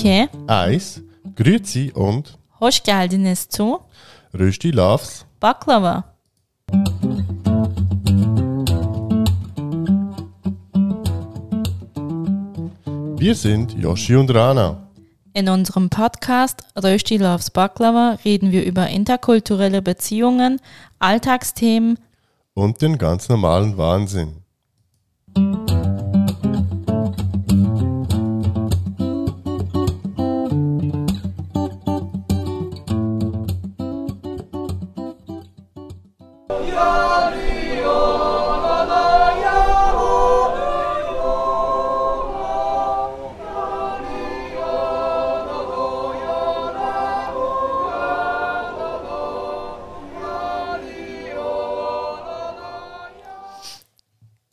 [0.00, 1.02] 2, Eis,
[1.36, 3.80] Grüezi und hoş geldiniz zu
[4.32, 5.26] Rösti Loves.
[5.42, 6.04] Baklava.
[13.18, 14.76] Wir sind Yoshi und Rana.
[15.34, 20.60] In unserem Podcast Rösti Loves Baklava reden wir über interkulturelle Beziehungen,
[20.98, 21.98] Alltagsthemen,
[22.54, 24.32] Und den ganz normalen Wahnsinn.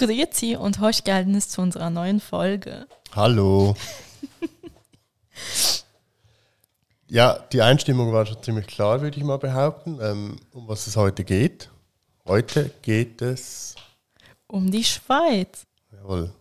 [0.08, 2.88] Grüezi und hoş geldiniz zu unserer neuen Folge.
[3.14, 3.76] Hallo.
[7.10, 10.96] ja, die Einstimmung war schon ziemlich klar, würde ich mal behaupten, ähm, um was es
[10.96, 11.70] heute geht.
[12.26, 13.76] Heute geht es,
[14.48, 15.66] Um die Schweiz.
[15.92, 16.32] jawohl,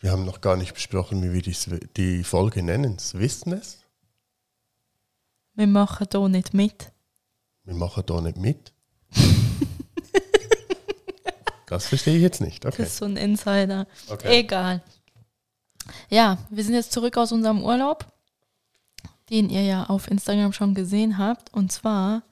[0.00, 2.98] wir haben noch gar nicht besprochen, wie wir dies, die Folge nennen.
[2.98, 3.78] Sie wissen es?
[5.54, 6.92] Wir machen hier nicht mit.
[7.64, 8.72] Wir machen da nicht mit.
[11.72, 12.64] Das verstehe ich jetzt nicht.
[12.64, 12.82] Das Okay.
[12.84, 13.86] ist so ein Insider.
[14.08, 14.40] okay.
[14.40, 14.82] Egal.
[16.08, 18.06] Ja, wir sind jetzt zurück aus unserem Urlaub,
[19.30, 21.52] den ihr ja auf Instagram schon gesehen habt.
[21.52, 22.22] Und zwar,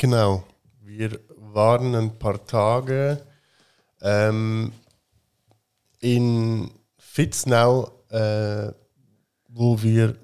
[0.00, 0.44] Genau.
[0.82, 3.24] Wir waren ein paar Tage
[4.02, 4.72] ähm,
[6.00, 8.72] in Fitznau, äh,
[9.48, 10.16] wo wir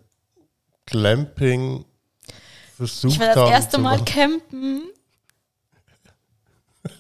[0.87, 1.85] Glamping
[2.77, 4.83] versucht ich war das haben erste Mal campen.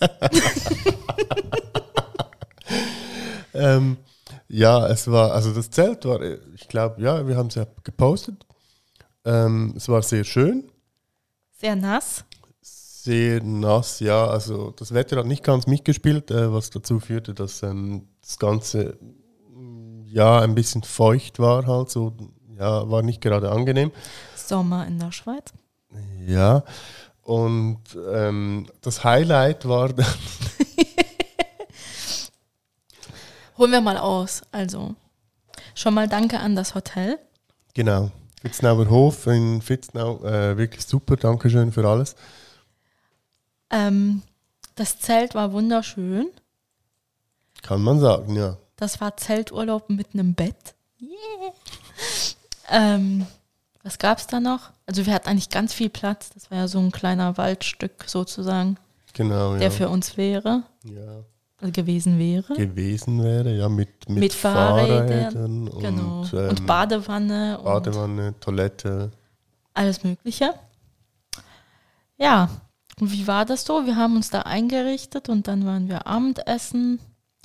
[3.54, 3.98] Ähm,
[4.48, 6.20] ja, es war, also das Zelt war,
[6.54, 8.45] ich glaube, ja, wir haben es ja gepostet.
[9.24, 10.64] Ähm, es war sehr schön,
[11.58, 12.24] Sehr nass.
[12.61, 14.27] sehr nass, ja.
[14.27, 18.98] Also das Wetter hat nicht ganz mitgespielt, äh, was dazu führte, dass ähm, das Ganze
[19.55, 22.12] mm, ja ein bisschen feucht war, halt so,
[22.58, 23.92] ja, war nicht gerade angenehm.
[24.34, 25.52] Sommer in der Schweiz.
[26.27, 26.64] Ja.
[27.24, 27.80] Und
[28.12, 30.07] ähm, das Highlight war dann,
[33.57, 34.42] Holen wir mal aus.
[34.52, 34.95] Also,
[35.74, 37.18] schon mal danke an das Hotel.
[37.73, 38.11] genau,
[38.42, 42.14] Fitznauer Hof in Fitznau, äh, wirklich super, Dankeschön für alles.
[43.70, 44.23] Ähm,
[44.74, 46.27] das Zelt war wunderschön.
[47.63, 48.58] Kann man sagen, ja.
[48.77, 50.74] Das war Zelturlaub mit einem Bett.
[51.01, 51.55] Yeah.
[52.68, 53.27] Ähm,
[53.84, 54.70] was gab es da noch?
[54.86, 56.30] Also wir hatten eigentlich ganz viel Platz.
[56.30, 58.77] Das war ja so ein kleiner Waldstück sozusagen,
[59.12, 59.61] Genau, ja.
[59.61, 61.22] der für uns wäre, ja.
[61.61, 62.55] also gewesen wäre.
[62.55, 66.20] gewesen wäre, ja, mit, mit, Mit Fahrrädern, Fahrrädern genau.
[66.22, 69.12] und, Und, ähm, Badewanne und Badewanne, Toilette.
[69.72, 70.52] alles Mögliche.
[72.16, 72.48] Ja,
[73.01, 73.86] und wie war das so?
[73.86, 77.01] Wir haben uns da eingerichtet und dann waren wir Abendessen,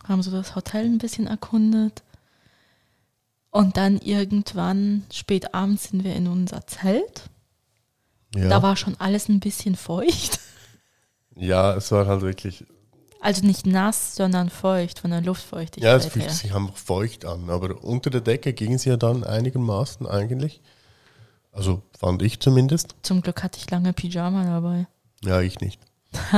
[0.07, 2.03] haben so das Hotel ein bisschen erkundet.
[3.51, 7.29] Und dann irgendwann spät abends sind wir in unser Zelt.
[8.35, 10.39] Ja, Da war schon alles ein bisschen feucht.
[11.35, 12.63] ja, es war halt wirklich,
[13.21, 16.33] Also nicht nass, sondern feucht von der Luftfeuchtigkeit ja, es fühlt her.
[16.33, 20.61] sich einfach feucht an, aber unter der Decke ging es ja dann einigermaßen eigentlich.
[21.51, 22.95] Also fand ich zumindest.
[23.01, 24.87] Zum Glück hatte ich lange Pyjama dabei.
[25.23, 25.81] Ja, ich nicht.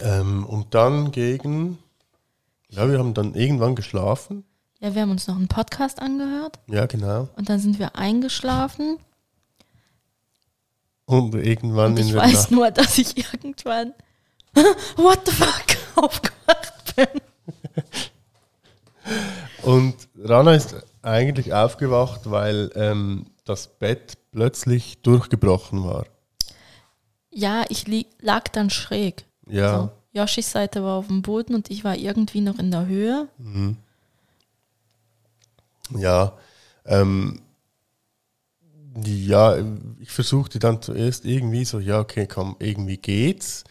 [0.00, 1.78] ähm, und dann gegen,
[2.68, 4.44] ja, wir haben dann irgendwann geschlafen.
[4.84, 7.30] Ja, wir haben uns noch einen Podcast angehört Ja, genau.
[7.36, 8.98] und dann sind wir eingeschlafen.
[11.06, 12.50] Und irgendwann Und in ich der weiß Nacht.
[12.50, 13.94] nur, dass ich irgendwann
[14.96, 17.06] What the fuck aufgewacht bin.
[19.62, 26.04] Und Rana ist eigentlich aufgewacht, weil ähm, das Bett plötzlich durchgebrochen war.
[27.30, 27.86] Ja, ich
[28.20, 29.24] lag dann schräg.
[29.46, 32.84] Ja, So, Yoshis Seite war auf dem Boden und ich war irgendwie noch in der
[32.84, 33.28] Höhe.
[35.90, 36.36] Ja.
[36.86, 37.40] Ähm,
[39.04, 39.56] ja,
[39.98, 43.64] ich versuchte dann zuerst irgendwie so, ja, okay, komm, irgendwie geht's.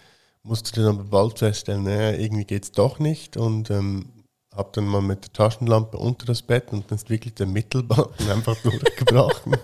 [0.43, 3.37] Musste dann aber bald feststellen, naja, irgendwie geht's doch nicht.
[3.37, 4.11] Und ähm,
[4.55, 8.29] habe dann mal mit der Taschenlampe unter das Bett und dann ist wirklich der Mittelbalken
[8.29, 9.55] einfach durchgebrochen.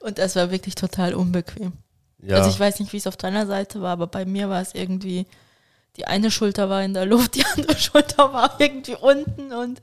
[0.00, 1.72] Und es war wirklich total unbequem.
[2.22, 4.60] Ja, Also ich weiß nicht, wie es auf deiner Seite war, aber bei mir war
[4.60, 5.26] es irgendwie,
[5.96, 9.80] die eine Schulter war in der Luft, die andere Schulter war irgendwie unten und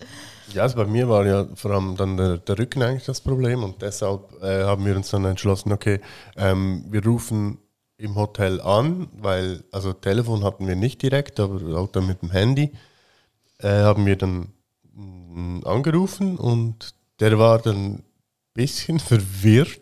[0.53, 3.63] Ja, also bei mir war ja vor allem dann der, der Rücken eigentlich das Problem
[3.63, 6.01] und deshalb äh, haben wir uns dann entschlossen, okay,
[6.35, 7.57] ähm, wir rufen
[7.97, 12.31] im Hotel an, weil, also Telefon hatten wir nicht direkt, aber auch dann mit dem
[12.31, 12.71] Handy,
[13.59, 14.53] äh, haben wir dann
[15.31, 18.03] jemanden angerufen und der war dann ein
[18.53, 19.79] bisschen verwirrt.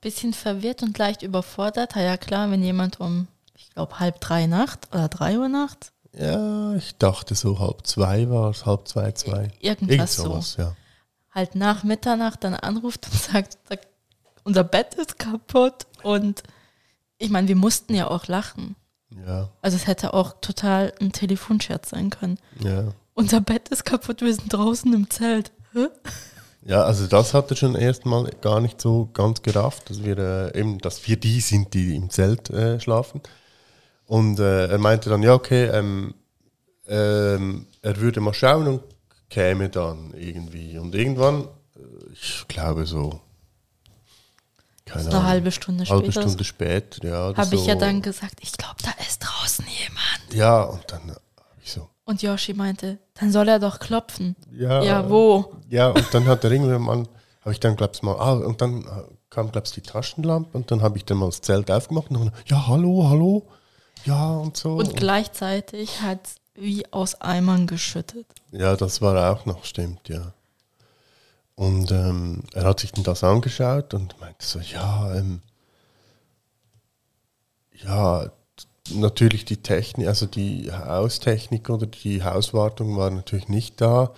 [0.00, 1.94] Bisschen verwirrt und leicht überfordert.
[1.94, 3.28] Ja, klar, wenn jemand um,
[3.62, 8.28] ich glaube, halb drei Nacht oder drei Uhr nachts, Ja, ich dachte so halb zwei
[8.28, 9.50] war es, halb zwei, zwei.
[9.60, 10.76] Irgend irgendwas so, sowas, ja.
[11.30, 13.58] halt nach Mitternacht dann anruft und sagt,
[14.44, 15.86] unser Bett ist kaputt.
[16.02, 16.42] Und
[17.18, 18.76] ich meine, wir mussten ja auch lachen.
[19.26, 22.38] Ja, Also es hätte auch total ein Telefonscherz sein können.
[22.60, 22.92] ja.
[23.14, 25.52] Unser Bett ist kaputt, wir sind draußen im Zelt.
[25.74, 25.88] Hä?
[26.64, 30.58] Ja, also das hat er schon erstmal gar nicht so ganz gerafft, dass wir äh,
[30.58, 33.20] eben, dass wir die sind, die im Zelt äh, schlafen.
[34.12, 36.12] Und äh, er meinte dann, ja, okay, ähm,
[36.86, 38.82] ähm, er würde mal schauen und
[39.30, 40.76] käme dann irgendwie.
[40.76, 41.44] Und irgendwann,
[41.76, 43.20] äh, ich glaube so,
[44.84, 47.34] keine Eine Ahnung, halbe Stunde halbe später Stunde später, ja.
[47.34, 47.80] habe ich ja so.
[47.80, 50.34] dann gesagt, ich glaube, da ist draußen jemand.
[50.34, 54.36] Ja, und dann habe ich so, Und Yoshi meinte, dann soll er doch klopfen.
[54.54, 54.82] ja.
[54.82, 55.54] Ja, wo?
[55.70, 57.08] Ja, und dann hat er irgendwann mal,
[57.40, 58.86] habe ich dann, glaub's mal, ah, und dann äh,
[59.30, 62.32] kam, glaub's, die Taschenlampe und dann habe ich dann mal das Zelt aufgemacht und dann,
[62.44, 63.48] ja, hallo, hallo,
[64.04, 64.74] ja und so.
[64.74, 68.26] Und gleichzeitig hat es wie aus Eimern geschüttet.
[68.50, 70.32] ja, das war auch noch, stimmt, ja.
[71.54, 75.42] Und ähm, er hat sich dann das angeschaut und meinte so, ja, ähm,
[77.84, 78.30] ja,
[78.94, 84.12] natürlich die Technik, also die Haustechnik oder die Hauswartung war natürlich nicht da.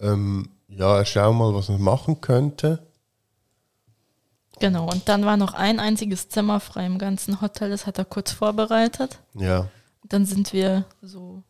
[0.00, 2.82] Ähm, ja, schau mal, was man machen könnte.
[4.60, 8.04] Genau, und dann war noch ein einziges Zimmer frei im ganzen Hotel, das hat er
[8.04, 9.18] kurz vorbereitet.
[9.34, 9.68] Ja,
[10.04, 11.42] Dann sind wir so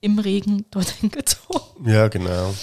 [0.00, 1.88] im Regen dorthin gezogen.
[1.88, 2.54] ja, genau.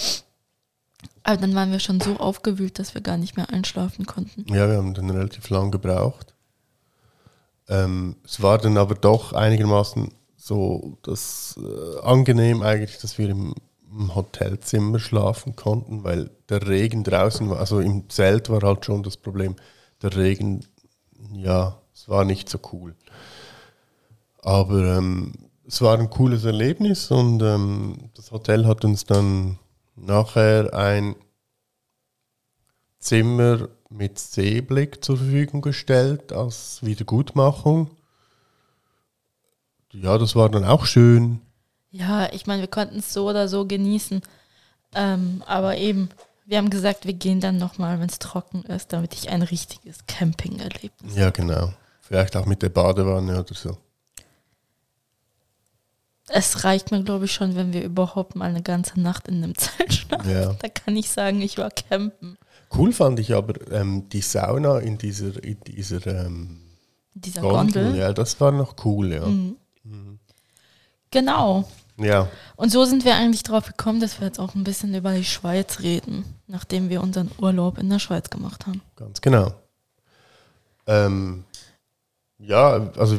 [1.22, 4.46] Aber dann waren wir schon so aufgewühlt, dass wir gar nicht mehr einschlafen konnten.
[4.48, 6.34] Ja, wir haben dann relativ lang gebraucht.
[7.68, 13.54] Ähm, es war dann aber doch einigermaßen so das äh, angenehm eigentlich, dass wir im,
[13.90, 19.02] im Hotelzimmer schlafen konnten, weil der Regen draußen war, also im Zelt war halt schon
[19.02, 19.56] das Problem,
[20.02, 20.66] der Regen,
[21.32, 22.94] ja, es war nicht so cool.
[24.42, 25.32] Aber ähm,
[25.66, 29.58] es war ein cooles Erlebnis und ähm, das Hotel hat uns dann
[29.96, 31.16] nachher ein
[32.98, 37.90] Zimmer mit Seeblick zur Verfügung gestellt als Wiedergutmachung.
[39.92, 41.40] Ja, das war dann auch schön.
[41.90, 44.20] Ja, ich meine, wir konnten es so oder so genießen.
[44.94, 46.10] Ähm, aber eben,
[46.46, 50.06] wir haben gesagt, wir gehen dann nochmal, wenn es trocken ist, damit ich ein richtiges
[50.06, 51.72] Camping-Erlebnis Ja, genau.
[52.00, 53.76] Vielleicht auch mit der Badewanne oder so.
[56.28, 59.56] Es reicht mir, glaube ich, schon, wenn wir überhaupt mal eine ganze Nacht in einem
[59.56, 60.30] Zelt schlafen.
[60.30, 60.52] Ja.
[60.54, 62.36] Da kann ich sagen, ich war campen.
[62.74, 66.60] Cool fand ich aber ähm, die Sauna in dieser, in dieser ähm,
[67.14, 67.84] Dieser Gondel.
[67.84, 68.00] Gondel.
[68.00, 69.26] Ja, das war noch cool, ja.
[71.10, 71.68] Genau.
[71.98, 75.14] Ja, Und so sind wir eigentlich drauf gekommen, dass wir jetzt auch ein bisschen über
[75.14, 78.82] die Schweiz reden, nachdem wir unseren Urlaub in der Schweiz gemacht haben.
[78.96, 79.54] ganz genau.
[80.86, 81.44] Ähm,
[82.38, 83.18] ja, also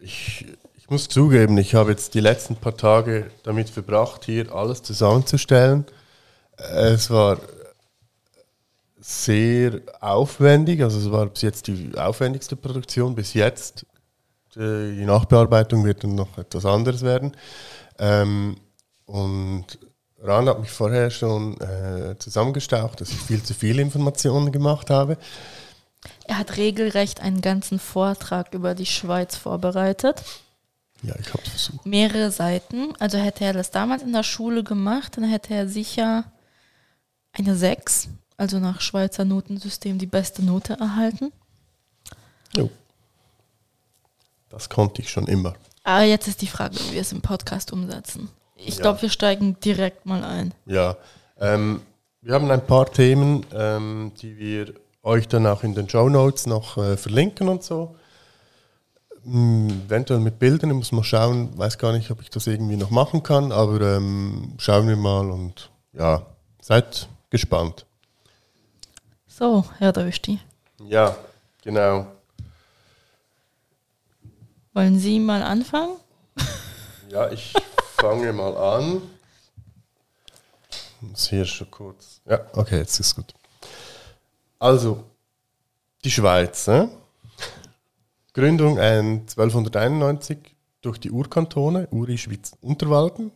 [0.00, 0.46] ich,
[0.76, 5.86] ich muss zugeben, ich habe jetzt die letzten paar Tage damit verbracht, hier alles zusammenzustellen.
[6.56, 7.38] Es war
[9.00, 13.86] sehr aufwendig, also es war bis jetzt die aufwendigste Produktion bis jetzt.
[14.56, 17.32] Äh, Die Nachbearbeitung wird dann noch etwas anderes werden.
[17.98, 18.56] Ähm,
[19.06, 19.78] und
[20.20, 25.18] Ran hat mich vorher schon äh, zusammengestaucht, dass ich viel zu viele Informationen gemacht habe.
[26.26, 30.22] Er hat regelrecht einen ganzen Vortrag über die Schweiz vorbereitet.
[31.02, 31.84] Ja, ich habe es versucht.
[31.84, 32.94] Mehrere Seiten.
[32.98, 36.24] Also hätte er das damals in der Schule gemacht, dann hätte er sicher
[37.32, 38.08] eine 6,
[38.38, 41.32] also nach Schweizer Notensystem die beste Note erhalten.
[42.56, 42.70] Jo.
[44.54, 45.54] Das konnte ich schon immer.
[45.82, 48.28] Aber jetzt ist die Frage, wie wir es im Podcast umsetzen.
[48.56, 48.82] Ich Ja.
[48.82, 50.54] glaube, wir steigen direkt mal ein.
[50.64, 50.96] Ja,
[51.40, 51.82] ähm,
[52.22, 56.46] wir haben ein paar Themen, ähm, die wir euch dann auch in den Show Notes
[56.46, 57.96] noch äh, verlinken und so.
[59.26, 62.76] Ähm, eventuell mit Bildern, ich muss mal schauen, weiß gar nicht, ob ich das irgendwie
[62.76, 66.22] noch machen kann, aber ähm, schauen wir mal und ja,
[66.62, 67.84] seid gespannt.
[69.26, 70.38] So, Herr Dösti,
[70.86, 71.16] Ja,
[71.62, 72.06] genau.
[74.74, 75.96] Wollen Sie mal anfangen?
[77.08, 77.54] Ja, ich
[77.96, 79.02] fange mal an.
[81.00, 82.20] Muss hier schon kurz.
[82.28, 83.34] Ja, okay, jetzt ist gut.
[84.58, 85.04] Also,
[86.02, 86.66] die Schweiz.
[86.66, 86.90] Ne?
[88.32, 90.38] Gründung ein 1291
[90.80, 93.30] durch die Urkantone, Uri, Schwyz, Unterwalden.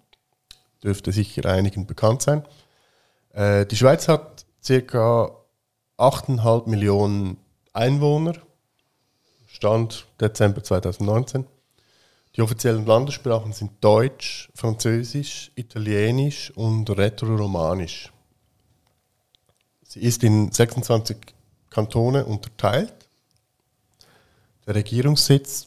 [0.83, 2.45] Dürfte sicher einigen bekannt sein.
[3.33, 5.31] Äh, die Schweiz hat ca.
[5.99, 7.37] 8,5 Millionen
[7.73, 8.35] Einwohner.
[9.59, 11.45] Stand Dezember 2019.
[12.37, 18.13] Die offiziellen Landessprachen sind Deutsch, Französisch, Italienisch und Rätoromanisch.
[19.83, 21.17] Sie ist in 26
[21.71, 22.95] Kantone unterteilt.
[24.65, 25.67] Der Regierungssitz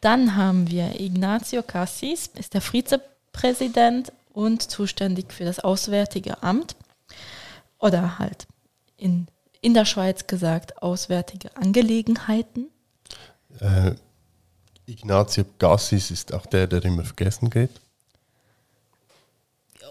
[0.00, 6.76] Dann haben wir Ignacio Cassis, ist der Vizepräsident und zuständig für das Auswärtige Amt
[7.80, 8.46] oder halt
[8.96, 9.26] in,
[9.62, 12.70] in der Schweiz gesagt Auswärtige Angelegenheiten.
[13.58, 13.96] Äh,
[14.86, 17.80] Ignazio Gassis ist auch der, der immer vergessen geht.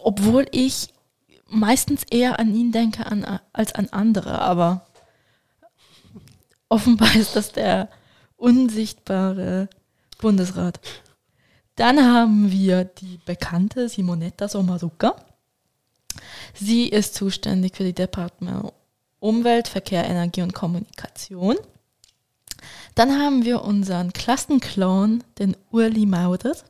[0.03, 0.93] Obwohl ich
[1.47, 4.85] meistens eher an ihn denke an, als an andere, aber
[6.69, 7.89] offenbar ist das der
[8.35, 9.69] unsichtbare
[10.19, 10.79] Bundesrat.
[11.75, 15.15] Dann haben wir die bekannte Simonetta Sommaruga.
[16.53, 18.71] Sie ist zuständig für die Departement
[19.19, 21.55] Umwelt, Verkehr, Energie und Kommunikation.
[22.93, 26.65] Dann haben wir unseren Klassenclown, den Urli Mauders.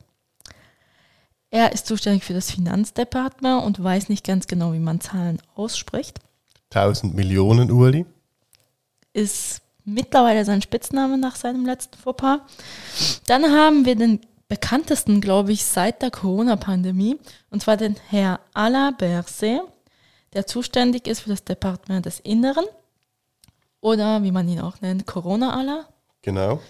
[1.54, 6.18] Er ist zuständig für das Finanzdepartement und weiß nicht ganz genau, wie man Zahlen ausspricht.
[6.70, 8.06] 1000 Millionen Urli.
[9.12, 12.40] Ist mittlerweile sein Spitzname nach seinem letzten Fauxpas.
[13.28, 14.18] Dann haben wir den
[14.48, 17.20] bekanntesten, glaube ich, seit der Corona-Pandemie,
[17.50, 19.60] und zwar den Herr Alain Berset
[20.32, 22.64] der zuständig ist für das Departement des Inneren
[23.80, 25.86] oder wie man ihn auch nennt, Corona Allah.
[26.22, 26.60] Genau.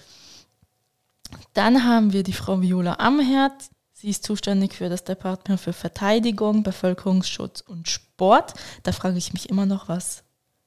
[1.54, 3.54] Dann haben wir die Frau Viola Amherd.
[4.04, 8.52] Sie ist zuständig für das Departement für Verteidigung, Bevölkerungsschutz und Sport.
[8.82, 10.24] Da frage ich mich immer noch, was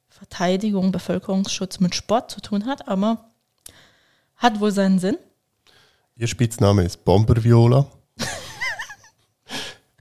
[0.09, 3.29] Verteidigung, Bevölkerungsschutz mit Sport zu tun hat, aber
[4.37, 5.19] hat wohl seinen Sinn.
[6.15, 7.85] Ihr Spitzname ist Bomber Viola.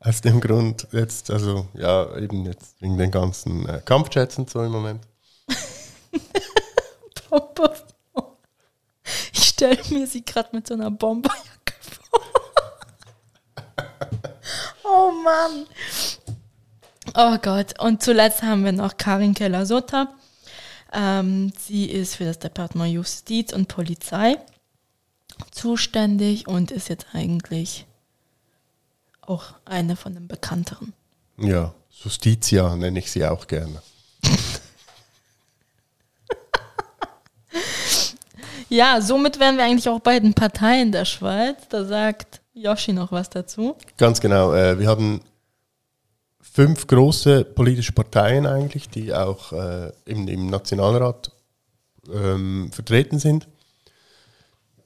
[0.01, 4.63] Aus dem Grund jetzt, also ja, eben jetzt wegen den ganzen äh, Kampfjets und so
[4.63, 5.07] im Moment.
[9.31, 11.66] ich stelle mir sie gerade mit so einer Bomberjacke.
[14.85, 15.67] Oh Mann.
[17.15, 17.81] Oh Gott.
[17.81, 20.09] Und zuletzt haben wir noch Karin Keller-Sotta.
[20.93, 24.39] Ähm, sie ist für das Departement Justiz und Polizei
[25.51, 27.87] zuständig und ist jetzt eigentlich
[29.21, 30.93] auch eine von den bekannteren.
[31.39, 33.83] Ja, Justitia nenne ich sie auch gerne.
[38.69, 41.57] ja, somit wären wir eigentlich auch bei den Parteien der Schweiz.
[41.69, 43.77] Da sagt Yoshi noch was dazu.
[43.99, 44.55] Ganz genau.
[44.55, 45.21] Äh, wir haben
[46.41, 51.31] fünf große politische Parteien eigentlich, die auch äh, im, im, Nationalrat
[52.11, 53.47] ähm, vertreten sind.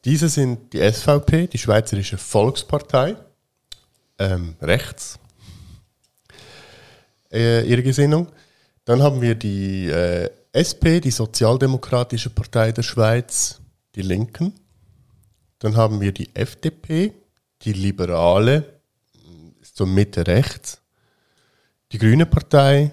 [0.05, 3.15] Diese sind die SVP, die Schweizerische Volkspartei
[4.19, 5.21] ähm, rechts,
[7.33, 8.27] äh, ihre Gesinnung.
[8.85, 13.61] Dann haben wir die äh, SP, die Sozialdemokratische Partei der Schweiz,
[13.95, 14.55] die Linken.
[15.61, 17.13] Dann haben wir die FDP,
[17.63, 18.81] die Liberale,
[19.61, 20.81] ist so Mitte rechts.
[21.93, 22.93] Die Grüne Partei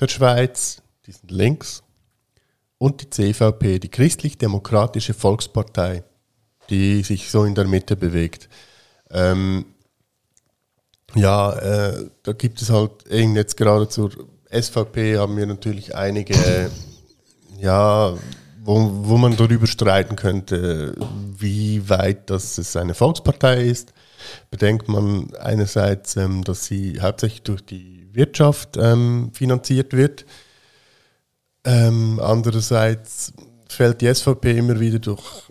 [0.00, 1.82] der Schweiz, die sind links.
[2.78, 6.02] Und die CVP, die Christlich-Demokratische Volkspartei,
[6.68, 8.48] die sich so in der Mitte bewegt.
[9.10, 9.66] Ähm,
[11.14, 14.10] ja, äh, da gibt es halt eben jetzt gerade zur
[14.50, 16.70] SVP haben wir natürlich einige,
[17.58, 18.16] ja,
[18.64, 20.94] wo, wo man darüber streiten könnte,
[21.36, 23.92] wie weit das es eine Volkspartei ist.
[24.50, 30.24] Bedenkt man einerseits, ähm, dass sie hauptsächlich durch die Wirtschaft ähm, finanziert wird.
[31.64, 33.32] Ähm, andererseits
[33.68, 35.50] fällt die SVP immer wieder durch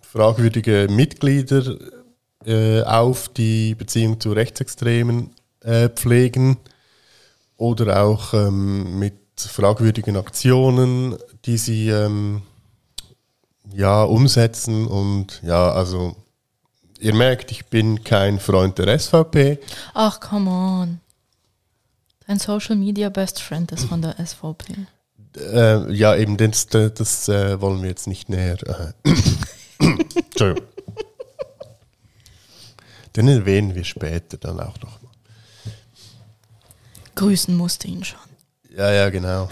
[0.00, 1.76] fragwürdige Mitglieder
[2.44, 6.58] äh, auf, die Beziehung zu Rechtsextremen äh, pflegen
[7.56, 12.42] oder auch ähm, mit fragwürdigen Aktionen, die sie ähm,
[13.72, 16.16] ja umsetzen und ja, also
[17.00, 19.58] ihr merkt, ich bin kein Freund der SVP.
[19.92, 21.00] Ach, come on.
[22.26, 24.86] Dein Social Media Best Friend ist von der SVP.
[25.36, 28.56] Äh, ja, eben das, das, äh, wollen wir jetzt nicht näher.
[29.04, 29.10] Äh.
[30.30, 30.68] Entschuldigung.
[33.16, 35.10] Den erwähnen wir später dann auch noch mal.
[37.14, 38.18] Grüßen musste ihn schon.
[38.76, 39.48] Ja, ja, genau.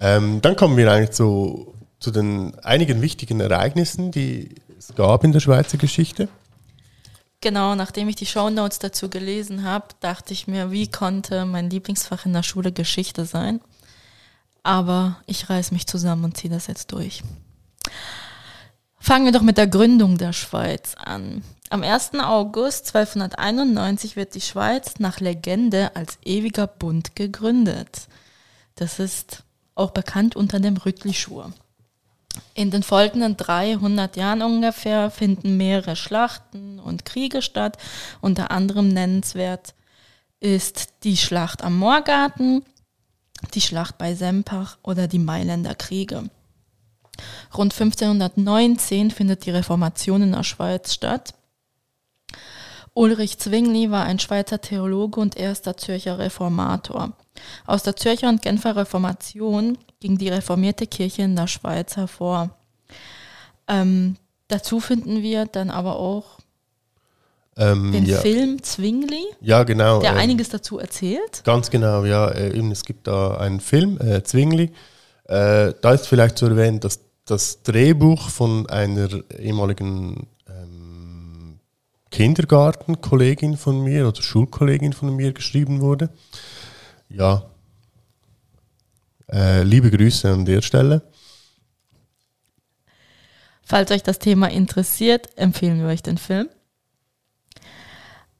[0.00, 5.32] ähm, dann kommen wir eigentlich zu, zu den einigen wichtigen Ereignissen, die es gab in
[5.32, 6.28] der Schweizer Geschichte.
[7.40, 12.24] Genau, nachdem ich die Shownotes dazu gelesen habe, dachte ich mir, wie konnte mein Lieblingsfach
[12.24, 13.60] in der Schule Geschichte sein?
[14.62, 17.24] Aber ich reiß mich zusammen und ziehe das jetzt durch.
[19.00, 21.42] Fangen wir doch mit der Gründung der Schweiz an.
[21.72, 22.16] Am 1.
[22.16, 28.08] August 1291 wird die Schweiz nach Legende als ewiger Bund gegründet.
[28.74, 29.42] Das ist
[29.74, 31.50] auch bekannt unter dem Rüttlischur.
[32.52, 37.78] In den folgenden 300 Jahren ungefähr finden mehrere Schlachten und Kriege statt.
[38.20, 39.72] Unter anderem nennenswert
[40.40, 42.66] ist die Schlacht am Moorgarten,
[43.54, 46.28] die Schlacht bei Sempach oder die Mailänder Kriege.
[47.56, 51.32] Rund 1519 findet die Reformation in der Schweiz statt.
[52.94, 57.12] Ulrich Zwingli war ein Schweizer Theologe und erster Zürcher Reformator.
[57.66, 62.50] Aus der Zürcher und Genfer Reformation ging die reformierte Kirche in der Schweiz hervor.
[63.66, 64.16] Ähm,
[64.48, 66.38] dazu finden wir dann aber auch
[67.56, 68.18] Ähm, den ja.
[68.18, 70.00] Film Zwingli, ja, genau.
[70.00, 71.42] der ähm, einiges dazu erzählt.
[71.44, 72.28] Ganz genau, ja.
[72.28, 74.72] Äh, eben, es gibt da einen Film, äh, Zwingli.
[75.24, 79.08] Äh, da ist vielleicht zu erwähnen, dass das Drehbuch von einer
[79.38, 80.26] ehemaligen
[82.12, 86.10] Kindergartenkollegin von mir oder Schulkollegin von mir geschrieben wurde.
[87.08, 87.44] Ja.
[89.30, 91.02] Äh, liebe Grüße an der Stelle.
[93.64, 96.48] Falls euch das Thema interessiert, empfehlen wir euch den Film.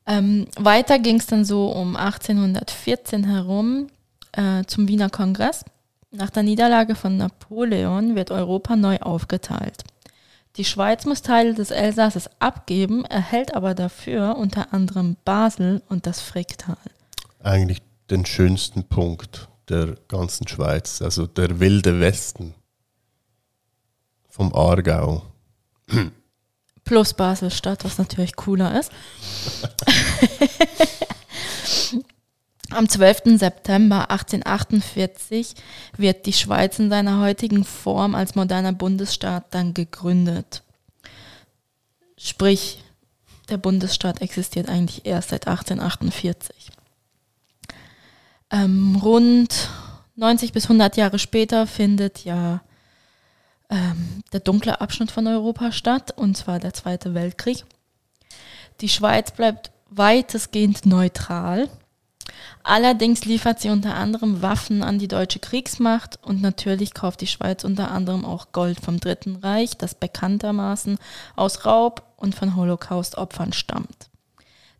[0.06, 3.86] Ähm, weiter ging es dann so um 1814 herum
[4.32, 5.64] äh, zum Wiener Kongress.
[6.10, 9.84] Nach der Niederlage von Napoleon wird Europa neu aufgeteilt.
[10.56, 16.20] Die Schweiz muss Teile des Elsasses abgeben, erhält aber dafür unter anderem Basel und das
[16.20, 16.76] Fricktal.
[17.42, 22.54] Eigentlich den schönsten Punkt der ganzen Schweiz, also der wilde Westen
[24.28, 25.22] vom Aargau.
[26.84, 28.92] Plus Basel-Stadt, was natürlich cooler ist.
[32.74, 33.38] Am 12.
[33.38, 35.54] September 1848
[35.96, 40.62] wird die Schweiz in seiner heutigen Form als moderner Bundesstaat dann gegründet.
[42.16, 42.82] Sprich,
[43.50, 46.70] der Bundesstaat existiert eigentlich erst seit 1848.
[48.50, 49.68] Ähm, rund
[50.16, 52.62] 90 bis 100 Jahre später findet ja
[53.68, 57.64] ähm, der dunkle Abschnitt von Europa statt, und zwar der Zweite Weltkrieg.
[58.80, 61.68] Die Schweiz bleibt weitestgehend neutral.
[62.62, 67.64] Allerdings liefert sie unter anderem Waffen an die deutsche Kriegsmacht und natürlich kauft die Schweiz
[67.64, 70.98] unter anderem auch Gold vom Dritten Reich, das bekanntermaßen
[71.34, 74.10] aus Raub und von Holocaust-Opfern stammt.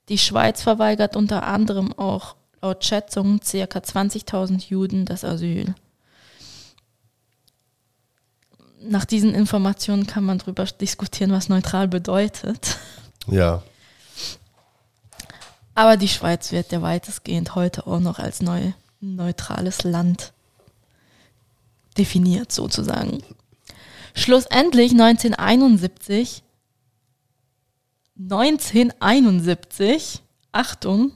[0.08, 3.78] Die Schweiz verweigert unter anderem auch laut Schätzungen ca.
[3.78, 5.74] 20.000 Juden das Asyl.
[8.80, 12.78] Nach diesen Informationen kann man darüber diskutieren, was neutral bedeutet.
[13.28, 13.62] Ja,
[15.74, 20.34] Aber die Schweiz wird ja weitestgehend heute auch noch als neu, neutrales Land
[21.96, 23.22] definiert, sozusagen.
[24.14, 26.42] Schlussendlich 1971,
[28.18, 31.12] 1971, Achtung,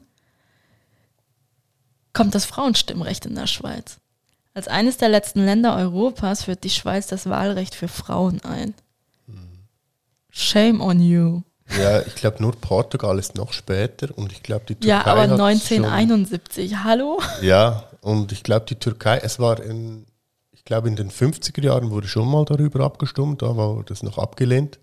[2.14, 3.98] kommt das Frauenstimmrecht in der Schweiz.
[4.54, 8.72] Als eines der letzten Länder Europas führt die Schweiz das Wahlrecht für Frauen ein.
[10.30, 11.42] Shame on you.
[11.78, 15.22] Ja ich glaube nur Portugal ist noch später und ich glaube die Türkei Ja, aber
[15.22, 17.20] hat 1971, hallo?
[17.20, 20.06] Schon, ja, und ich glaube die Türkei, es war in,
[20.52, 24.18] ich glaube in den 50er Jahren wurde schon mal darüber abgestimmt, da war das noch
[24.18, 24.78] abgelehnt.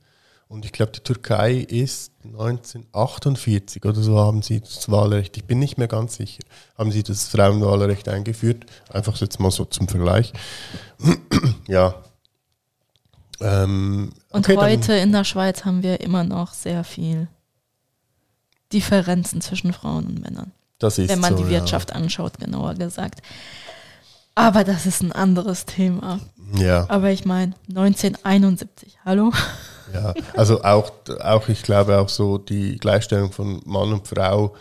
[0.54, 5.58] Und ich glaube, die Türkei ist 1948 oder so haben sie das Wahlrecht, ich bin
[5.58, 6.44] nicht mehr ganz sicher,
[6.78, 8.68] haben sie das Frauenwahlrecht eingeführt.
[8.92, 10.32] Einfach jetzt mal so zum Vergleich.
[11.68, 11.96] ja.
[13.44, 17.28] Ähm, Und okay, heute in der Schweiz haben wir immer noch sehr viel
[18.72, 20.52] Differenzen zwischen Frauen und Männern.
[20.80, 21.60] das ist wenn man so, die ja.
[21.60, 23.22] Wirtschaft anschaut, genauer gesagt.
[24.36, 26.20] Aber das ist ein anderes Thema.
[26.56, 26.86] Ja.
[26.90, 29.32] Aber ich meine, 1971, hallo?
[29.94, 34.56] Ja, also auch, auch ich glaube auch so die Gleichstellung von Mann und Frau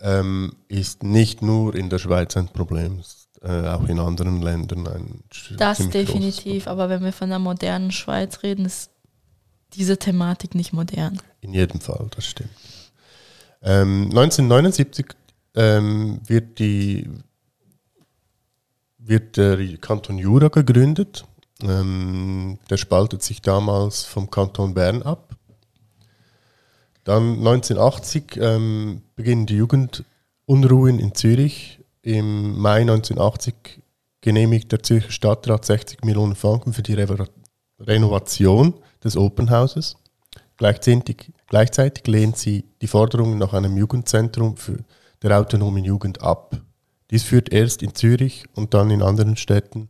[0.00, 3.02] ähm, ist nicht nur in der Schweiz ein Problem,
[3.44, 5.24] äh, auch in anderen Ländern ein
[5.56, 8.90] Das definitiv, aber wenn wir von der modernen Schweiz reden, ist
[9.74, 11.20] diese Thematik nicht modern.
[11.40, 12.50] In jedem Fall, das stimmt.
[13.62, 15.06] Ähm, 1979
[15.54, 17.08] ähm, wird, die,
[18.98, 21.24] wird der Kanton Jura gegründet.
[21.62, 25.36] Ähm, der spaltet sich damals vom Kanton Bern ab.
[27.04, 31.83] Dann 1980 ähm, beginnen die Jugendunruhen in Zürich.
[32.04, 33.80] Im Mai 1980
[34.20, 37.02] genehmigt der Zürcher Stadtrat 60 Millionen Franken für die
[37.80, 39.96] Renovation des Open Houses.
[40.58, 44.84] Gleichzeitig, gleichzeitig lehnt sie die Forderungen nach einem Jugendzentrum für
[45.22, 46.60] der autonomen Jugend ab.
[47.10, 49.88] Dies führt erst in Zürich und dann in anderen Städten,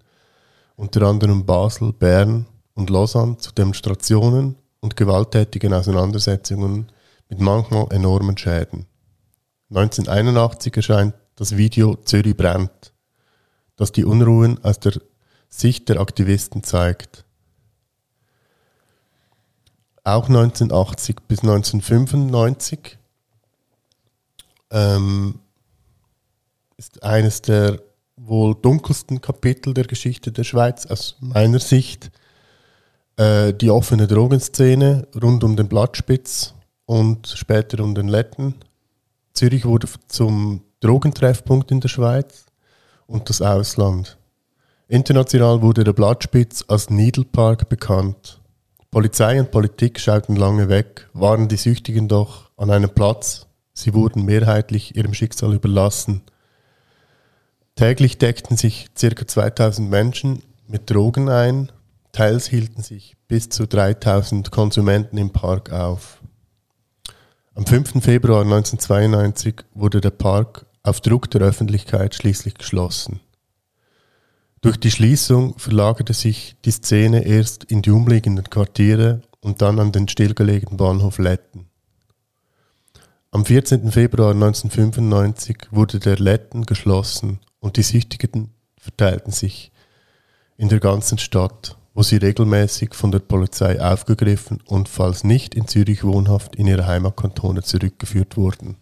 [0.76, 6.92] unter anderem Basel, Bern und Lausanne, zu Demonstrationen und gewalttätigen Auseinandersetzungen
[7.28, 8.86] mit manchmal enormen Schäden.
[9.70, 12.92] 1981 erscheint das Video Zürich brennt,
[13.76, 15.00] das die Unruhen aus der
[15.48, 17.24] Sicht der Aktivisten zeigt.
[20.02, 22.98] Auch 1980 bis 1995
[24.70, 25.40] ähm,
[26.76, 27.80] ist eines der
[28.16, 32.10] wohl dunkelsten Kapitel der Geschichte der Schweiz aus meiner Sicht.
[33.16, 38.56] Äh, die offene Drogenszene rund um den Blattspitz und später um den Letten.
[39.32, 42.44] Zürich wurde zum Drogentreffpunkt in der Schweiz
[43.06, 44.18] und das Ausland.
[44.86, 48.42] International wurde der Blattspitz als Needle Park bekannt.
[48.90, 53.46] Polizei und Politik schauten lange weg, waren die Süchtigen doch an einem Platz.
[53.72, 56.20] Sie wurden mehrheitlich ihrem Schicksal überlassen.
[57.76, 59.26] Täglich deckten sich ca.
[59.26, 61.72] 2000 Menschen mit Drogen ein,
[62.12, 66.20] teils hielten sich bis zu 3000 Konsumenten im Park auf.
[67.54, 68.04] Am 5.
[68.04, 73.20] Februar 1992 wurde der Park auf Druck der Öffentlichkeit schließlich geschlossen.
[74.60, 79.92] Durch die Schließung verlagerte sich die Szene erst in die umliegenden Quartiere und dann an
[79.92, 81.66] den stillgelegten Bahnhof Letten.
[83.30, 83.90] Am 14.
[83.90, 89.72] Februar 1995 wurde der Letten geschlossen und die Süchtigen verteilten sich
[90.56, 95.66] in der ganzen Stadt, wo sie regelmäßig von der Polizei aufgegriffen und falls nicht in
[95.66, 98.76] Zürich wohnhaft in ihre Heimatkantone zurückgeführt wurden.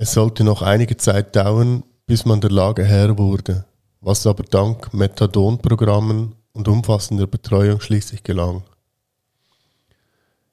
[0.00, 3.64] Es sollte noch einige Zeit dauern, bis man der Lage Herr wurde,
[4.00, 8.62] was aber dank Methadon-Programmen und umfassender Betreuung schließlich gelang.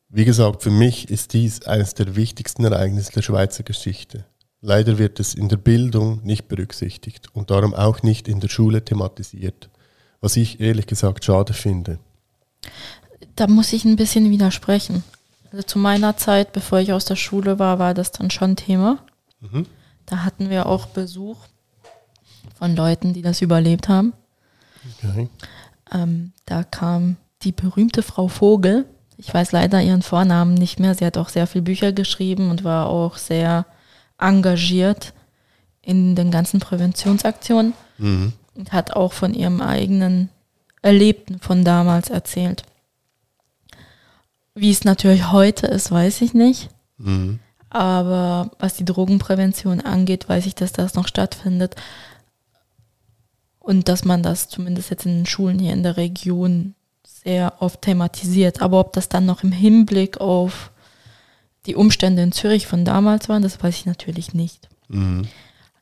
[0.09, 4.25] Wie gesagt, für mich ist dies eines der wichtigsten Ereignisse der Schweizer Geschichte.
[4.61, 8.83] Leider wird es in der Bildung nicht berücksichtigt und darum auch nicht in der Schule
[8.83, 9.69] thematisiert,
[10.21, 11.99] was ich ehrlich gesagt schade finde.
[13.35, 15.03] Da muss ich ein bisschen widersprechen.
[15.51, 19.05] Also zu meiner Zeit, bevor ich aus der Schule war, war das dann schon Thema.
[19.51, 19.65] Mhm.
[20.05, 21.37] Da hatten wir auch Besuch
[22.57, 24.13] von Leuten, die das überlebt haben.
[25.03, 25.29] Okay.
[25.91, 28.85] Ähm, da kam die berühmte Frau Vogel.
[29.17, 30.93] Ich weiß leider ihren Vornamen nicht mehr.
[30.95, 33.65] Sie hat auch sehr viele Bücher geschrieben und war auch sehr
[34.19, 35.13] engagiert
[35.81, 38.33] in den ganzen Präventionsaktionen Mhm.
[38.55, 40.29] und hat auch von ihrem eigenen
[40.81, 42.63] Erlebten von damals erzählt.
[44.53, 46.69] Wie es natürlich heute ist, weiß ich nicht.
[46.97, 47.39] Mhm.
[47.75, 51.75] Aber was die Drogenprävention angeht, weiß ich, dass das noch stattfindet.
[53.59, 57.81] Und dass man das zumindest jetzt in den Schulen hier in der Region sehr oft
[57.81, 58.61] thematisiert.
[58.61, 60.71] Aber ob das dann noch im Hinblick auf
[61.65, 64.69] die Umstände in Zürich von damals waren, das weiß ich natürlich nicht.
[64.87, 65.27] Mhm.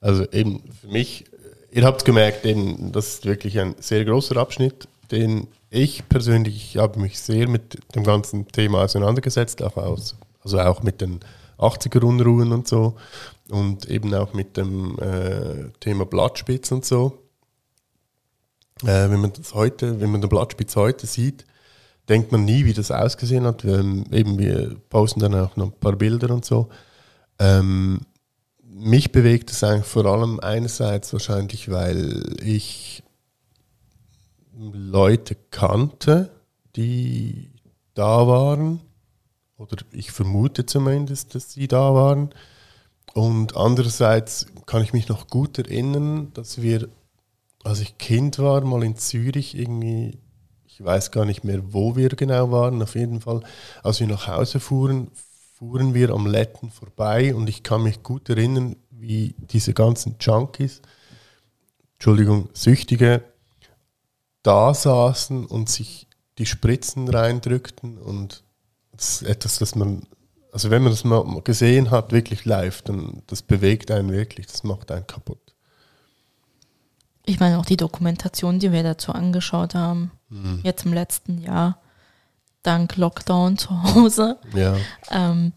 [0.01, 1.25] Also eben für mich,
[1.71, 2.43] ihr habt gemerkt,
[2.91, 8.03] das ist wirklich ein sehr großer Abschnitt, den ich persönlich habe mich sehr mit dem
[8.03, 11.19] ganzen Thema auseinandergesetzt, auch aus, also auch mit den
[11.58, 12.96] 80er Unruhen und so
[13.50, 17.20] und eben auch mit dem äh, Thema Blattspitz und so.
[18.84, 21.46] Äh, wenn man das heute, wenn man den Blattspitz heute sieht,
[22.10, 23.63] denkt man nie, wie das ausgesehen hat.
[23.63, 23.80] Wir,
[24.12, 26.70] eben, wir posten dann auch noch ein paar Bilder und so.
[27.39, 28.02] Ähm,
[28.62, 33.04] mich bewegt es eigentlich vor allem einerseits wahrscheinlich, weil ich
[34.56, 36.32] Leute kannte,
[36.76, 37.52] die
[37.94, 38.82] da waren,
[39.58, 42.30] oder ich vermute zumindest, dass sie da waren.
[43.13, 46.89] Und andererseits kann ich mich noch gut erinnern, dass wir,
[47.63, 50.20] als ich Kind war, mal in Zürich irgendwie,
[50.66, 53.42] ich weiß gar nicht mehr, wo wir genau waren, auf jeden Fall,
[53.84, 55.12] als wir nach Hause fuhren,
[55.56, 60.82] fuhren wir am Letten vorbei und ich kann mich gut erinnern, wie diese ganzen Junkies
[62.04, 63.24] Entschuldigung, Süchtige
[64.42, 68.44] da saßen und sich die Spritzen reindrückten und
[69.04, 70.04] das ist etwas, das man,
[70.52, 74.63] also wenn man das mal gesehen hat, wirklich live, dann das bewegt einen wirklich, das
[74.63, 75.39] macht einen kaputt.
[77.26, 80.62] Ich meine auch die Dokumentation, die wir dazu angeschaut haben, Mhm.
[80.63, 81.78] jetzt im letzten Jahr,
[82.63, 84.76] dank Lockdown zu Hause, Ja.
[85.12, 85.54] ähm,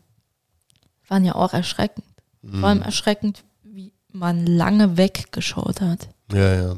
[1.08, 2.04] waren ja auch erschreckend.
[2.42, 2.60] Mhm.
[2.60, 6.76] Vor allem erschreckend, wie man lange weggeschaut hat Ja, ja.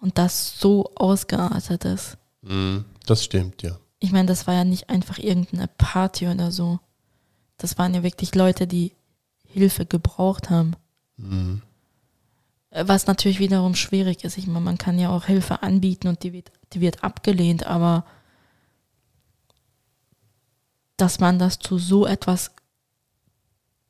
[0.00, 2.16] und das so ausgeartet ist.
[2.42, 2.84] Mhm.
[3.06, 3.76] Das stimmt, ja.
[4.04, 6.78] Ich meine, das war ja nicht einfach irgendeine Party oder so.
[7.56, 8.92] Das waren ja wirklich Leute, die
[9.46, 10.76] Hilfe gebraucht haben.
[11.16, 11.62] Mhm.
[12.70, 14.36] Was natürlich wiederum schwierig ist.
[14.36, 18.04] Ich meine, man kann ja auch Hilfe anbieten und die wird, die wird abgelehnt, aber
[20.98, 22.50] dass man das zu so etwas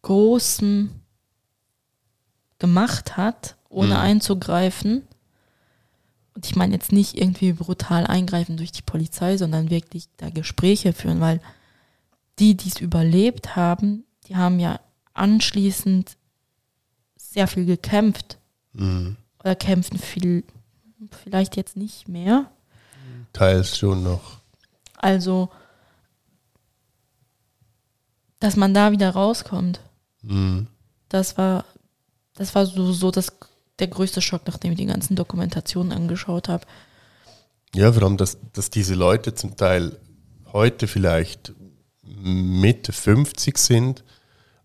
[0.02, 0.90] Großem
[2.60, 4.00] gemacht hat, ohne Mhm.
[4.00, 5.08] einzugreifen.
[6.34, 10.92] Und ich meine jetzt nicht irgendwie brutal eingreifen durch die Polizei, sondern wirklich da Gespräche
[10.92, 11.40] führen, weil
[12.40, 14.80] die, die es überlebt haben, die haben ja
[15.12, 16.16] anschließend
[17.16, 18.38] sehr viel gekämpft
[18.72, 19.16] Mhm.
[19.38, 20.42] oder kämpfen viel,
[21.22, 22.50] vielleicht jetzt nicht mehr.
[23.32, 24.38] Teils schon noch.
[24.96, 25.50] Also,
[28.40, 29.80] dass man da wieder rauskommt,
[30.22, 30.66] Mhm.
[31.08, 31.64] das war,
[32.34, 33.32] das war so, so das,
[33.78, 36.64] der größte Schock, nachdem ich die ganzen Dokumentationen angeschaut habe.
[37.74, 39.98] Ja, vor allem, dass, dass diese Leute zum Teil
[40.52, 41.52] heute vielleicht
[42.02, 44.04] Mitte 50 sind,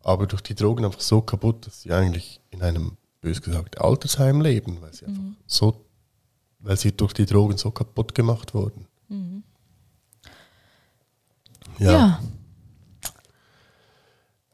[0.01, 4.41] aber durch die Drogen einfach so kaputt, dass sie eigentlich in einem, bös gesagt, Altersheim
[4.41, 5.85] leben, weil sie einfach so,
[6.59, 8.85] weil sie durch die Drogen so kaputt gemacht wurden.
[11.79, 12.23] Ja, Ja.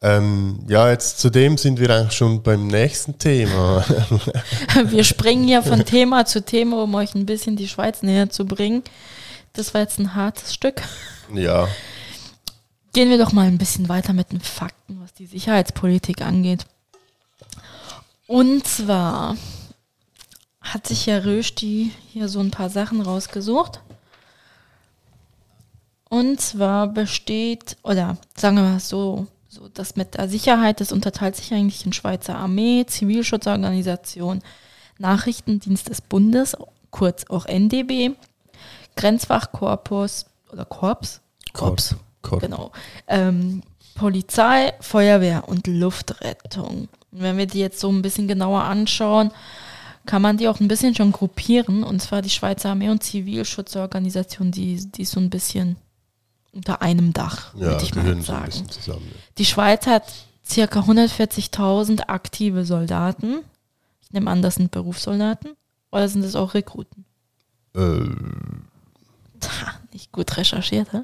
[0.05, 3.83] Ähm, ja, jetzt zudem sind wir eigentlich schon beim nächsten Thema.
[4.83, 8.45] wir springen ja von Thema zu Thema, um euch ein bisschen die Schweiz näher zu
[8.45, 8.83] bringen.
[9.53, 10.83] Das war jetzt ein hartes Stück.
[11.33, 11.67] ja.
[12.93, 16.67] Gehen wir doch mal ein bisschen weiter mit den Fakten, was die Sicherheitspolitik angeht.
[18.27, 19.35] Und zwar
[20.61, 23.81] hat sich Herr Rösti hier so ein paar Sachen rausgesucht.
[26.09, 31.35] Und zwar besteht, oder sagen wir mal so, so das mit der Sicherheit, das unterteilt
[31.35, 34.41] sich eigentlich in Schweizer Armee, Zivilschutzorganisation,
[34.99, 36.57] Nachrichtendienst des Bundes,
[36.91, 38.11] kurz auch NDB,
[38.97, 41.21] Grenzwachkorpus oder Korps,
[41.53, 42.41] Korps, Korb.
[42.41, 42.71] genau,
[43.07, 43.61] ähm,
[43.95, 46.89] Polizei, Feuerwehr und Luftrettung.
[47.11, 49.31] Und wenn wir die jetzt so ein bisschen genauer anschauen,
[50.05, 51.83] kann man die auch ein bisschen schon gruppieren.
[51.83, 55.77] Und zwar die Schweizer Armee und Zivilschutzorganisation, die, die so ein bisschen
[56.55, 58.45] unter einem Dach, Ja, würde ich mal gehören so ein sagen.
[58.51, 59.11] bisschen zusammen.
[59.37, 60.03] Die Schweiz hat
[60.45, 63.41] circa 140.000 aktive Soldaten.
[64.01, 65.51] Ich nehme an, das sind Berufssoldaten.
[65.91, 67.05] Oder sind das auch Rekruten?
[67.75, 67.99] Äh,
[69.39, 71.01] Tja, nicht gut recherchiert, hä?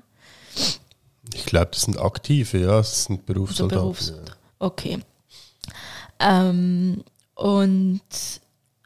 [1.34, 3.82] ich glaube, das sind Aktive, ja, das sind Also Berufssoldaten.
[3.84, 4.36] Berufssoldaten.
[4.60, 5.00] Okay.
[6.20, 7.04] Ähm,
[7.36, 8.02] und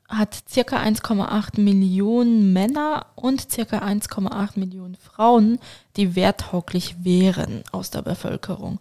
[0.07, 5.59] hat circa 1,8 Millionen Männer und circa 1,8 Millionen Frauen,
[5.95, 8.79] die werttauglich wären aus der Bevölkerung.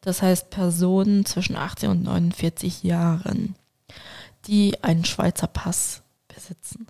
[0.00, 3.54] Das heißt Personen zwischen 18 und 49 Jahren,
[4.46, 6.86] die einen Schweizer Pass besitzen.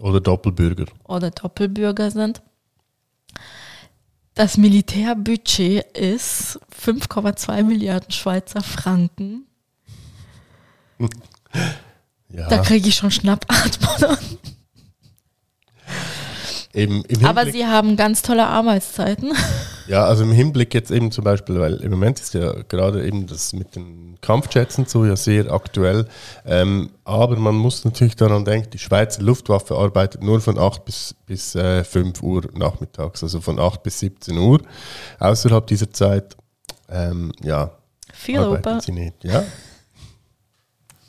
[0.00, 0.86] Oder Doppelbürger.
[1.04, 2.42] oder Doppelbürger sind.
[4.34, 9.46] Das Militärbudget ist 5,2 Milliarden Schweizer Franken.
[12.36, 14.18] Ja, Da kriege ich schon Schnappatmung.
[16.72, 19.32] eben Aber sie haben ganz tolle Arbeitszeiten.
[19.86, 23.28] ja, also im Hinblick jetzt eben zum Beispiel, weil im Moment ist ja gerade eben
[23.28, 26.08] das mit den Kampfjets und so ja sehr aktuell.
[26.44, 31.14] Ähm, aber man muss natürlich daran denken, die Schweizer Luftwaffe arbeitet nur von 8 bis,
[31.26, 34.60] bis äh, 5 Uhr nachmittags, also von 8 bis 17 Uhr.
[35.20, 36.36] Außerhalb dieser Zeit,
[36.88, 37.70] ähm, ja,
[38.12, 38.80] Viel arbeitet Opa.
[38.80, 39.22] sie nicht.
[39.22, 39.44] Ja,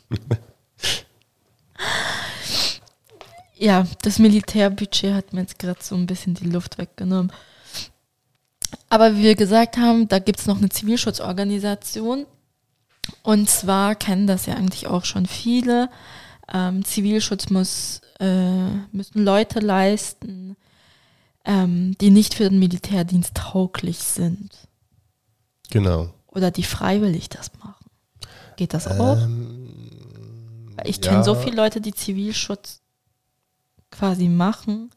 [3.66, 7.32] Ja, das Militärbudget hat mir jetzt gerade so ein bisschen die Luft weggenommen.
[8.90, 12.28] Aber wie wir gesagt haben, da gibt es noch eine Zivilschutzorganisation.
[13.24, 15.90] Und zwar kennen das ja eigentlich auch schon viele.
[16.54, 20.58] Ähm, Zivilschutz muss, äh, müssen Leute leisten,
[21.44, 24.52] ähm, die nicht für den Militärdienst tauglich sind.
[25.72, 26.14] genau.
[26.28, 27.90] Oder die freiwillig das machen.
[28.58, 29.18] Geht das auch?
[29.18, 29.72] Ähm,
[30.84, 31.40] Ich kenne so ja.
[31.40, 32.85] viele Leute, die Zivilschutz
[33.98, 34.90] quasi machen,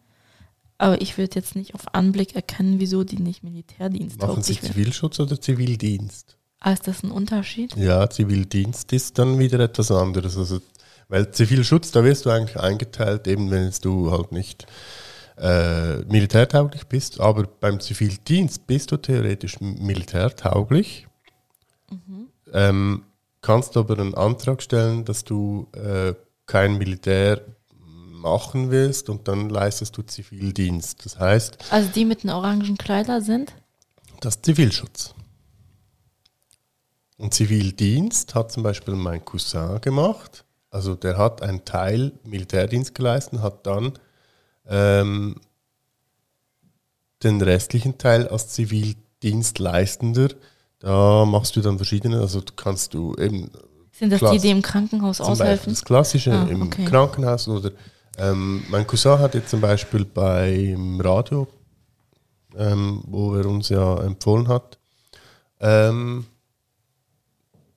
[0.79, 4.61] aber ich würde jetzt nicht auf Anblick erkennen, wieso die nicht Militärdienst Machen Sie.
[4.61, 6.37] Zivilschutz oder Zivildienst?
[6.61, 7.77] Ah, ist das ein Unterschied?
[7.77, 10.37] Ja, Zivildienst ist dann wieder etwas anderes.
[10.37, 10.61] Also
[11.09, 14.67] Weil Zivilschutz, da wirst du eigentlich eingeteilt, eben wenn du halt nicht
[15.37, 21.07] äh, militärtauglich bist, aber beim Zivildienst bist du theoretisch militärtauglich.
[22.53, 23.05] Ähm,
[23.41, 26.15] kannst aber einen Antrag stellen, dass du äh,
[26.47, 27.43] kein Militär
[28.19, 31.05] machen willst und dann leistest du Zivildienst.
[31.05, 33.53] Das heißt, Also die mit den orangen Kleider sind?
[34.21, 35.15] das ist Zivilschutz.
[37.17, 40.45] Und Zivildienst hat zum Beispiel mein Cousin gemacht.
[40.71, 43.93] Also der hat einen Teil Militärdienst geleistet, hat dann
[44.67, 45.37] ähm,
[47.23, 50.29] den restlichen Teil als Zivildienstleistender.
[50.81, 53.51] Da machst du dann verschiedene, also du kannst du eben
[53.93, 55.73] Sind das die, die im Krankenhaus aushelfen?
[55.73, 56.85] das Klassische Ah, im okay.
[56.85, 57.73] Krankenhaus oder
[58.19, 61.47] ähm, mein Cousin hat jetzt zum Beispiel beim Radio,
[62.57, 64.79] ähm, wo er uns ja empfohlen hat,
[65.61, 66.27] ähm,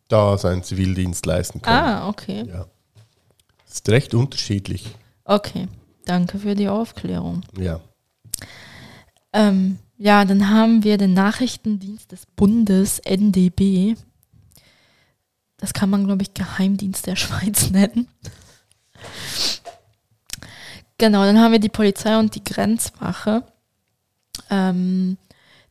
[0.07, 1.77] da seinen Zivildienst leisten können.
[1.77, 2.45] Ah, okay.
[2.47, 2.65] Ja.
[3.69, 4.95] Ist recht unterschiedlich.
[5.23, 5.67] Okay.
[6.05, 7.41] Danke für die Aufklärung.
[7.57, 7.79] Ja.
[9.33, 13.95] Ähm, ja, dann haben wir den Nachrichtendienst des Bundes, NDB.
[15.57, 18.07] Das kann man, glaube ich, Geheimdienst der Schweiz nennen.
[21.01, 23.41] Genau, dann haben wir die Polizei und die Grenzwache.
[24.51, 25.17] Ähm,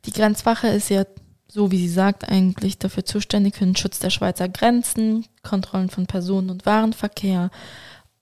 [0.05, 1.05] die Grenzwache ist ja,
[1.47, 6.09] so wie sie sagt, eigentlich dafür zuständig für den Schutz der Schweizer Grenzen, Kontrollen von
[6.09, 7.53] Personen- und Warenverkehr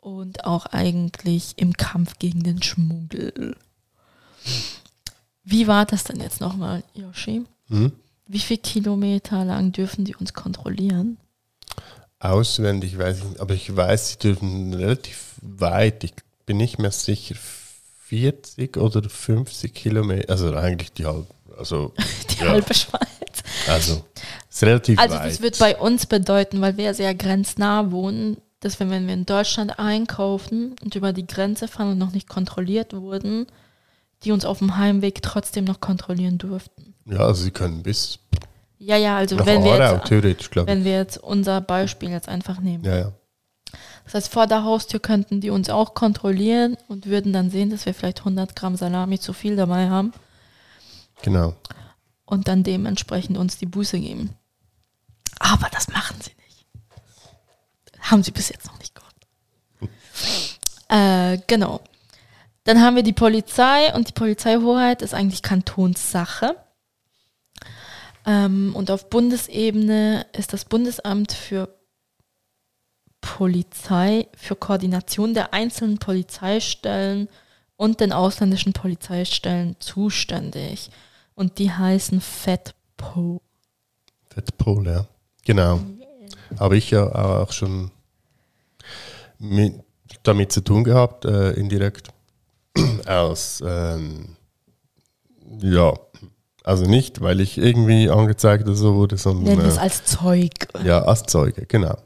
[0.00, 3.56] und auch eigentlich im Kampf gegen den Schmuggel.
[5.44, 7.46] Wie war das denn jetzt nochmal, Yoshi?
[7.68, 7.92] Hm?
[8.26, 11.16] Wie viele Kilometer lang dürfen die uns kontrollieren?
[12.18, 16.12] Auswendig weiß ich nicht, aber ich weiß, sie dürfen relativ weit, ich
[16.48, 17.34] bin nicht mehr sicher,
[18.06, 21.92] 40 oder 50 Kilometer, also eigentlich die halbe, also,
[22.30, 22.50] Die Ja.
[22.50, 23.08] halbe Schweiz.
[23.68, 24.04] also
[24.48, 25.26] ist relativ Also weit.
[25.26, 29.26] das wird bei uns bedeuten, weil wir sehr grenznah wohnen, dass wir, wenn wir in
[29.26, 33.46] Deutschland einkaufen und über die Grenze fahren und noch nicht kontrolliert wurden,
[34.24, 36.94] die uns auf dem Heimweg trotzdem noch kontrollieren durften.
[37.04, 38.18] ja, also sie können bis
[38.78, 40.56] Ja, ja, also wenn wir, jetzt, ich.
[40.66, 42.84] wenn wir jetzt unser Beispiel jetzt einfach nehmen.
[42.84, 43.12] Ja, ja.
[44.10, 47.84] Das heißt, vor der Haustür könnten die uns auch kontrollieren und würden dann sehen, dass
[47.84, 50.14] wir vielleicht 100 Gramm Salami zu viel dabei haben
[51.20, 51.54] Genau.
[52.24, 54.30] und dann dementsprechend uns die Buße geben.
[55.38, 56.66] Aber das machen sie nicht.
[58.10, 59.14] Haben sie bis jetzt noch nicht gemacht.
[60.90, 61.82] Äh, genau.
[62.64, 66.56] Dann haben wir die Polizei und die Polizeihoheit ist eigentlich Kantonssache.
[68.24, 71.77] Ähm, und auf Bundesebene ist das Bundesamt für
[73.36, 77.28] Polizei für Koordination der einzelnen Polizeistellen
[77.76, 80.90] und den ausländischen Polizeistellen zuständig.
[81.34, 83.42] Und die heißen FEDPO.
[84.30, 85.06] Fettpol, ja.
[85.44, 85.80] Genau.
[86.58, 87.90] Habe ich ja auch schon
[89.38, 89.74] mit,
[90.22, 92.08] damit zu tun gehabt, äh, indirekt.
[93.06, 94.36] Als, ähm,
[95.60, 95.92] ja,
[96.64, 100.52] also nicht, weil ich irgendwie angezeigt oder so wurde, sondern Nennen es äh, als Zeug.
[100.84, 101.96] ja, als Zeuge, genau.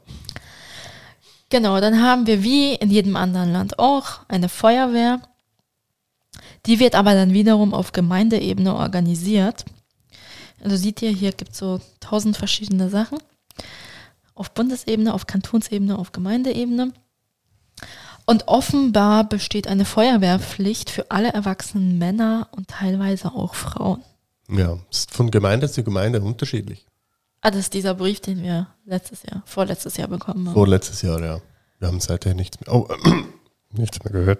[1.53, 5.21] Genau, dann haben wir wie in jedem anderen Land auch eine Feuerwehr.
[6.65, 9.63] Die wird aber dann wiederum auf Gemeindeebene organisiert.
[10.63, 13.19] Also seht ihr, hier gibt es so tausend verschiedene Sachen.
[14.33, 16.91] Auf Bundesebene, auf Kantonsebene, auf Gemeindeebene.
[18.25, 24.01] Und offenbar besteht eine Feuerwehrpflicht für alle erwachsenen Männer und teilweise auch Frauen.
[24.49, 26.87] Ja, ist von Gemeinde zu Gemeinde unterschiedlich.
[27.45, 30.53] Ah, das ist dieser Brief, den wir letztes Jahr, vorletztes Jahr bekommen haben.
[30.53, 31.41] Vorletztes Jahr, ja.
[31.77, 32.87] Wir haben seither nichts mehr, oh,
[33.71, 34.39] nichts mehr gehört.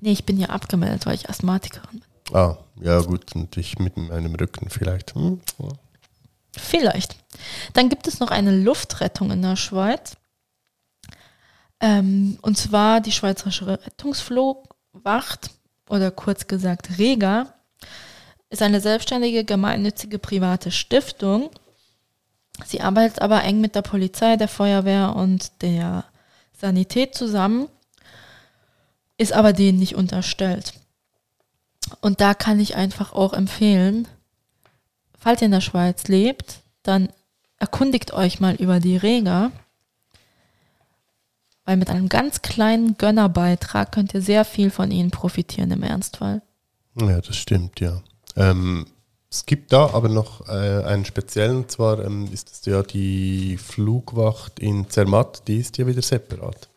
[0.00, 2.36] Nee, ich bin ja abgemeldet, weil ich Asthmatikerin bin.
[2.36, 5.16] Ah, ja gut, und ich mit meinem Rücken vielleicht.
[5.16, 5.68] Hm, ja.
[6.56, 7.16] Vielleicht.
[7.72, 10.16] Dann gibt es noch eine Luftrettung in der Schweiz.
[11.80, 15.50] Ähm, und zwar die Schweizerische Rettungsflugwacht
[15.88, 17.54] oder kurz gesagt Rega
[18.50, 21.50] ist eine selbstständige gemeinnützige private Stiftung.
[22.66, 26.04] Sie arbeitet aber eng mit der Polizei, der Feuerwehr und der
[26.52, 27.68] Sanität zusammen,
[29.16, 30.74] ist aber denen nicht unterstellt.
[32.00, 34.06] Und da kann ich einfach auch empfehlen,
[35.18, 37.08] falls ihr in der Schweiz lebt, dann
[37.58, 39.52] erkundigt euch mal über die Rega.
[41.64, 46.42] Weil mit einem ganz kleinen Gönnerbeitrag könnt ihr sehr viel von ihnen profitieren im Ernstfall.
[46.96, 48.02] Ja, das stimmt, ja.
[48.36, 48.86] Ähm,
[49.30, 53.56] es gibt da aber noch äh, einen speziellen, und zwar ähm, ist es ja die
[53.56, 56.68] Flugwacht in Zermatt, die ist ja wieder separat.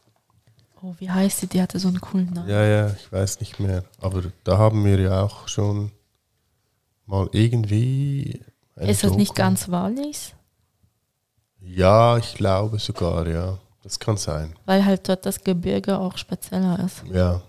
[0.84, 1.48] Oh, wie heißt sie?
[1.48, 2.50] Die hatte so einen coolen Namen.
[2.50, 3.86] Ja, ja, ich weiß nicht mehr.
[4.02, 5.92] Aber da haben wir ja auch schon
[7.06, 8.42] mal irgendwie.
[8.76, 10.34] Ist das nicht ganz Wallis?
[11.62, 13.58] Ja, ich glaube sogar, ja.
[13.82, 14.54] das kann sein.
[14.66, 17.04] weil halt dort das Gebirge auch spezieller ist.
[17.12, 17.42] Ja.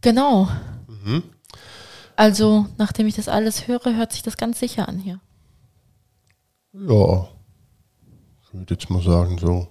[0.00, 0.48] Genau.
[0.88, 1.22] Mhm.
[2.16, 5.20] Also, nachdem ich das alles höre, hört sich das ganz sicher an hier.
[6.72, 7.28] Ja.
[8.42, 9.68] Ich würde jetzt mal sagen, so.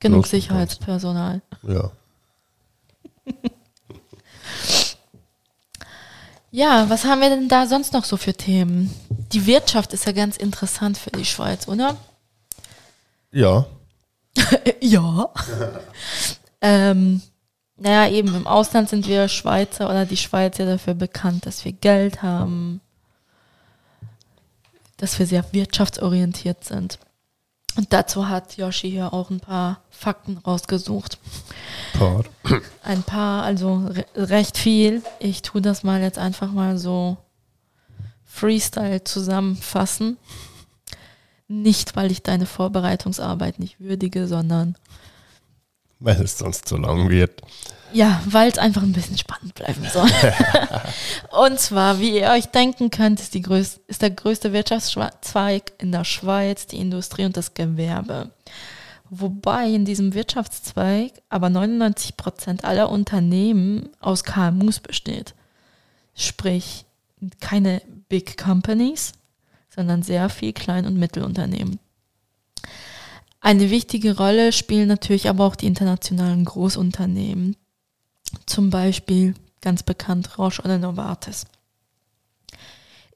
[0.00, 1.42] Genug Sicherheitspersonal.
[1.62, 1.90] Ja.
[6.56, 8.88] Ja, was haben wir denn da sonst noch so für Themen?
[9.32, 11.96] Die Wirtschaft ist ja ganz interessant für die Schweiz, oder?
[13.32, 13.66] Ja.
[14.80, 15.30] ja.
[16.60, 17.22] ähm,
[17.76, 21.72] naja, eben im Ausland sind wir Schweizer oder die Schweiz ja dafür bekannt, dass wir
[21.72, 22.80] Geld haben,
[24.96, 26.98] dass wir sehr wirtschaftsorientiert sind.
[27.76, 31.18] Und dazu hat Yoshi hier auch ein paar Fakten rausgesucht.
[31.94, 32.24] Paar.
[32.84, 35.02] Ein paar, also re recht viel.
[35.18, 37.16] Ich tue das mal jetzt einfach mal so
[38.24, 40.18] Freestyle zusammenfassen.
[41.48, 44.76] Nicht, weil ich deine Vorbereitungsarbeit nicht würdige, sondern
[46.00, 47.40] Weil es sonst zu lang wird.
[47.92, 50.10] ja, weil es einfach ein bisschen spannend bleiben soll.
[51.30, 55.92] Und zwar, wie ihr euch denken könnt, ist, die größ ist der größte Wirtschaftszweig in
[55.92, 58.30] der Schweiz die Industrie und das Gewerbe.
[59.10, 65.34] Wobei in diesem Wirtschaftszweig aber 99 Prozent aller Unternehmen aus KMUs besteht.
[66.16, 66.84] Sprich,
[67.40, 69.12] keine Big Companies,
[69.68, 71.78] sondern sehr viel Klein- und Mittelunternehmen.
[73.44, 77.56] Eine wichtige Rolle spielen natürlich aber auch die internationalen Großunternehmen.
[78.46, 81.44] Zum Beispiel ganz bekannt Roche oder Novartis.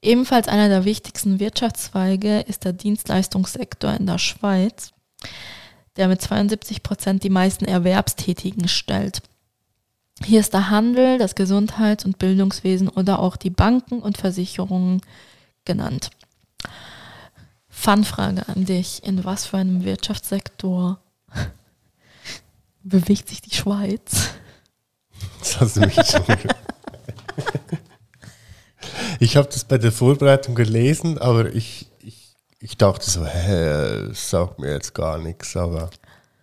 [0.03, 4.91] Ebenfalls einer der wichtigsten Wirtschaftszweige ist der Dienstleistungssektor in der Schweiz,
[5.97, 9.23] der mit 72 Prozent die meisten Erwerbstätigen stellt.
[10.23, 15.01] Hier ist der Handel, das Gesundheits- und Bildungswesen oder auch die Banken und Versicherungen
[15.65, 16.11] genannt.
[17.79, 19.03] Fanfrage an dich.
[19.05, 20.99] In was für einem Wirtschaftssektor
[22.83, 24.31] bewegt sich die Schweiz?
[25.39, 26.23] Das hast du mich schon
[29.21, 34.59] Ich habe das bei der Vorbereitung gelesen, aber ich, ich, ich dachte so, hä, sagt
[34.59, 35.89] mir jetzt gar nichts, aber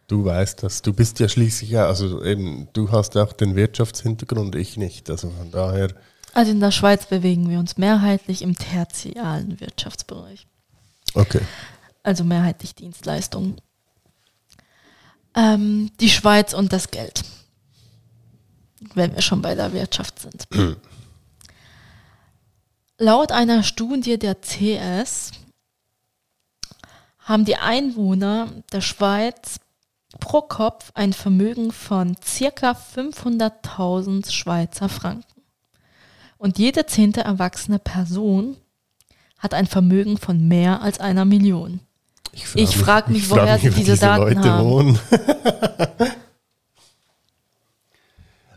[0.08, 0.80] du weißt das.
[0.80, 5.10] Du bist ja schließlich, ja, also eben, du hast auch den Wirtschaftshintergrund, ich nicht.
[5.10, 5.88] Also von daher,
[6.32, 10.46] Also in der Schweiz bewegen wir uns mehrheitlich im tertialen Wirtschaftsbereich.
[11.16, 11.40] Okay.
[12.02, 13.60] Also mehrheitlich Dienstleistungen.
[15.34, 17.24] Ähm, die Schweiz und das Geld.
[18.94, 20.46] Wenn wir schon bei der Wirtschaft sind.
[22.98, 25.32] Laut einer Studie der CS
[27.18, 29.58] haben die Einwohner der Schweiz
[30.20, 35.42] pro Kopf ein Vermögen von circa 500.000 Schweizer Franken.
[36.38, 38.56] Und jede zehnte erwachsene Person
[39.38, 41.80] hat ein Vermögen von mehr als einer Million.
[42.54, 44.64] Ich frag mich, ich woher frag sie diese Daten haben.
[44.68, 44.98] wohnen.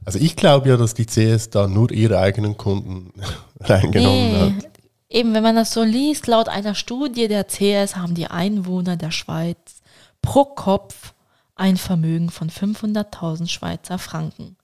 [0.05, 3.13] also ich glaube ja, dass die CS da nur ihre eigenen Kunden
[3.61, 4.69] reingenommen Nee, hat.
[5.09, 9.11] eben wenn man das so liest, laut einer Studie der CS haben die Einwohner der
[9.11, 9.81] Schweiz
[10.21, 11.13] pro Kopf
[11.55, 14.55] ein Vermögen von 500.000 Schweizer Franken.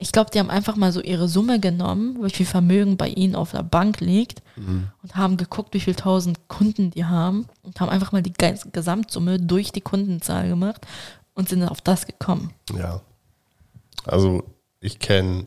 [0.00, 3.34] Ich glaube, die haben einfach mal so ihre Summe genommen, wie viel Vermögen bei ihnen
[3.34, 7.90] auf der Bank liegt und haben geguckt, wie viel tausend Kunden die haben und haben
[7.90, 10.86] einfach mal die ganze Gesamtsumme durch die Kundenzahl gemacht
[11.34, 12.52] und sind auf das gekommen.
[12.74, 13.00] Ja.
[14.04, 14.42] Also
[14.80, 15.46] ich kenne,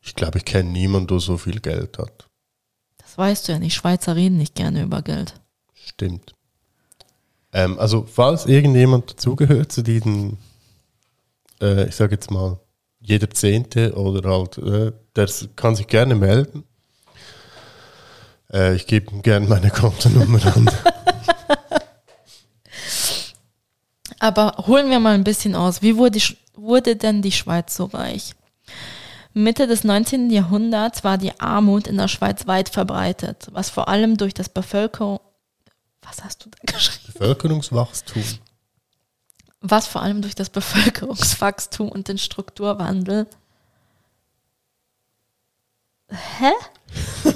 [0.00, 2.28] ich glaube, ich kenne niemanden, der so viel Geld hat.
[2.98, 3.74] Das weißt du ja nicht.
[3.74, 5.34] Schweizer reden nicht gerne über Geld.
[5.74, 6.34] Stimmt.
[7.52, 10.38] Ähm, also falls irgendjemand dazugehört zu diesen,
[11.60, 12.58] äh, ich sage jetzt mal,
[13.00, 16.64] jeder Zehnte oder halt, äh, der kann sich gerne melden.
[18.52, 20.70] Äh, ich gebe ihm gerne meine Kontonummer an.
[24.18, 25.80] Aber holen wir mal ein bisschen aus.
[25.80, 26.20] Wie wurde,
[26.54, 28.34] wurde denn die Schweiz so reich?
[29.32, 30.28] Mitte des 19.
[30.30, 35.20] Jahrhunderts war die Armut in der Schweiz weit verbreitet, was vor allem durch das Bevölkerung
[36.02, 37.12] was hast du da geschrieben?
[37.12, 38.22] Bevölkerungswachstum.
[39.60, 43.26] Was vor allem durch das Bevölkerungswachstum und den Strukturwandel.
[46.08, 46.52] Hä?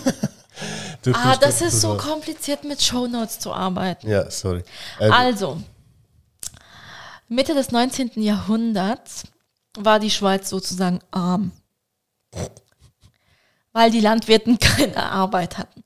[1.13, 4.09] Ah, das ist so kompliziert mit Shownotes zu arbeiten.
[4.09, 4.65] Ja, sorry.
[4.99, 5.61] Ähm, Also,
[7.29, 8.23] Mitte des 19.
[8.23, 9.25] Jahrhunderts
[9.77, 11.53] war die Schweiz sozusagen arm,
[13.73, 15.85] weil die Landwirten keine Arbeit hatten.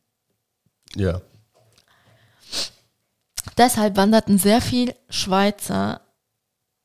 [0.95, 1.21] ja.
[3.57, 6.01] Deshalb wanderten sehr viele Schweizer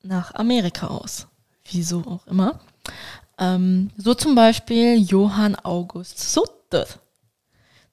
[0.03, 1.27] nach Amerika aus.
[1.71, 2.59] Wieso auch immer.
[3.39, 6.85] Ähm, so zum Beispiel Johann August Sutter,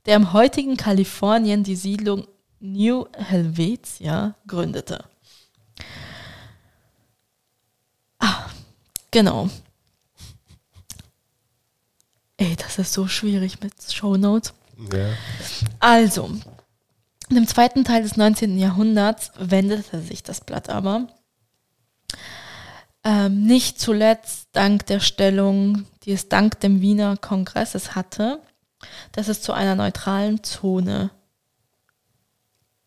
[0.06, 2.26] der im heutigen Kalifornien die Siedlung
[2.58, 5.04] New Helvetia gründete.
[8.18, 8.50] Ah,
[9.10, 9.48] genau.
[12.36, 14.52] Ey, das ist so schwierig mit Shownotes.
[14.92, 15.14] Ja.
[15.78, 16.30] Also,
[17.28, 18.58] im zweiten Teil des 19.
[18.58, 21.06] Jahrhunderts wendete sich das Blatt aber.
[23.02, 28.40] Ähm, nicht zuletzt dank der Stellung, die es dank dem Wiener Kongresses hatte,
[29.12, 31.10] dass es zu einer neutralen Zone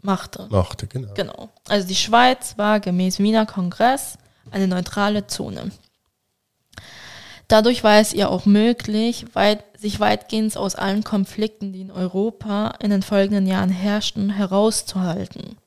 [0.01, 0.47] machte.
[0.51, 1.13] Machte, genau.
[1.15, 1.49] Genau.
[1.67, 4.17] Also die Schweiz war gemäß Wiener Kongress
[4.51, 5.71] eine neutrale Zone.
[7.47, 12.75] Dadurch war es ihr auch möglich, weit, sich weitgehend aus allen Konflikten, die in Europa
[12.79, 15.57] in den folgenden Jahren herrschten, herauszuhalten.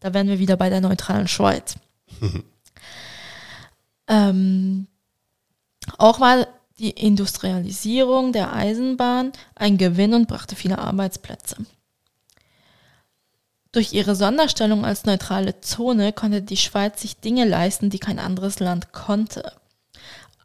[0.00, 1.76] Da wären wir wieder bei der neutralen Schweiz.
[4.08, 4.86] ähm,
[5.98, 6.46] auch war
[6.78, 11.56] die Industrialisierung der Eisenbahn ein Gewinn und brachte viele Arbeitsplätze.
[13.72, 18.58] Durch ihre Sonderstellung als neutrale Zone konnte die Schweiz sich Dinge leisten, die kein anderes
[18.58, 19.52] Land konnte.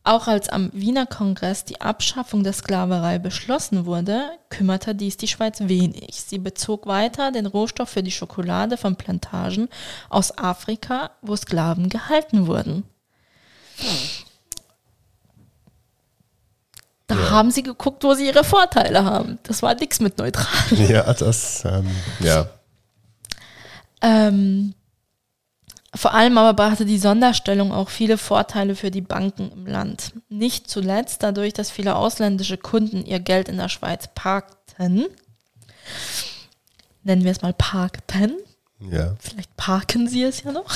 [0.03, 5.59] Auch als am Wiener Kongress die Abschaffung der Sklaverei beschlossen wurde, kümmerte dies die Schweiz
[5.61, 6.23] wenig.
[6.23, 9.69] Sie bezog weiter den Rohstoff für die Schokolade von Plantagen
[10.09, 12.83] aus Afrika, wo Sklaven gehalten wurden.
[17.07, 17.29] Da Ja.
[17.31, 19.37] haben sie geguckt, wo sie ihre Vorteile haben.
[19.43, 20.47] Das war nichts mit neutral.
[20.89, 22.47] Ja, das, ähm, ja.
[24.01, 24.73] Ähm,
[25.93, 30.13] vor allem aber brachte die Sonderstellung auch viele Vorteile für die Banken im Land.
[30.29, 35.05] Nicht zuletzt dadurch, dass viele ausländische Kunden ihr Geld in der Schweiz parkten.
[37.03, 38.37] Nennen wir es mal parkten.
[38.79, 39.15] Ja.
[39.19, 40.71] Vielleicht parken sie es ja noch.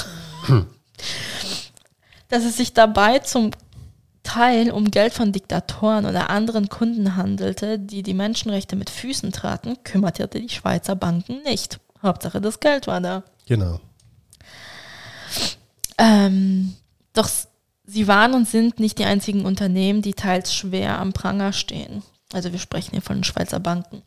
[2.29, 3.51] Dass es sich dabei zum
[4.23, 9.77] Teil um Geld von Diktatoren oder anderen Kunden handelte, die die Menschenrechte mit Füßen traten,
[9.83, 11.79] kümmerte die Schweizer Banken nicht.
[12.01, 13.23] Hauptsache das Geld war da.
[13.45, 13.79] Genau.
[15.97, 16.75] Ähm,
[17.13, 17.29] doch
[17.85, 22.03] sie waren und sind nicht die einzigen Unternehmen, die teils schwer am Pranger stehen.
[22.33, 24.01] Also wir sprechen hier von den Schweizer Banken.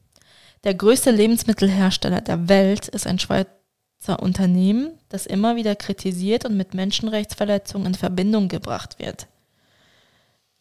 [0.64, 3.57] Der größte Lebensmittelhersteller der Welt ist ein Schweizer
[4.07, 9.26] Unternehmen, das immer wieder kritisiert und mit Menschenrechtsverletzungen in Verbindung gebracht wird.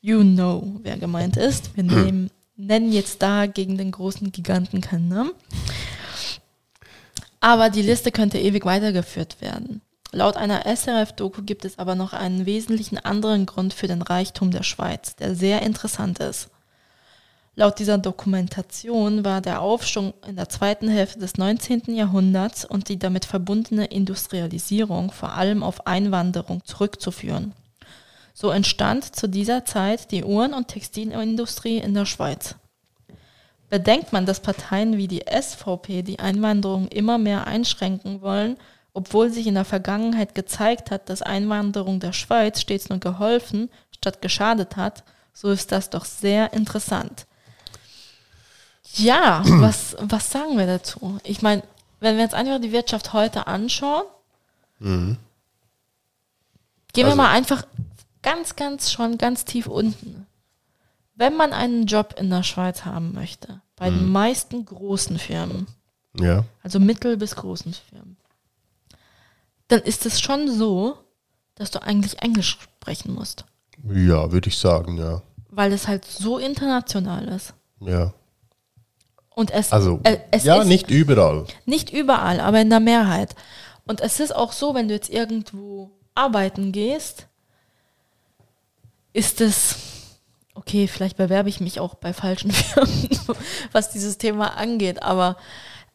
[0.01, 1.75] You know, wer gemeint ist.
[1.75, 5.31] Wir nehmen, nennen jetzt da gegen den großen Giganten keinen Namen.
[7.39, 9.81] Aber die Liste könnte ewig weitergeführt werden.
[10.11, 14.63] Laut einer SRF-Doku gibt es aber noch einen wesentlichen anderen Grund für den Reichtum der
[14.63, 16.49] Schweiz, der sehr interessant ist.
[17.59, 21.95] Laut dieser Dokumentation war der Aufschwung in der zweiten Hälfte des 19.
[21.95, 27.53] Jahrhunderts und die damit verbundene Industrialisierung vor allem auf Einwanderung zurückzuführen.
[28.35, 32.53] So entstand zu dieser Zeit die Uhren- und Textilindustrie in der Schweiz.
[33.71, 38.57] Bedenkt man, dass Parteien wie die SVP die Einwanderung immer mehr einschränken wollen,
[38.93, 44.21] obwohl sich in der Vergangenheit gezeigt hat, dass Einwanderung der Schweiz stets nur geholfen statt
[44.21, 45.03] geschadet hat,
[45.33, 47.25] so ist das doch sehr interessant.
[48.95, 51.17] Ja, was, was sagen wir dazu?
[51.23, 51.63] Ich meine,
[51.99, 54.03] wenn wir jetzt einfach die Wirtschaft heute anschauen,
[54.79, 55.17] gehen
[56.93, 57.65] wir Also- mal einfach
[58.21, 60.25] ganz, ganz schon ganz tief unten.
[61.15, 65.67] Wenn man einen Job in der Schweiz haben möchte, bei den meisten großen Firmen,
[66.19, 66.43] Ja.
[66.63, 68.17] also mittel- bis großen Firmen,
[69.67, 70.97] dann ist es schon so,
[71.55, 73.45] dass du eigentlich Englisch sprechen musst,
[73.83, 75.21] Ja, würde ich sagen, ja.
[75.49, 77.53] weil es halt so international ist.
[77.79, 78.13] Ja.
[79.37, 81.45] Und es, Also, äh, es ja, ist nicht überall.
[81.67, 83.35] Nicht überall, aber in der Mehrheit.
[83.85, 87.27] Und es ist auch so, wenn du jetzt irgendwo arbeiten gehst,
[89.13, 89.75] ist es,
[90.55, 93.09] okay, vielleicht bewerbe ich mich auch bei falschen Firmen,
[93.73, 95.37] was dieses Thema angeht, aber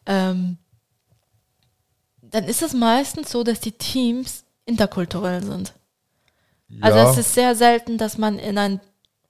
[0.05, 0.57] ähm,
[2.21, 5.73] dann ist es meistens so, dass die Teams interkulturell sind.
[6.79, 8.79] Also ja, es ist sehr selten, dass man in ein,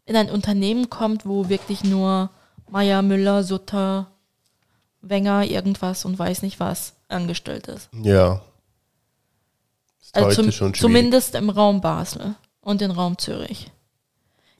[0.05, 2.29] in ein Unternehmen kommt, wo wirklich nur
[2.73, 4.07] Meier, Müller, Sutter,
[5.01, 7.87] Wenger, irgendwas und weiß nicht was angestellt ist.
[8.01, 8.41] ja.
[10.01, 10.81] Ist Also zum, schon schwierig.
[10.81, 13.71] zumindest im Raum Basel und im Raum Zürich.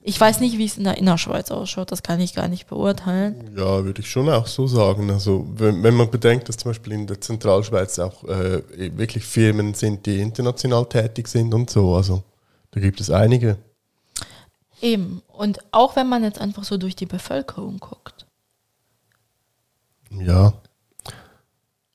[0.02, 3.52] Ich weiß nicht, wie es in der Innerschweiz ausschaut, das kann ich gar nicht beurteilen.
[3.58, 5.10] Ja, würde ich schon auch so sagen.
[5.10, 8.62] Also wenn, wenn man bedenkt, dass zum Beispiel in der Zentralschweiz auch äh,
[8.98, 11.96] wirklich Firmen sind, die international tätig sind und so.
[11.96, 12.22] Also
[12.72, 13.58] da gibt es einige.
[14.84, 15.22] Eben.
[15.28, 18.26] Und auch wenn man jetzt einfach so durch die Bevölkerung guckt.
[20.12, 20.54] Ja.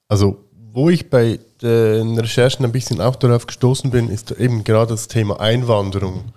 [0.08, 4.92] Also wo ich bei den Recherchen ein bisschen auch darauf gestoßen bin, ist eben gerade
[4.92, 6.32] das Thema Einwanderung.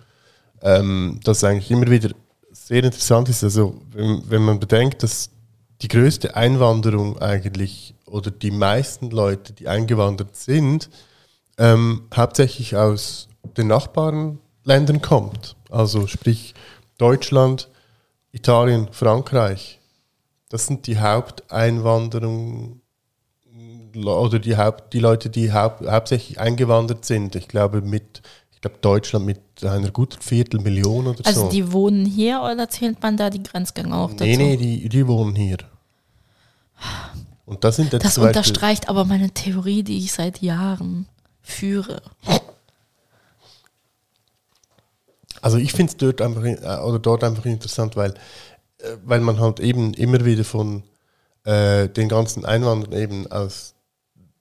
[0.61, 2.09] Ähm, das eigentlich immer wieder
[2.51, 3.45] sehr interessant ist.
[3.45, 5.29] Also wenn, wenn man bedenkt, dass
[5.81, 10.89] die größte Einwanderung eigentlich oder die meisten Leute, die eingewandert sind,
[11.57, 15.55] ähm, hauptsächlich aus den Nachbarländern kommt.
[15.71, 16.53] Also sprich
[16.97, 17.69] Deutschland,
[18.31, 19.79] Italien, Frankreich.
[20.49, 22.81] Das sind die Haupteinwanderung
[23.95, 27.35] oder die, Haupt, die Leute, die haupt, hauptsächlich eingewandert sind.
[27.35, 31.49] Ich glaube mit, ich glaube Deutschland mit einer guten Viertelmillion oder Also so.
[31.49, 34.23] die wohnen hier oder zählt man da die Grenzgänger auch dazu?
[34.25, 35.57] nee, nee, die, die wohnen hier.
[37.45, 41.07] Und das sind jetzt das unterstreicht aber meine Theorie, die ich seit Jahren
[41.41, 42.01] führe.
[45.41, 48.11] Also ich finde es dort einfach in- äh, oder dort einfach interessant, weil,
[48.79, 50.83] äh, weil man halt eben immer wieder von
[51.43, 53.73] äh, den ganzen Einwanderern eben aus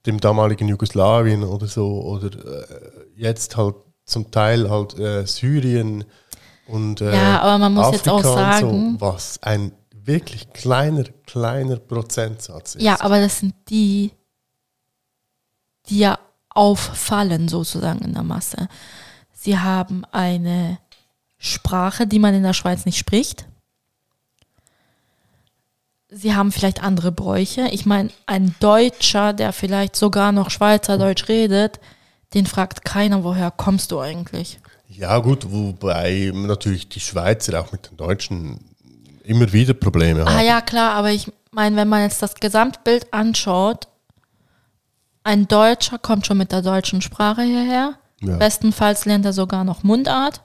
[0.07, 2.66] dem damaligen Jugoslawien oder so oder äh,
[3.16, 6.05] jetzt halt zum Teil halt äh, Syrien
[6.66, 9.72] und äh, Ja, aber man muss Afrika jetzt auch und sagen- so, was ein
[10.03, 12.82] wirklich kleiner, kleiner Prozentsatz ist.
[12.82, 14.11] Ja, aber das sind die,
[15.88, 16.18] die ja
[16.51, 18.68] auffallen sozusagen in der Masse.
[19.32, 20.78] Sie haben eine
[21.41, 23.47] Sprache, die man in der Schweiz nicht spricht.
[26.11, 27.68] Sie haben vielleicht andere Bräuche.
[27.70, 31.80] Ich meine, ein Deutscher, der vielleicht sogar noch Schweizerdeutsch redet,
[32.34, 34.61] den fragt keiner, woher kommst du eigentlich?
[34.86, 38.61] Ja, gut, wobei natürlich die Schweizer auch mit den Deutschen
[39.24, 40.36] immer wieder Probleme haben.
[40.36, 43.88] Ah ja, klar, aber ich meine, wenn man jetzt das Gesamtbild anschaut,
[45.22, 47.95] ein Deutscher kommt schon mit der deutschen Sprache hierher.
[48.20, 48.36] Ja.
[48.36, 50.43] Bestenfalls lernt er sogar noch Mundart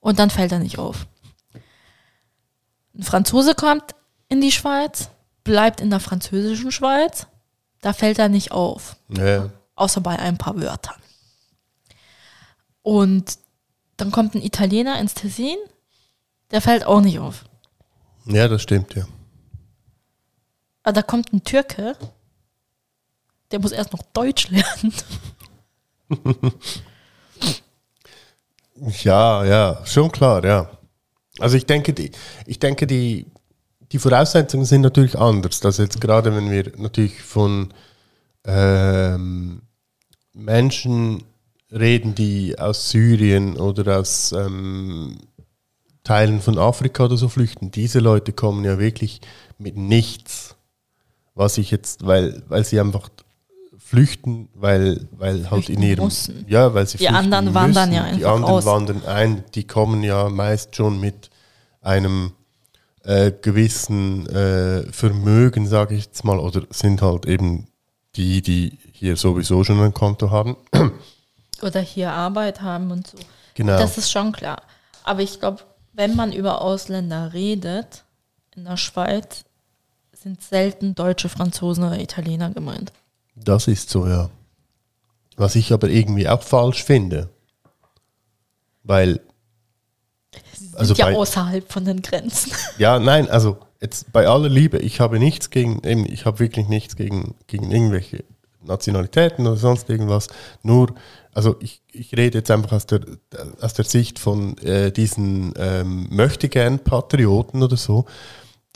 [0.00, 1.06] und dann fällt er nicht auf.
[2.94, 3.94] Ein Franzose kommt
[4.28, 5.10] in die Schweiz,
[5.44, 7.26] bleibt in der französischen Schweiz,
[7.80, 9.50] da fällt er nicht auf, Ja.
[9.76, 10.96] außer bei ein paar Wörtern.
[12.82, 13.38] Und
[13.96, 15.56] dann kommt ein Italiener ins Tessin,
[16.50, 17.44] der fällt auch nicht auf.
[18.26, 19.06] ja, das stimmt, ja.
[20.82, 21.96] Aber da kommt ein Türke,
[23.50, 24.92] der muss erst noch Deutsch lernen.
[29.02, 30.70] Ja, ja, schon klar, ja.
[31.38, 32.10] Also ich denke, die,
[32.46, 33.26] ich denke, die,
[33.92, 35.60] die Voraussetzungen sind natürlich anders.
[35.60, 37.72] Dass jetzt gerade, wenn wir natürlich von
[38.44, 39.62] ähm,
[40.32, 41.22] Menschen
[41.70, 45.18] reden, die aus Syrien oder aus ähm,
[46.04, 49.20] Teilen von Afrika oder so flüchten, diese Leute kommen ja wirklich
[49.58, 50.56] mit nichts.
[51.34, 53.10] Was ich jetzt, weil, weil sie einfach
[53.88, 56.44] flüchten, weil, weil halt Flüchten in ihrem müssen.
[56.48, 58.64] ja, weil sie Die flüchten anderen wandern ja Die einfach anderen aus.
[58.66, 61.30] wandern ein, die kommen ja meist schon mit
[61.80, 62.32] einem
[63.04, 67.66] äh, gewissen äh, Vermögen, sage ich jetzt mal, oder sind halt eben
[68.16, 70.56] die, die hier sowieso schon ein Konto haben.
[71.62, 73.18] Oder hier Arbeit haben und so.
[73.54, 73.78] Genau.
[73.78, 74.62] Das ist schon klar.
[75.02, 75.62] Aber ich glaube,
[75.92, 78.04] wenn man über Ausländer redet,
[78.54, 79.44] in der Schweiz
[80.12, 82.92] sind selten Deutsche, Franzosen oder Italiener gemeint.
[83.44, 84.30] Das ist so, ja.
[85.36, 87.28] Was ich aber irgendwie auch falsch finde.
[88.82, 89.20] Weil,
[90.74, 92.52] also Sind ja bei, außerhalb von den Grenzen.
[92.78, 96.68] ja, nein, also jetzt bei aller Liebe, ich habe nichts gegen, eben, ich habe wirklich
[96.68, 98.24] nichts gegen, gegen irgendwelche
[98.62, 100.28] Nationalitäten oder sonst irgendwas.
[100.62, 100.94] Nur,
[101.32, 103.00] also ich, ich rede jetzt einfach aus der,
[103.60, 108.06] aus der Sicht von äh, diesen ähm, möchtegern Patrioten oder so,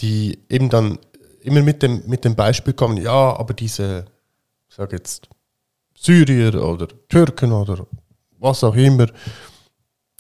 [0.01, 0.99] die eben dann
[1.41, 4.07] immer mit dem, mit dem Beispiel kommen, ja, aber diese,
[4.73, 5.29] ich sage jetzt,
[5.95, 7.87] Syrier oder Türken oder
[8.39, 9.07] was auch immer,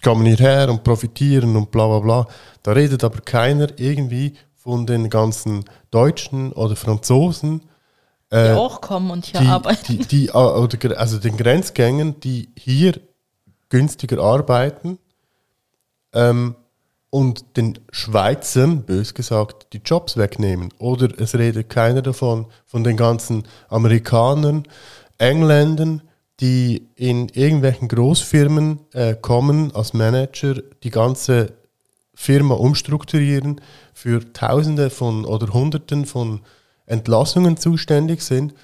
[0.04, 2.26] kommen hierher und profitieren und bla bla bla.
[2.62, 7.62] Da redet aber keiner irgendwie von den ganzen Deutschen oder Franzosen,
[8.30, 9.86] Die äh, auch kommen und hier die, arbeiten.
[9.86, 13.00] die, die, äh, oder, also den Grenzgängern, die hier
[13.70, 14.98] günstiger arbeiten
[16.12, 16.56] ähm,
[17.12, 20.70] und den Schweizern, bös gesagt, die Jobs wegnehmen.
[20.78, 24.62] Oder es redet keiner davon, von den ganzen Amerikanern,
[25.18, 26.00] Engländern,
[26.40, 31.52] die in irgendwelchen Großfirmen äh, kommen als Manager, die ganze
[32.14, 33.60] Firma umstrukturieren,
[33.92, 36.40] für Tausende von oder Hunderten von
[36.86, 38.54] Entlassungen zuständig sind,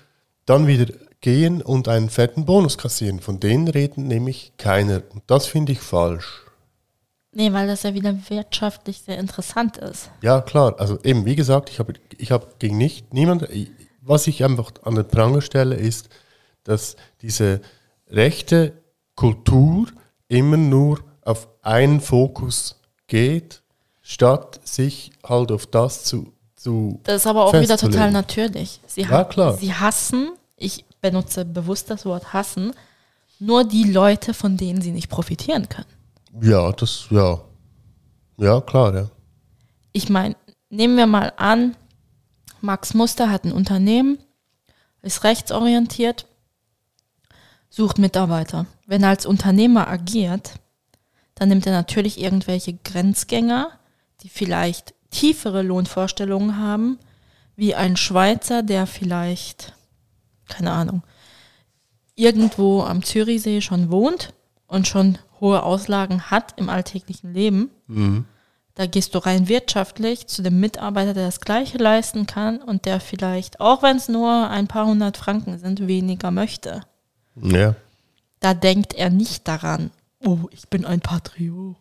[0.47, 0.87] dann wieder
[1.21, 3.21] gehen und einen fetten Bonus kassieren.
[3.21, 5.03] Von denen reden nämlich keiner.
[5.13, 6.48] Und das finde ich falsch.
[7.39, 10.11] Nee, weil das ja wieder wirtschaftlich sehr interessant ist.
[10.23, 10.75] Ja, klar.
[10.81, 13.47] Also eben, wie gesagt, ich habe ich hab gegen nicht niemand.
[14.03, 16.09] Was ich einfach an den Pranger stelle, ist,
[16.65, 17.61] dass diese
[18.09, 18.73] rechte
[19.15, 19.87] Kultur
[20.27, 23.63] immer nur auf einen Fokus geht,
[24.03, 28.81] statt sich halt auf das zu, zu Das ist aber auch wieder total natürlich.
[28.89, 29.57] Sie, Ja, klar.
[29.57, 32.73] sie hassen, ich benutze bewusst das Wort hassen,
[33.39, 35.98] nur die Leute, von denen sie nicht profitieren können.
[36.41, 37.41] Ja, das, ja.
[38.37, 39.09] Ja, klar, ja.
[39.93, 40.37] Ich meine,
[40.71, 41.77] nehmen wir mal an,
[42.61, 44.19] Max Muster hat ein Unternehmen,
[45.03, 46.27] ist rechtsorientiert,
[47.69, 48.67] sucht Mitarbeiter.
[48.87, 50.55] Wenn er als Unternehmer agiert,
[51.35, 53.71] dann nimmt er natürlich irgendwelche Grenzgänger,
[54.23, 56.99] die vielleicht tiefere Lohnvorstellungen haben,
[57.57, 59.75] wie ein Schweizer, der vielleicht,
[60.49, 61.03] keine Ahnung,
[62.15, 64.33] irgendwo am Zürichsee schon wohnt
[64.67, 67.71] und schon hohe Auslagen hat im alltäglichen Leben.
[67.87, 68.25] Mhm.
[68.75, 73.01] Da gehst du rein wirtschaftlich zu dem Mitarbeiter, der das Gleiche leisten kann und der
[73.01, 76.83] vielleicht, auch wenn es nur ein paar hundert Franken sind, weniger möchte.
[77.35, 77.75] Ja.
[78.39, 79.91] Da denkt er nicht daran,
[80.25, 81.75] oh, ich bin ein Patriot,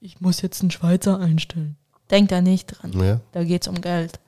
[0.00, 1.76] ich muss jetzt einen Schweizer einstellen.
[2.10, 2.92] Denkt er nicht dran.
[2.92, 3.20] Ja.
[3.32, 4.20] Da geht es um Geld.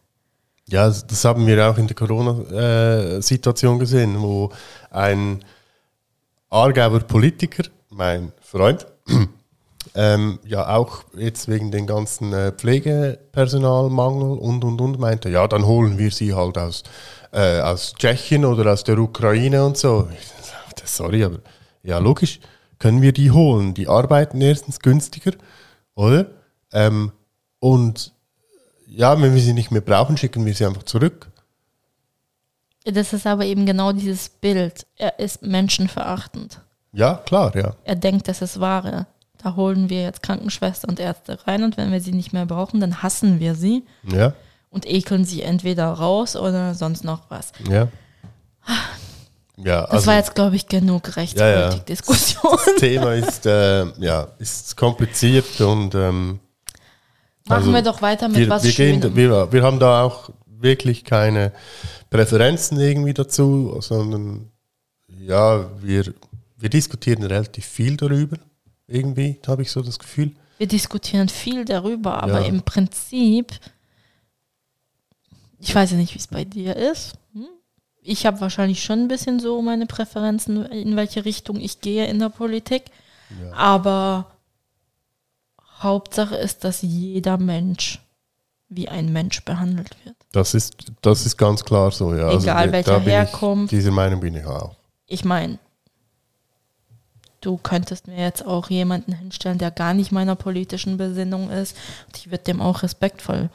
[0.68, 4.50] Ja, das haben wir auch in der Corona-Situation gesehen, wo
[4.90, 5.44] ein
[6.50, 8.86] Aargauer Politiker, mein Freund,
[9.96, 15.66] ähm, ja auch jetzt wegen den ganzen äh, Pflegepersonalmangel und und und meinte, ja, dann
[15.66, 16.84] holen wir sie halt aus,
[17.32, 20.08] äh, aus Tschechien oder aus der Ukraine und so.
[20.84, 21.40] Sorry, aber
[21.82, 22.38] ja, logisch,
[22.78, 23.74] können wir die holen.
[23.74, 25.32] Die arbeiten erstens günstiger,
[25.96, 26.26] oder?
[26.72, 27.10] Ähm,
[27.58, 28.12] und
[28.86, 31.32] ja, wenn wir sie nicht mehr brauchen, schicken wir sie einfach zurück.
[32.84, 34.86] Das ist aber eben genau dieses Bild.
[34.94, 36.60] Er ist menschenverachtend.
[36.96, 37.74] Ja, klar, ja.
[37.84, 39.06] Er denkt, das ist Ware.
[39.42, 42.80] Da holen wir jetzt Krankenschwestern und Ärzte rein und wenn wir sie nicht mehr brauchen,
[42.80, 44.32] dann hassen wir sie Ja,
[44.70, 47.52] und ekeln sie entweder raus oder sonst noch was.
[47.70, 47.88] ja.
[49.58, 51.12] Ja, Das also war jetzt, glaube ich, genug ja.
[51.14, 52.58] Rechtspolitik-Diskussion.
[52.66, 56.40] das Thema ist, äh, ja, ist kompliziert und ähm,
[57.48, 59.16] Machen also wir doch weiter mit wir, was wir, gehen, Schönem.
[59.16, 61.52] wir, wir haben da auch wirklich keine
[62.10, 64.50] Präferenzen irgendwie dazu, sondern
[65.08, 66.12] ja, wir,
[66.56, 68.38] wir diskutieren relativ viel darüber,
[68.86, 70.32] irgendwie, habe ich so das Gefühl.
[70.58, 72.46] Wir diskutieren viel darüber, aber Ja.
[72.46, 73.52] im Prinzip,
[75.58, 77.14] ich weiß ja nicht, wie es bei dir ist.
[77.32, 77.46] Hm?
[78.02, 82.18] Ich habe wahrscheinlich schon ein bisschen so meine Präferenzen, in welche Richtung ich gehe in
[82.18, 82.84] der Politik.
[83.42, 83.52] Ja.
[83.52, 84.30] Aber
[85.80, 88.00] Hauptsache ist, dass jeder Mensch
[88.68, 90.16] wie ein Mensch behandelt wird.
[90.32, 92.30] Das ist, das ist ganz klar so, ja.
[92.32, 93.72] Egal da welcher Herkunft.
[93.72, 94.74] Ich, dieser Meinung bin ich auch.
[95.06, 95.58] Ich meine,
[97.46, 101.76] du könntest mir jetzt auch jemanden hinstellen, der gar nicht meiner politischen Besinnung ist.
[102.06, 103.50] Und ich würde dem auch respektvoll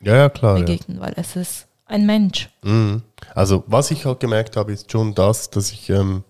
[0.00, 0.58] Ja, ja, klar.
[0.58, 0.64] Ja.
[0.64, 2.50] begegnen, weil es ist ein Mensch.
[2.62, 3.02] Mhm.
[3.34, 6.22] Also was ich halt gemerkt habe, ist schon das, dass ich, ähm,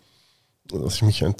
[0.68, 1.34] dass ich mich ein,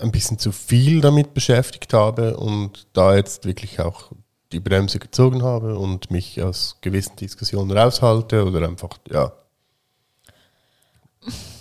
[0.00, 4.12] ein bisschen zu viel damit beschäftigt habe und da jetzt wirklich auch
[4.52, 9.32] die Bremse gezogen habe und mich aus gewissen Diskussionen raushalte oder einfach, ja,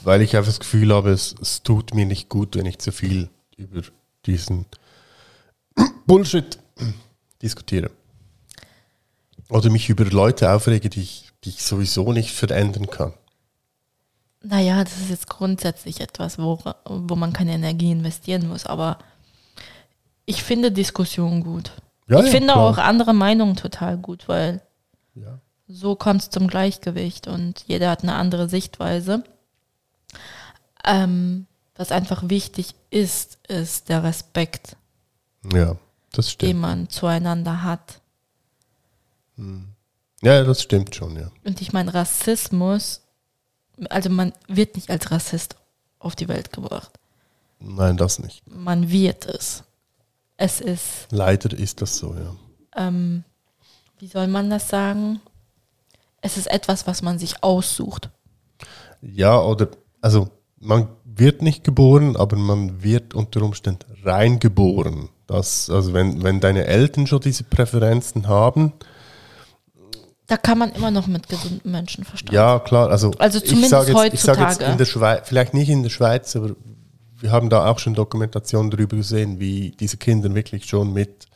[0.04, 2.92] weil ich einfach das Gefühl habe, es, es tut mir nicht gut, wenn ich zu
[2.92, 3.82] viel über
[4.26, 4.66] diesen
[6.06, 6.60] Bullshit
[7.42, 7.92] diskutiere.
[9.50, 13.14] Oder mich über Leute aufrege, die ich, die ich sowieso nicht verändern kann.
[14.42, 19.00] Naja, das ist jetzt grundsätzlich etwas, wo, wo man keine Energie investieren muss, aber
[20.26, 21.72] ich finde Diskussionen gut.
[22.08, 22.70] Ja, ich ja, finde klar.
[22.70, 24.62] auch andere Meinungen total gut, weil
[25.16, 25.40] Ja.
[25.68, 29.24] so kommt es zum Gleichgewicht und jeder hat eine andere Sichtweise.
[30.86, 34.78] Ähm, was einfach wichtig ist, ist der Respekt,
[35.54, 35.76] Ja,
[36.12, 36.62] das den stimmt.
[36.62, 38.00] man zueinander hat.
[40.22, 41.30] Ja, das stimmt schon, ja.
[41.44, 43.02] Und ich meine, Rassismus,
[43.90, 45.56] also man wird nicht als Rassist
[46.00, 46.92] auf die Welt gebracht.
[47.60, 48.42] Nein, das nicht.
[48.48, 49.64] Man wird es.
[50.38, 52.36] Es ist, Leider ist das so, ja.
[52.76, 53.24] ähm,
[54.00, 55.22] wie soll man das sagen?
[56.22, 58.10] Es ist etwas, was man sich aussucht.
[59.02, 59.70] Ja, oder,
[60.02, 60.30] also,
[60.60, 65.10] man wird nicht geboren, aber man wird unter Umständen reingeboren.
[65.28, 68.74] Das, also, wenn, wenn deine Eltern schon diese Präferenzen haben,
[70.28, 72.32] Da kann man immer noch mit gesundem Menschenverstand.
[72.32, 74.72] ja, klar, also, Also ich zumindest sage jetzt, ich sage jetzt heutzutage.
[74.72, 76.56] in der Schweiz, vielleicht nicht in der Schweiz, aber
[77.20, 81.28] wir haben da auch schon Dokumentationen darüber gesehen, wie diese Kinder wirklich schon mit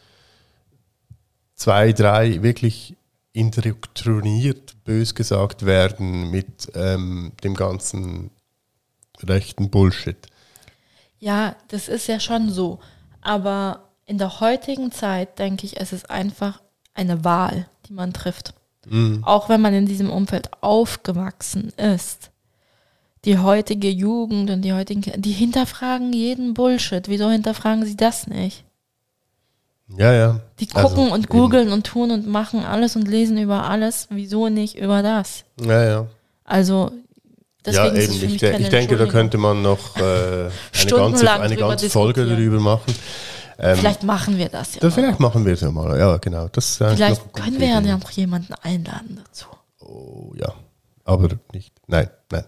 [1.56, 2.96] zwei, drei wirklich
[3.34, 8.32] indoktriniert, bös gesagt werden mit ähm, dem ganzen
[9.28, 10.18] rechten Bullshit.
[11.20, 12.80] Ja, das ist ja schon so.
[13.22, 16.62] Aber in der heutigen Zeit denke ich, es ist einfach
[16.94, 18.54] eine Wahl, die man trifft.
[19.24, 22.32] Auch wenn man in diesem Umfeld aufgewachsen ist.
[23.26, 27.08] Die heutige Jugend und die heutigen, die hinterfragen jeden Bullshit.
[27.10, 28.64] Wieso hinterfragen sie das nicht?
[29.96, 30.40] Ja, ja.
[30.60, 31.30] Die Also, gucken und eben.
[31.30, 34.08] googeln und tun und machen alles und lesen über alles.
[34.10, 35.44] Wieso nicht über das?
[35.60, 36.08] Ja, ja.
[36.46, 36.92] Also,
[37.66, 38.14] deswegen ja, eben.
[38.24, 40.02] Ich, de ich denke, da könnte man noch äh,
[40.82, 42.94] eine ganze, eine ganze Folge darüber machen.
[43.62, 44.86] Ähm, Vielleicht machen wir das ja.
[44.86, 44.94] noch.
[44.94, 45.98] vielleicht machen wir es ja mal.
[46.00, 46.48] Ja, genau.
[46.48, 49.48] Das Vielleicht können wir ja noch jemanden einladen dazu.
[49.82, 50.54] Oh, ja,
[51.04, 51.74] aber nicht.
[51.88, 52.46] Nein, nein.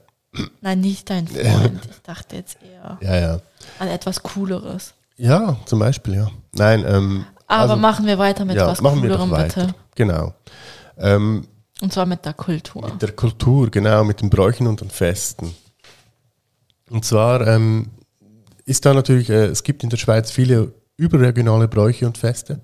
[0.61, 1.81] Nein, nicht dein Freund.
[1.89, 3.39] Ich dachte jetzt eher Ja, ja.
[3.79, 4.93] an etwas Cooleres.
[5.17, 6.31] Ja, zum Beispiel, ja.
[6.53, 9.65] Nein, ähm, Aber also, machen wir weiter mit ja, was machen wir Coolerem, weiter.
[9.65, 9.75] bitte.
[9.95, 10.33] Genau.
[10.97, 11.45] Ähm,
[11.81, 12.87] Und zwar mit der Kultur.
[12.89, 15.53] mit der Kultur, genau, mit den Bräuchen und den Festen.
[16.89, 17.89] Und zwar ähm,
[18.65, 22.61] ist da natürlich, äh, es gibt in der Schweiz viele überregionale Bräuche und Feste.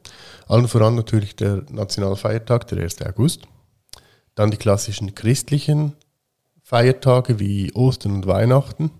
[0.47, 3.01] Allen voran natürlich der Nationalfeiertag, der 1.
[3.01, 3.47] August.
[4.35, 5.93] Dann die klassischen christlichen
[6.61, 8.91] Feiertage wie Ostern und Weihnachten,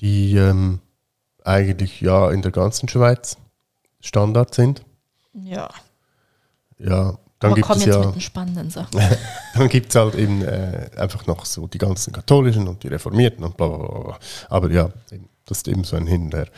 [0.00, 0.80] die ähm,
[1.44, 3.36] eigentlich ja in der ganzen Schweiz
[4.00, 4.82] Standard sind.
[5.34, 5.68] Ja.
[6.78, 8.06] Ja, dann Aber gibt komm es jetzt ja.
[8.06, 9.00] mit den spannenden Sachen.
[9.54, 13.44] Dann gibt es halt eben äh, einfach noch so die ganzen Katholischen und die Reformierten
[13.44, 14.18] und bla bla bla.
[14.48, 14.90] Aber ja,
[15.46, 16.48] das ist eben so ein Hin und Her.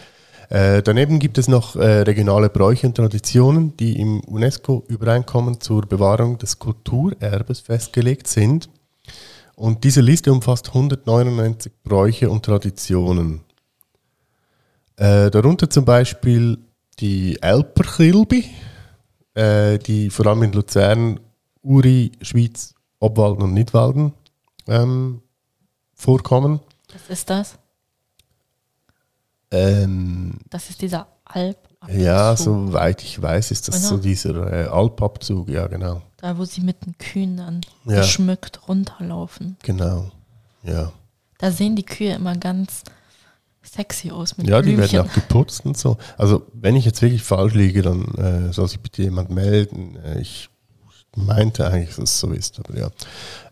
[0.48, 6.38] Äh, daneben gibt es noch äh, regionale Bräuche und Traditionen, die im UNESCO-Übereinkommen zur Bewahrung
[6.38, 8.68] des Kulturerbes festgelegt sind.
[9.54, 13.42] Und diese Liste umfasst 199 Bräuche und Traditionen.
[14.96, 16.58] Äh, darunter zum Beispiel
[16.98, 18.46] die Elperchilbi,
[19.34, 21.20] äh, die vor allem in Luzern,
[21.62, 24.12] Uri, Schweiz, Obwalden und Nidwalden
[24.66, 25.22] ähm,
[25.94, 26.60] vorkommen.
[26.92, 27.58] Was ist das?
[29.50, 31.56] Ähm, Das ist dieser Alp.
[31.88, 33.88] ja, soweit ich weiß, ist das Genau.
[33.88, 36.02] so dieser äh, Alpabzug, ja genau.
[36.18, 38.00] Da, wo sie mit den Kühen dann Ja.
[38.00, 39.56] geschmückt runterlaufen.
[39.62, 40.10] Genau.
[40.62, 40.92] Ja,
[41.38, 42.82] Da sehen die Kühe immer ganz
[43.62, 44.92] sexy aus mit ja die Blümchen.
[44.98, 45.96] werden auch geputzt und so.
[46.16, 49.96] Also, wenn ich jetzt wirklich falsch liege, dann äh, soll sich bitte jemand melden.
[49.96, 50.48] Äh, ich
[51.16, 52.90] meinte eigentlich, dass es so ist, aber ja.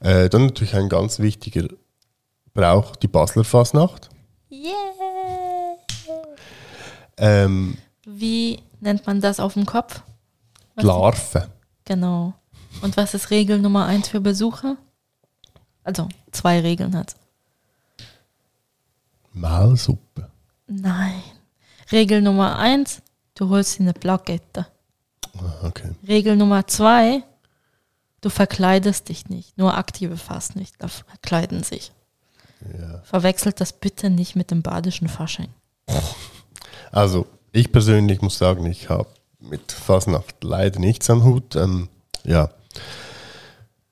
[0.01, 1.67] Äh, dann natürlich ein ganz wichtiger
[2.55, 4.09] Brauch, die Basler Fasnacht.
[4.51, 4.73] Yeah.
[7.17, 10.03] Ähm, Wie nennt man das auf dem Kopf?
[10.75, 11.49] Was- Larve.
[11.85, 12.35] Genau.
[12.83, 14.77] Und was ist Regel Nummer eins für Besucher?
[15.83, 17.17] Also, zwei Regeln hat
[19.41, 20.31] Mahlsuppe.
[20.67, 21.23] Nein.
[21.91, 23.01] Regel Nummer eins,
[23.35, 24.67] du holst dir eine Plakette.
[25.39, 25.91] Ah, Okay.
[26.07, 27.23] Regel Nummer zwei,
[28.21, 29.57] du verkleidest dich nicht.
[29.57, 31.93] Nur aktive Fastnichtler verkleiden sich.
[32.79, 33.01] Ja.
[33.05, 35.49] Verwechselt das bitte nicht mit dem badischen Fasching.
[36.91, 39.09] Also, ich persönlich muss sagen, ich habe
[39.41, 41.55] mit Fasnacht leider nichts am Hut.
[41.57, 41.89] Ähm,
[42.25, 42.51] ja.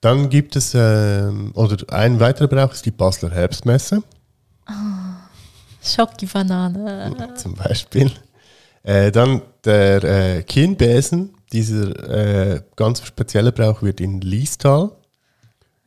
[0.00, 4.02] Dann gibt es, ähm, oder ein weiterer Brauch ist die Basler Herbstmesse,
[5.94, 7.34] Schocki-Banane.
[7.36, 8.10] zum Beispiel.
[8.82, 14.92] Äh, dann der äh, Kienbesen, dieser äh, ganz spezielle Brauch wird in Liestal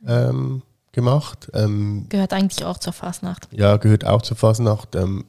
[0.06, 1.50] ähm, gemacht.
[1.54, 3.48] Ähm, Gehört eigentlich auch zur Fastnacht.
[3.52, 4.94] Ja, gehört auch zur Fasnacht.
[4.96, 5.24] Ähm,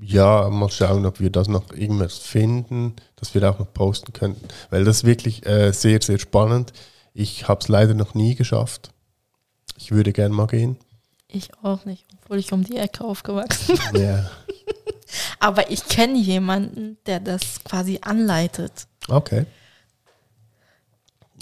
[0.00, 4.48] ja, mal schauen, ob wir das noch irgendwas finden, dass wir auch noch posten könnten.
[4.70, 6.72] Weil das ist wirklich äh, sehr, sehr spannend.
[7.12, 8.92] Ich habe es leider noch nie geschafft.
[9.76, 10.76] Ich würde gern mal gehen.
[11.28, 12.06] Ich auch nicht,
[12.38, 14.02] ich um die Ecke aufgewachsen bin.
[14.02, 14.30] Ja.
[15.40, 18.86] Aber ich kenne jemanden, der das quasi anleitet.
[19.08, 19.46] Okay.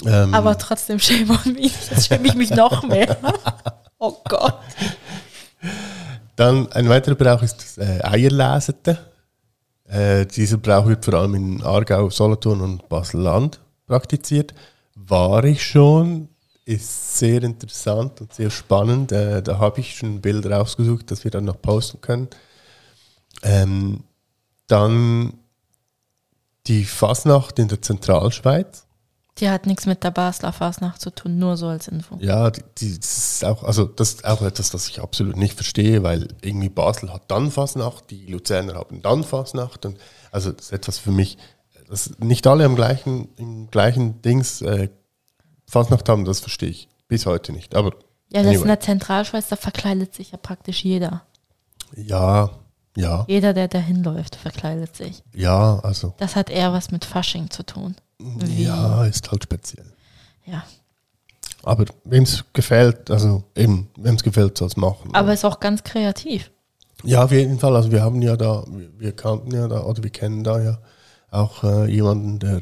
[0.05, 1.61] Ähm, Aber trotzdem shame on me.
[1.61, 3.17] Jetzt schäme ich mich noch mehr.
[4.01, 4.57] Oh Gott.
[6.37, 8.95] Dann ein weiterer Brauch ist das äh.
[9.89, 14.53] Äh, dieser Brauch wird vor allem in Aargau, Solothurn und Basel-Land praktiziert.
[14.95, 16.29] War ich schon,
[16.69, 19.11] ist sehr interessant und sehr spannend.
[19.11, 22.27] Äh, da habe ich schon Bilder rausgesucht, dass wir dann noch posten können.
[23.41, 24.03] Ähm,
[24.67, 25.33] dann
[26.67, 28.85] die Fasnacht in der Zentralschweiz.
[29.39, 32.17] Die hat nichts mit der Basler Fastnacht zu tun, nur so als Info.
[32.19, 35.55] Ja, die, die, das ist auch, also das ist auch etwas, das ich absolut nicht
[35.55, 39.97] verstehe, weil irgendwie Basel hat dann Fasnacht, die Luzerner haben dann Fasnacht und
[40.31, 41.37] also das ist etwas für mich,
[41.87, 44.89] dass nicht alle am gleichen, im gleichen Dings äh,
[45.69, 47.75] Fasnacht haben, das verstehe ich bis heute nicht.
[47.75, 47.91] Aber
[48.31, 48.61] Ja, das anyway.
[48.61, 51.23] in der Zentralschweiz, da verkleidet sich ja praktisch jeder.
[51.95, 52.49] ja,
[52.97, 55.23] ja, Jeder, der da hinläuft, verkleidet sich.
[55.33, 57.95] ja, also Das hat eher was mit Fasching zu tun.
[58.17, 59.85] Wie- ja, ist halt speziell.
[60.45, 60.63] Ja.
[61.63, 65.13] Aber wem es gefällt, also eben, wem es gefällt, soll es machen.
[65.13, 66.51] Aber ist auch ganz kreativ.
[67.03, 67.75] Ja, auf jeden Fall.
[67.75, 70.79] Also wir haben ja da, wir, wir kannten ja da, oder wir kennen da ja
[71.31, 72.61] auch äh, jemanden, der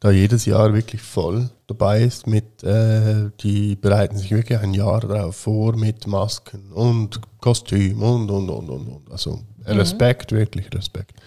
[0.00, 5.00] da jedes Jahr wirklich voll dabei ist mit, äh, die bereiten sich wirklich ein Jahr
[5.00, 9.10] darauf vor mit Masken und Kostüm und, und, und, und, und.
[9.12, 11.20] Also Respekt, wirklich Respekt.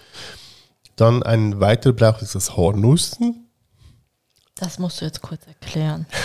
[0.96, 3.48] Dann ein weiterer Brauch ist das Hornussen.
[4.56, 6.06] Das musst du jetzt kurz erklären.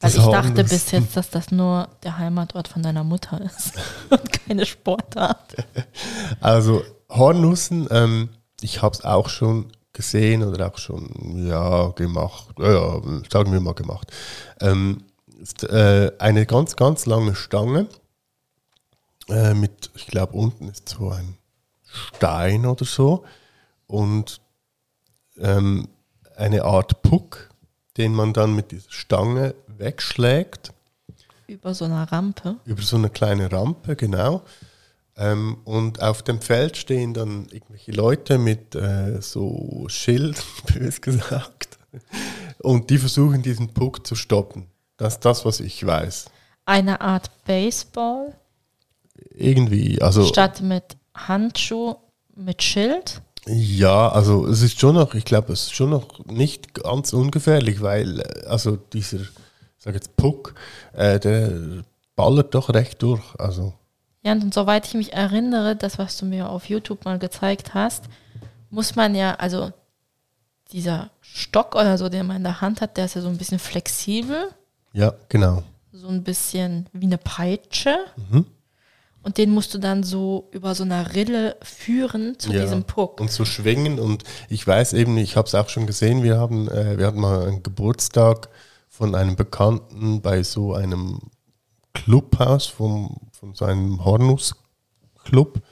[0.00, 0.70] Das Weil ich dachte Hornus.
[0.70, 3.72] bis jetzt, dass das nur der Heimatort von deiner Mutter ist
[4.10, 5.56] und keine Sportart.
[6.40, 8.28] Also Hornussen, ähm,
[8.60, 13.74] ich habe es auch schon gesehen oder auch schon ja gemacht, ja, sagen wir mal
[13.74, 14.12] gemacht.
[14.60, 15.02] Ähm,
[15.40, 17.88] ist äh, eine ganz ganz lange Stange
[19.28, 21.36] äh, mit, ich glaube, unten ist so ein
[21.82, 23.24] Stein oder so
[23.88, 24.40] und
[25.38, 25.88] ähm,
[26.36, 27.50] eine Art Puck,
[27.96, 30.72] den man dann mit dieser Stange wegschlägt.
[31.48, 32.54] Über so eine Rampe.
[32.66, 34.42] Über so eine kleine Rampe, genau.
[35.18, 40.40] Ähm, und auf dem Feld stehen dann irgendwelche Leute mit äh, so Schild,
[40.72, 41.78] bös gesagt.
[42.60, 44.68] Und die versuchen diesen Puck zu stoppen.
[44.96, 46.26] Das ist das, was ich weiß.
[46.66, 48.36] Eine Art Baseball.
[49.30, 50.24] Irgendwie, also.
[50.24, 51.96] Statt mit Handschuh,
[52.36, 53.20] mit Schild.
[53.46, 57.80] Ja, also es ist schon noch, ich glaube, es ist schon noch nicht ganz ungefährlich,
[57.80, 59.28] weil äh, also dieser, ich
[59.78, 60.54] sage jetzt Puck,
[60.92, 61.82] äh, der
[62.14, 63.22] ballert doch recht durch.
[63.36, 63.74] Also.
[64.22, 68.04] Ja, und soweit ich mich erinnere, das, was du mir auf YouTube mal gezeigt hast,
[68.70, 69.72] muss man ja, also
[70.72, 73.38] dieser Stock oder so, den man in der Hand hat, der ist ja so ein
[73.38, 74.50] bisschen flexibel.
[74.92, 75.62] Ja, genau.
[75.92, 77.96] So ein bisschen wie eine Peitsche.
[78.30, 78.46] Mhm.
[79.22, 83.20] Und den musst du dann so über so eine Rille führen zu ja, diesem Puck.
[83.20, 83.98] Und so schwingen.
[83.98, 87.20] Und ich weiß eben, ich habe es auch schon gesehen, wir haben, äh, wir hatten
[87.20, 88.48] mal einen Geburtstag
[88.88, 91.20] von einem Bekannten bei so einem
[91.94, 95.62] Clubhaus vom, von so einem Hornus-Club.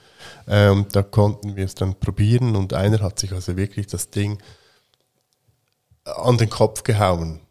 [0.47, 4.41] Ähm, da konnten wir es dann probieren und einer hat sich also wirklich das Ding
[6.03, 7.41] an den Kopf gehauen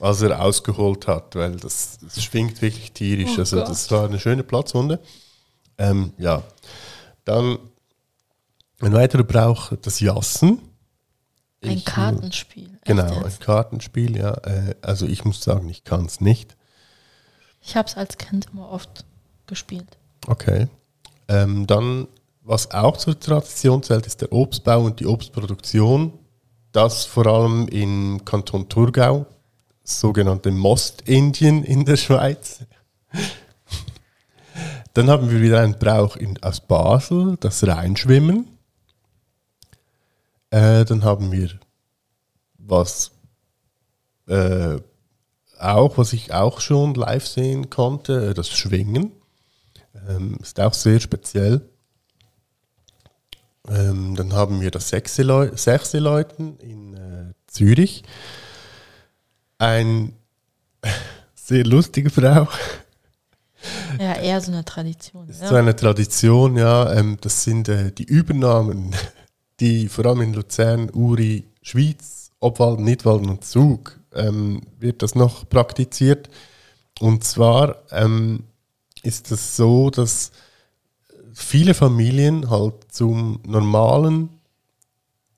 [0.00, 3.36] als er ausgeholt hat, weil das, das schwingt wirklich tierisch.
[3.36, 3.68] Oh also Gott.
[3.68, 5.00] das war eine schöne Platzwunde.
[5.76, 6.42] Ähm, ja,
[7.24, 7.58] dann
[8.80, 10.60] ein weiterer Brauch, das Jassen.
[11.62, 12.78] Ein ich, Kartenspiel.
[12.84, 14.34] Genau, ein Kartenspiel, ja.
[14.44, 16.56] Äh, also ich muss sagen, ich kann es nicht.
[17.60, 19.04] Ich habe es als Kind immer oft
[19.48, 19.98] gespielt.
[20.26, 20.68] Okay.
[21.26, 22.06] Ähm, dann,
[22.42, 26.12] was auch zur Tradition zählt, ist der Obstbau und die Obstproduktion.
[26.72, 29.26] Das vor allem im Kanton Thurgau
[29.82, 32.60] sogenannte Most-Indien in der Schweiz.
[34.94, 38.48] Dann haben wir wieder einen Brauch in, aus Basel, das Reinschwimmen.
[40.50, 41.50] Äh, dann haben wir
[42.56, 43.12] was
[44.26, 44.78] äh,
[45.58, 49.12] auch, was ich auch schon live sehen konnte, äh, das Schwingen.
[50.08, 51.62] Ähm, ist auch sehr speziell.
[53.68, 58.02] Ähm, dann haben wir das Sechseleuten in äh, Zürich
[59.58, 60.12] ein
[61.34, 62.48] sehr lustige Frau.
[63.98, 65.28] Ja, eher so eine Tradition.
[65.28, 65.48] Ist ja.
[65.48, 66.92] so eine Tradition, ja.
[66.92, 68.94] Ähm, das sind äh, die Übernahmen,
[69.60, 75.48] die vor allem in Luzern, Uri, Schweiz, Obwalden, Nidwalden und Zug ähm, wird das noch
[75.48, 76.30] praktiziert.
[77.00, 78.44] Und zwar ähm,
[79.08, 80.30] ist es so, dass
[81.32, 84.28] viele Familien halt zum normalen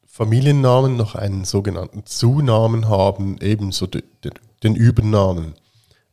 [0.06, 5.54] Familiennamen noch einen sogenannten Zunamen haben, ebenso de, de, den Übernamen.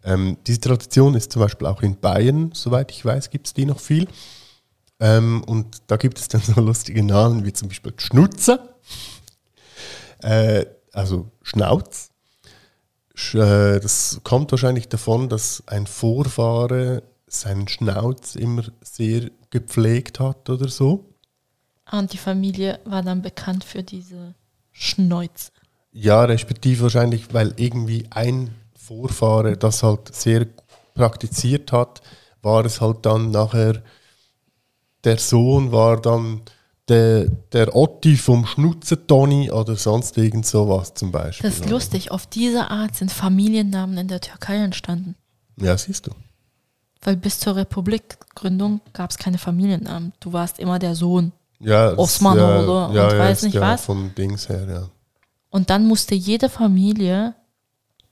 [0.03, 3.65] Ähm, diese Tradition ist zum Beispiel auch in Bayern, soweit ich weiß, gibt es die
[3.65, 4.07] noch viel.
[4.99, 8.75] Ähm, und da gibt es dann so lustige Namen wie zum Beispiel Schnutzer,
[10.21, 12.11] äh, also Schnauz.
[13.15, 20.49] Sch, äh, das kommt wahrscheinlich davon, dass ein Vorfahre seinen Schnauz immer sehr gepflegt hat
[20.49, 21.05] oder so.
[21.91, 24.33] Und die Familie war dann bekannt für diese
[24.71, 25.51] Schnäuze.
[25.91, 30.47] Ja, respektive wahrscheinlich, weil irgendwie ein Vorfahre das halt sehr
[30.93, 32.01] praktiziert hat,
[32.41, 33.83] war es halt dann nachher,
[35.03, 36.41] der Sohn war dann
[36.87, 41.49] der, der Otti vom Schnutzentoni oder sonst irgend sowas zum Beispiel.
[41.49, 45.15] Das ist lustig, auf diese Art sind Familiennamen in der Türkei entstanden.
[45.59, 46.11] Ja, siehst du.
[47.01, 50.13] Weil bis zur Republikgründung gab es keine Familiennamen.
[50.19, 53.61] Du warst immer der Sohn ja, Osman ja, oder ja, und ja, weiß nicht ja,
[53.61, 53.85] was.
[53.85, 54.89] Vom Dings her, ja.
[55.49, 57.33] Und dann musste jede Familie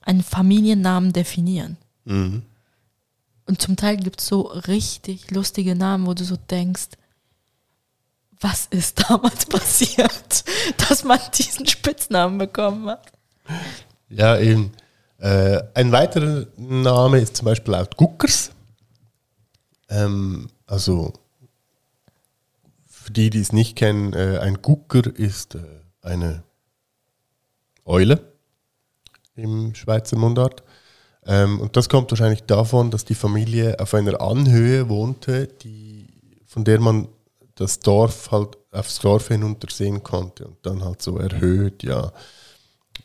[0.00, 1.76] einen Familiennamen definieren.
[2.04, 2.42] Mhm.
[3.46, 6.90] Und zum Teil gibt es so richtig lustige Namen, wo du so denkst,
[8.40, 10.44] was ist damals passiert,
[10.88, 13.12] dass man diesen Spitznamen bekommen hat?
[14.08, 14.72] Ja, eben.
[15.18, 18.50] Äh, ein weiterer Name ist zum Beispiel laut Guckers.
[19.88, 21.12] Ähm, also
[22.86, 25.60] für die, die es nicht kennen, äh, ein Gucker ist äh,
[26.02, 26.42] eine
[27.84, 28.20] Eule
[29.36, 30.62] im Schweizer Mundart.
[31.24, 36.08] Ähm, und das kommt wahrscheinlich davon, dass die Familie auf einer Anhöhe wohnte, die,
[36.46, 37.08] von der man
[37.54, 42.12] das Dorf halt aufs Dorf hinunter sehen konnte und dann halt so erhöht, ja.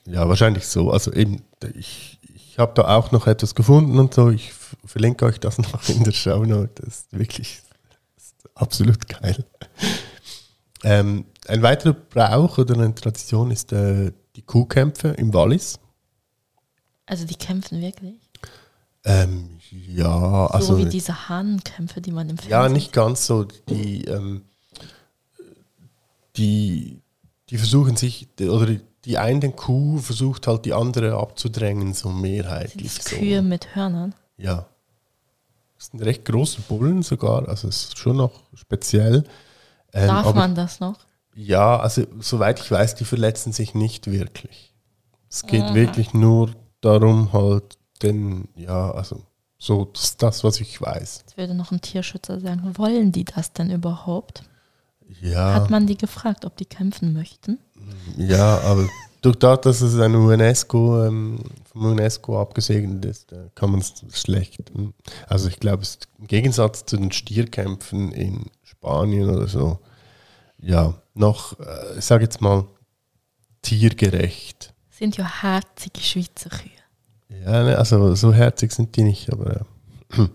[0.05, 0.91] Ja, wahrscheinlich so.
[0.91, 1.43] Also eben,
[1.75, 4.29] ich, ich habe da auch noch etwas gefunden und so.
[4.29, 4.51] Ich
[4.86, 6.72] verlinke euch das noch in der Show Note.
[6.76, 7.61] Das ist wirklich
[8.55, 9.45] absolut geil.
[10.84, 15.80] Ähm, ein weiterer Brauch oder eine Tradition ist äh, die Kuhkämpfe im Wallis.
[17.05, 18.15] Also die kämpfen wirklich?
[19.03, 20.74] Ähm, ja, also.
[20.74, 23.45] so wie diese Hahnenkämpfe, die man im Fernsehen Ja, nicht ganz so.
[23.69, 24.43] Die, ähm,
[26.38, 27.01] die,
[27.49, 32.22] die versuchen sich, oder die, die eine Kuh versucht halt die andere abzudrängen, so Sind
[32.22, 32.95] mehrheitlich.
[32.95, 33.15] das So.
[33.17, 34.13] Kühe mit Hörnern.
[34.41, 34.65] Ja.
[35.77, 39.23] Das sind recht große Bullen sogar, also es ist schon noch speziell.
[39.93, 40.99] Ähm, Darf man das noch?
[41.33, 44.73] Ja, also soweit ich weiß, die verletzen sich nicht wirklich.
[45.29, 45.75] Es geht Aha.
[45.75, 49.23] wirklich nur darum, halt, den, ja, also
[49.57, 51.19] so das, ist das was ich weiß.
[51.21, 54.43] Jetzt würde noch ein Tierschützer sagen, wollen die das denn überhaupt?
[55.21, 55.53] Ja.
[55.53, 57.59] Hat man die gefragt, ob die kämpfen möchten?
[58.17, 58.87] Ja, aber
[59.22, 61.39] durch das, dass es ein UNESCO, ähm,
[61.72, 64.72] vom UNESCO abgesegnet ist, äh, kann man es schlecht.
[64.74, 64.93] hm.
[65.28, 69.80] Also ich glaube, es ist im Gegensatz zu den Stierkämpfen in Spanien oder so,
[70.59, 72.65] ja, noch, äh, ich sage jetzt mal,
[73.61, 74.74] tiergerecht.
[74.89, 76.72] Sind ja herzige Schweizer Kühe.
[77.45, 80.28] Ja, ne, also so herzig sind die nicht, aber ja.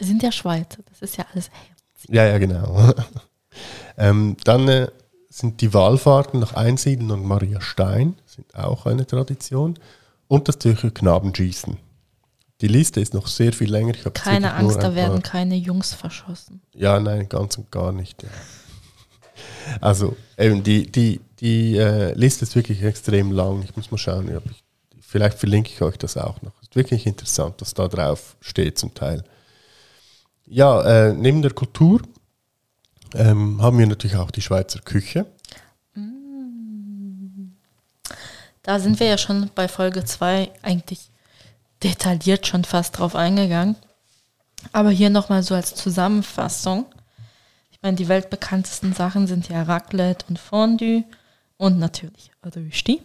[0.00, 2.10] Sind ja Schweizer, das ist ja alles herzig.
[2.10, 2.92] Ja, ja, genau.
[3.98, 4.88] ähm, dann äh,
[5.28, 9.78] sind die Wallfahrten nach Einsiedeln und Maria Stein, sind auch eine Tradition.
[10.26, 11.78] Und das Zürcher Knabenschießen.
[12.60, 13.92] Die Liste ist noch sehr viel länger.
[13.92, 16.60] Keine Angst, da werden keine Jungs verschossen.
[16.74, 18.22] Ja, nein, ganz und gar nicht.
[18.22, 18.28] Ja.
[19.80, 23.62] Also, eben, die, die, die äh, Liste ist wirklich extrem lang.
[23.62, 24.64] Ich muss mal schauen, ob ich,
[25.00, 26.60] vielleicht verlinke ich euch das auch noch.
[26.60, 29.22] Ist wirklich interessant, was da drauf steht zum Teil.
[30.46, 32.02] Ja, äh, neben der Kultur
[33.14, 35.26] ähm, haben wir natürlich auch die Schweizer Küche.
[38.62, 41.10] Da sind wir ja schon bei Folge 2 eigentlich
[41.82, 43.76] detailliert schon fast drauf eingegangen.
[44.72, 46.86] Aber hier nochmal so als Zusammenfassung.
[47.70, 51.04] Ich meine, die weltbekanntesten Sachen sind ja Raclette und Fondue
[51.56, 53.00] und natürlich Rösti.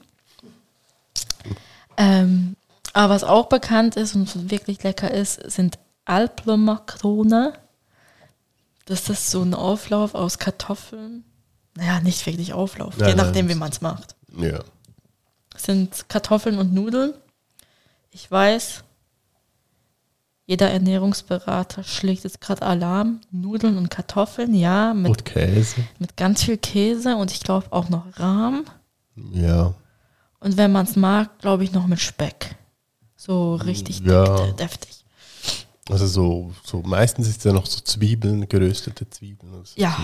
[1.95, 2.55] Ähm,
[2.91, 7.53] aber was auch bekannt ist und wirklich lecker ist, sind Alplo-Makrone.
[8.85, 11.23] Das ist so ein Auflauf aus Kartoffeln.
[11.75, 14.59] Naja, nicht wirklich Auflauf, Nein, je nein, nachdem, wie das- man es macht Ja.
[15.55, 17.13] sind Kartoffeln und Nudeln.
[18.11, 18.83] Ich weiß,
[20.45, 23.21] jeder Ernährungsberater schlägt jetzt gerade Alarm.
[23.31, 25.75] Nudeln und Kartoffeln, ja, mit, Und Käse.
[25.99, 28.65] mit ganz viel Käse und ich glaube auch noch Rahm.
[29.31, 29.73] Ja.
[30.39, 32.55] Und wenn man es mag, glaube ich noch mit Speck.
[33.15, 34.25] So richtig Ja.
[34.25, 35.02] def- deftig.
[35.89, 39.51] Also so, so meistens ist ja noch so Zwiebeln, geröstete Zwiebeln.
[39.59, 39.97] Das Ja.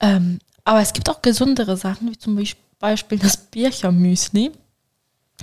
[0.00, 2.38] Ähm, aber es gibt auch gesundere Sachen, wie zum
[2.78, 4.52] Beispiel das Birchermüsli.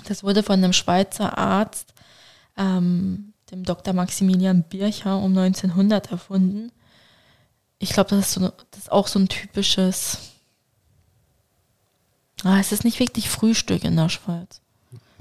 [0.06, 1.94] Das wurde von einem Schweizer Arzt,
[2.56, 3.94] ähm, dem Dr.
[3.94, 6.72] Maximilian Bircher, um 1900 erfunden.
[7.80, 10.18] Ich glaube, das, ist so, das ist auch so ein typisches.
[12.44, 14.62] Ah, es ist nicht wirklich Frühstück in der Schweiz.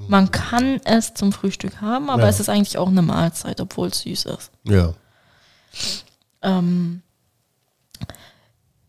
[0.06, 2.28] Man kann es zum Frühstück haben, aber Ja.
[2.28, 4.50] es ist eigentlich auch eine Mahlzeit, obwohl es süß ist.
[4.64, 4.94] Ja.
[6.42, 7.02] Ähm,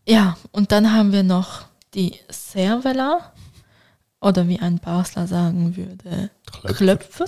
[0.06, 1.62] ja, und dann haben wir noch
[1.94, 3.32] die Servela
[4.20, 6.74] oder wie ein Basler sagen würde, Klöpfer.
[6.74, 7.24] Klöpfe.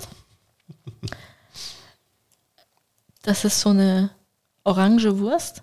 [3.22, 4.10] Das ist so eine
[4.64, 5.62] orange Wurst.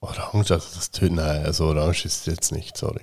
[0.00, 3.02] Orange, also das tönt, nein, also orange ist es jetzt nicht, sorry.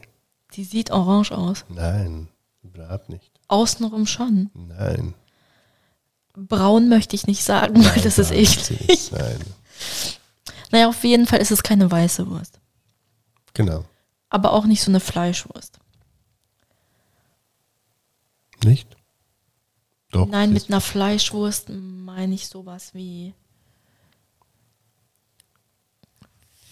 [0.54, 1.66] Die sieht orange aus.
[1.70, 2.30] Nein,
[2.64, 3.32] überhaupt nicht.
[3.48, 4.50] Außenrum schon.
[4.54, 5.14] Nein.
[6.36, 8.88] Braun möchte ich nicht sagen, weil das ist Nein, eklig.
[8.88, 9.12] nicht.
[9.12, 9.40] Nein,
[10.72, 12.60] Naja, auf jeden Fall ist es keine weiße Wurst.
[13.54, 13.86] genau.
[14.30, 15.80] Aber auch nicht so eine Fleischwurst.
[18.66, 18.98] Nicht?
[20.12, 20.28] Doch.
[20.28, 23.34] Nein, mit einer Fleischwurst meine ich sowas wie.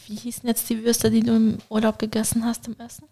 [0.08, 3.06] Wie hießen jetzt die Würste, die du im Urlaub gegessen hast im Essen?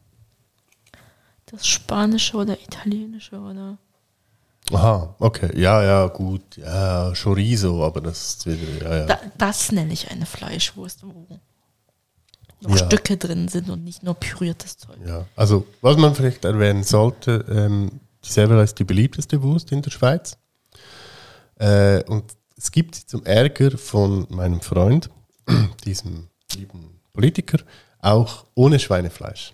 [1.52, 3.78] Das spanische oder italienische oder.
[4.72, 5.50] Aha, okay.
[5.60, 6.56] Ja, ja, gut.
[6.58, 9.06] Ja, Chorizo, aber das ist wieder, ja, ja.
[9.06, 11.28] Da, das nenne ich eine Fleischwurst, wo
[12.62, 12.86] noch Ja.
[12.86, 14.98] Stücke drin sind und nicht nur püriertes Zeug.
[15.06, 15.26] ja.
[15.36, 19.90] Also, was man vielleicht erwähnen sollte, ähm, die Servela ist die beliebteste Wurst in der
[19.92, 20.38] Schweiz.
[21.56, 22.24] Äh, und
[22.56, 25.10] es gibt sie zum Ärger von meinem Freund,
[25.86, 27.58] diesem lieben Politiker,
[28.00, 29.54] auch ohne Schweinefleisch.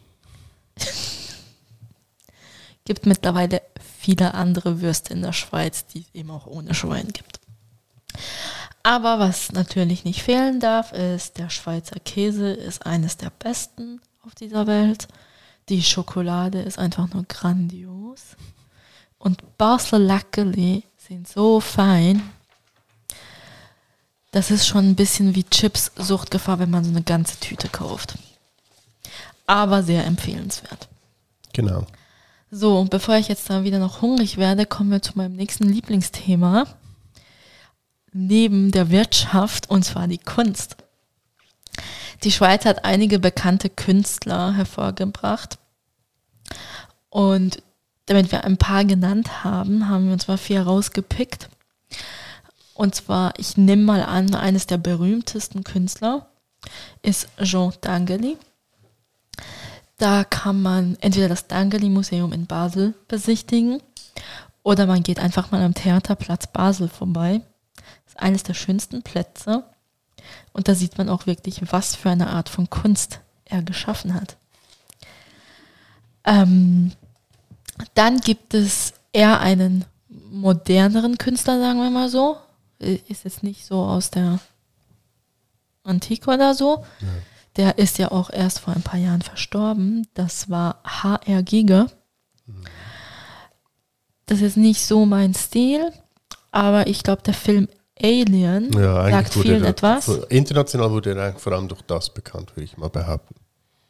[2.88, 3.62] Gibt mittlerweile
[4.00, 7.42] viele andere Würste in der Schweiz, die es eben auch ohne Schwein gibt.
[8.82, 14.36] Aber was natürlich nicht fehlen darf, ist der Schweizer Käse ist eines der besten auf
[14.36, 15.10] dieser Welt.
[15.68, 18.38] Die Schokolade ist einfach nur grandios.
[19.20, 22.22] Und Basler Lackeli sind so fein.
[24.32, 28.18] Das ist schon ein bisschen wie Chips Suchtgefahr, wenn man so eine ganze Tüte kauft.
[29.46, 30.88] Aber sehr empfehlenswert.
[31.52, 31.86] Genau.
[32.50, 36.66] So, bevor ich jetzt da wieder noch hungrig werde, kommen wir zu meinem nächsten Lieblingsthema.
[38.14, 40.78] neben der Wirtschaft, und zwar die Kunst.
[42.24, 45.60] Die Schweiz hat einige bekannte Künstler hervorgebracht.
[47.10, 47.62] Und
[48.08, 51.50] damit wir ein paar genannt haben, haben wir uns mal vier rausgepickt.
[52.74, 56.28] Und zwar, ich nehme mal an, eines der berühmtesten Künstler
[57.04, 58.38] ist Jean Dangeli.
[59.98, 63.82] Da kann man entweder das Dangeli Museum in Basel besichtigen
[64.62, 67.42] oder man geht einfach mal am Theaterplatz Basel vorbei.
[67.76, 69.64] Das ist eines der schönsten Plätze.
[70.54, 74.38] Und da sieht man auch wirklich, was für eine Art von Kunst er geschaffen hat.
[76.26, 76.92] Ähm,
[77.94, 82.38] dann gibt es eher einen moderneren Künstler, sagen wir mal so.
[82.80, 84.40] Ist jetzt nicht so aus der
[85.84, 86.86] Antike oder so.
[87.00, 87.08] Ja.
[87.58, 90.08] Der ist ja auch erst vor ein paar Jahren verstorben.
[90.14, 91.44] Das war H.R.
[91.44, 91.88] Giger.
[94.28, 95.92] Das ist nicht so mein Stil,
[96.52, 97.68] aber ich glaube, der Film
[98.02, 100.08] Alien ja, sagt vielen der, etwas.
[100.30, 103.36] International wurde er vor allem durch das bekannt, würde ich mal behaupten.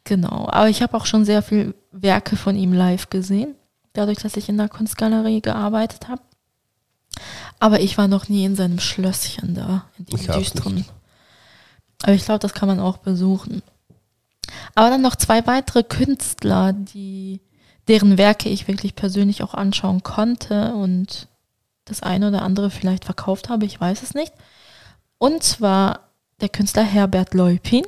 [0.04, 3.54] Genau, aber ich habe auch schon sehr viele Werke von ihm live gesehen,
[3.92, 6.22] dadurch, dass ich in der Kunstgalerie gearbeitet habe.
[7.58, 10.84] Aber ich war noch nie in seinem Schlösschen da, in diesem düsteren.
[12.02, 13.62] Aber ich glaube, das kann man auch besuchen.
[14.74, 17.40] Aber dann noch zwei weitere Künstler, die,
[17.88, 21.28] deren Werke ich wirklich persönlich auch anschauen konnte und
[21.84, 24.32] das eine oder andere vielleicht verkauft habe, ich weiß es nicht.
[25.18, 26.10] Und zwar
[26.40, 27.84] der Künstler Herbert Leupin.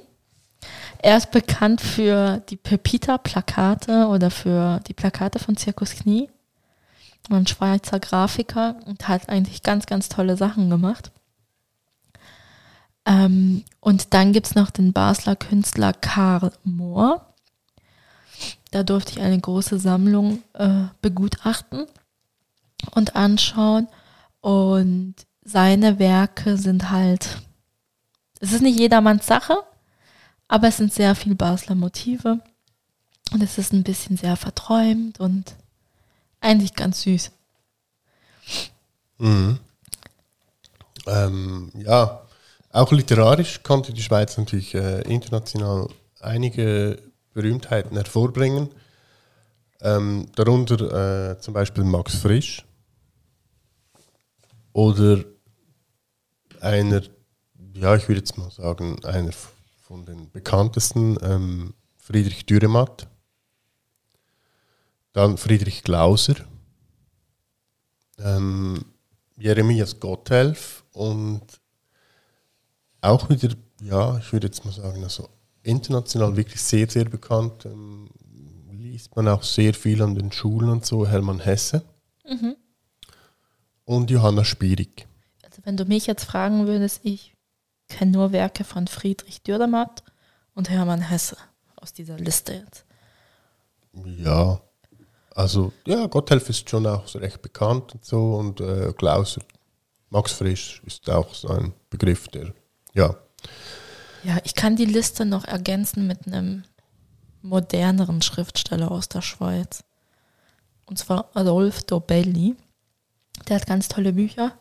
[0.98, 6.28] Er ist bekannt für die Pepita-Plakate oder für die Plakate von Zirkus Knie.
[7.30, 11.12] Ein Schweizer Grafiker und hat eigentlich ganz, ganz tolle Sachen gemacht.
[13.10, 17.34] Ähm, und dann gibt es noch den Basler Künstler Karl Mohr.
[18.70, 21.86] Da durfte ich eine große Sammlung äh, begutachten
[22.92, 23.88] und anschauen.
[24.40, 27.42] Und seine Werke sind halt,
[28.38, 29.56] es ist nicht jedermanns Sache,
[30.46, 32.40] aber es sind sehr viele Basler Motive.
[33.32, 35.56] Und es ist ein bisschen sehr verträumt und
[36.40, 37.32] eigentlich ganz süß.
[39.18, 39.58] Mhm.
[41.06, 42.20] Ähm, ja,
[42.70, 45.88] auch literarisch konnte die Schweiz natürlich äh, international
[46.20, 47.02] einige
[47.32, 48.70] Berühmtheiten hervorbringen.
[49.82, 52.64] Ähm, darunter äh, zum Beispiel Max Frisch
[54.72, 55.24] oder
[56.60, 57.02] einer,
[57.72, 59.32] ja, ich würde jetzt mal sagen, einer
[59.82, 63.08] von den bekanntesten, ähm, Friedrich Dürrematt.
[65.12, 66.36] Dann Friedrich Glauser,
[68.18, 68.84] ähm,
[69.36, 71.59] Jeremias Gotthelf und
[73.00, 75.28] auch wieder, ja, ich würde jetzt mal sagen, also
[75.62, 77.64] international wirklich sehr, sehr bekannt.
[77.64, 78.08] Ähm,
[78.70, 81.82] liest man auch sehr viel an den Schulen und so, Hermann Hesse.
[82.26, 82.56] Mhm.
[83.84, 85.06] Und Johanna Spierig.
[85.44, 87.34] Also wenn du mich jetzt fragen würdest, ich
[87.88, 90.04] kenne nur Werke von Friedrich Dürrematt
[90.54, 91.36] und Hermann Hesse
[91.76, 92.84] aus dieser Liste jetzt.
[94.04, 94.60] Ja,
[95.34, 99.42] also ja, Gotthelf ist schon auch recht bekannt und so und äh, Klauser,
[100.10, 102.52] Max Frisch ist auch so ein Begriff, der
[102.94, 103.16] ja.
[104.22, 106.64] Ja, ich kann die Liste noch ergänzen mit einem
[107.42, 109.82] moderneren Schriftsteller aus der Schweiz.
[110.86, 112.56] Und zwar Adolf Dobelli.
[113.48, 114.52] Der hat ganz tolle Bücher.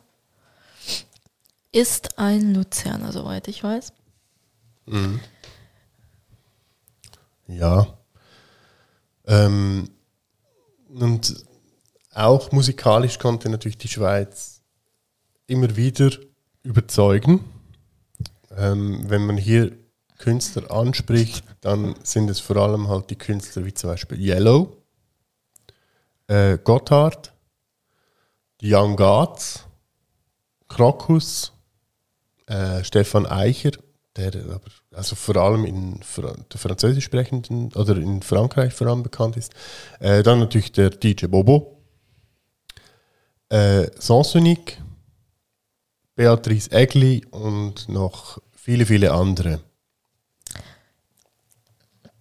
[1.72, 3.94] Ist ein Luzerner, soweit ich weiß.
[4.86, 5.20] Mhm.
[7.48, 7.98] Ja.
[9.26, 9.90] Ähm,
[10.88, 11.46] und
[12.14, 14.62] auch musikalisch konnte natürlich die Schweiz
[15.48, 16.12] immer wieder
[16.64, 17.44] überzeugen.
[18.60, 19.72] Ähm, wenn man hier
[20.18, 24.76] Künstler anspricht, dann sind es vor allem halt die Künstler wie zum Beispiel Yellow,
[26.27, 27.34] äh, Gotthard,
[28.60, 29.65] die Young Gods,
[30.68, 31.53] Krokus,
[32.48, 33.72] äh, Stefan Eicher,
[34.18, 39.38] der aber also vor allem in der französisch sprechenden oder in Frankreich vor allem bekannt
[39.38, 39.53] ist.
[39.99, 41.81] Äh, dann natürlich der DJ Bobo,
[43.48, 44.81] äh, Sansonic,
[46.15, 49.62] Beatrice Egli und noch viele, viele andere.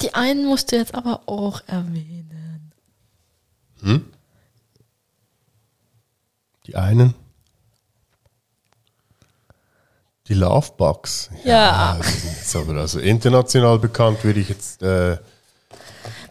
[0.00, 2.72] Die einen musst du jetzt aber auch erwähnen.
[3.82, 4.06] Hm?
[6.66, 7.12] Die einen?
[10.28, 11.28] Die Lovebugs.
[11.44, 11.52] Ja.
[11.94, 12.00] ja
[12.54, 14.82] aber also international bekannt würde ich jetzt.
[14.82, 15.18] Äh,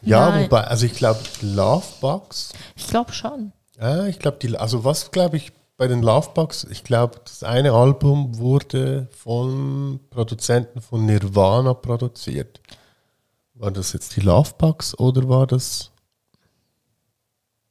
[0.01, 0.45] ja, Nein.
[0.45, 2.53] wobei, also ich glaube, Lovebugs.
[2.75, 3.53] Ich glaube schon.
[3.79, 7.71] Ja, ich glaube, die, also was glaube ich bei den Lovebugs, ich glaube, das eine
[7.71, 12.59] Album wurde von Produzenten von Nirvana produziert.
[13.53, 15.91] War das jetzt die Lovebugs oder war das.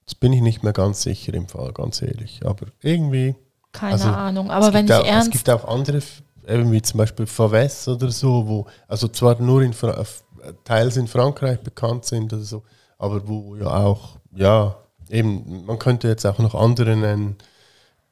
[0.05, 2.41] Das bin ich nicht mehr ganz sicher im Fall, ganz ehrlich.
[2.45, 3.35] Aber irgendwie.
[3.73, 4.51] Keine Also, Ahnung.
[4.51, 5.29] Aber es wenn ich auch, ernst.
[5.29, 6.01] Es gibt auch andere,
[6.47, 10.25] eben wie zum Beispiel Faves oder so, wo, also zwar nur in f-
[10.65, 12.63] teils in Frankreich bekannt sind oder so,
[12.99, 14.77] aber wo ja auch, ja,
[15.09, 17.37] eben, man könnte jetzt auch noch andere nennen,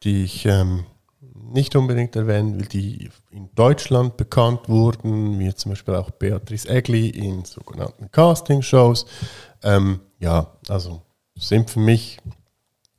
[0.05, 0.85] die ich ähm,
[1.21, 7.09] nicht unbedingt erwähnen will, die in Deutschland bekannt wurden, wie zum Beispiel auch Beatrice Egli
[7.09, 9.07] in sogenannten Castingshows.
[9.63, 11.03] Ähm, ja, also
[11.37, 12.19] sind für mich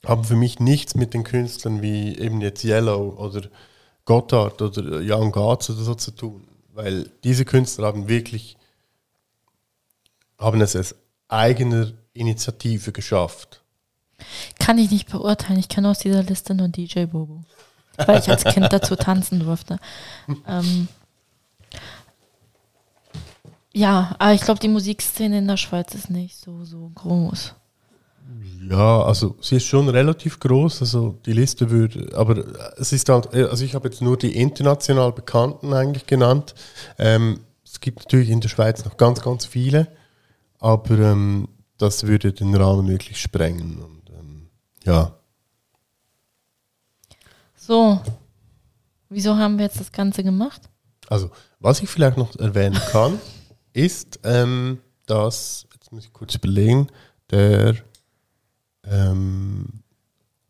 [0.06, 3.42] haben für mich nichts mit den Künstlern wie eben jetzt Yellow oder
[4.06, 8.56] Gotthard oder Jan Gatz oder so zu tun, weil diese Künstler haben wirklich
[10.38, 10.96] haben es als
[11.28, 13.64] eigener Initiative geschafft.
[14.60, 15.60] Kann ich nicht beurteilen.
[15.60, 17.44] Ich kenne aus dieser Liste nur DJ Bobo.
[17.98, 19.80] Weil ich als Kind dazu tanzen durfte.
[20.48, 20.88] Ähm,
[23.74, 27.54] ja, aber ich glaube, die Musikszene in der Schweiz ist nicht so, so groß.
[28.70, 32.44] Ja, also sie ist schon relativ groß, also die Liste würde, aber
[32.78, 36.56] es ist halt, also ich habe jetzt nur die international Bekannten eigentlich genannt.
[36.98, 39.88] Ähm, es gibt natürlich in der Schweiz noch ganz, ganz viele,
[40.60, 43.95] aber ähm, das würde den Rahmen wirklich sprengen.
[44.86, 45.18] Ja,
[47.56, 48.00] So,
[49.10, 50.70] wieso haben wir jetzt das Ganze gemacht?
[51.10, 53.20] also was ich vielleicht noch erwähnen kann,
[53.74, 56.88] ist, ähm, dass, jetzt muss ich kurz überlegen,
[57.32, 57.76] der
[58.84, 59.84] ähm,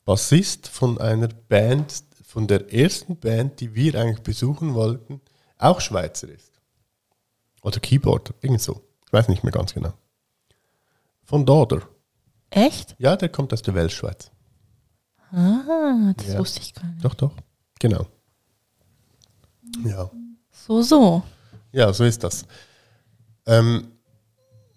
[0.03, 5.22] Bassist von einer Band, von der ersten Band, die wir eigentlich besuchen wollten,
[5.57, 6.52] auch Schweizer ist.
[7.62, 8.82] Oder Keyboarder, irgend so.
[9.06, 9.94] Ich weiß nicht mehr ganz genau.
[11.24, 11.82] Von Doder.
[12.56, 12.95] Echt?
[12.99, 14.32] Ja, der kommt aus der Weltschweiz.
[15.32, 16.40] Ah, das Ja.
[16.40, 17.03] wusste ich gar nicht.
[17.03, 17.34] Doch, doch.
[17.80, 18.07] Genau.
[19.84, 20.10] Ja.
[20.52, 21.23] So, so.
[21.73, 22.45] Ja, so ist das.
[23.45, 23.91] Ähm,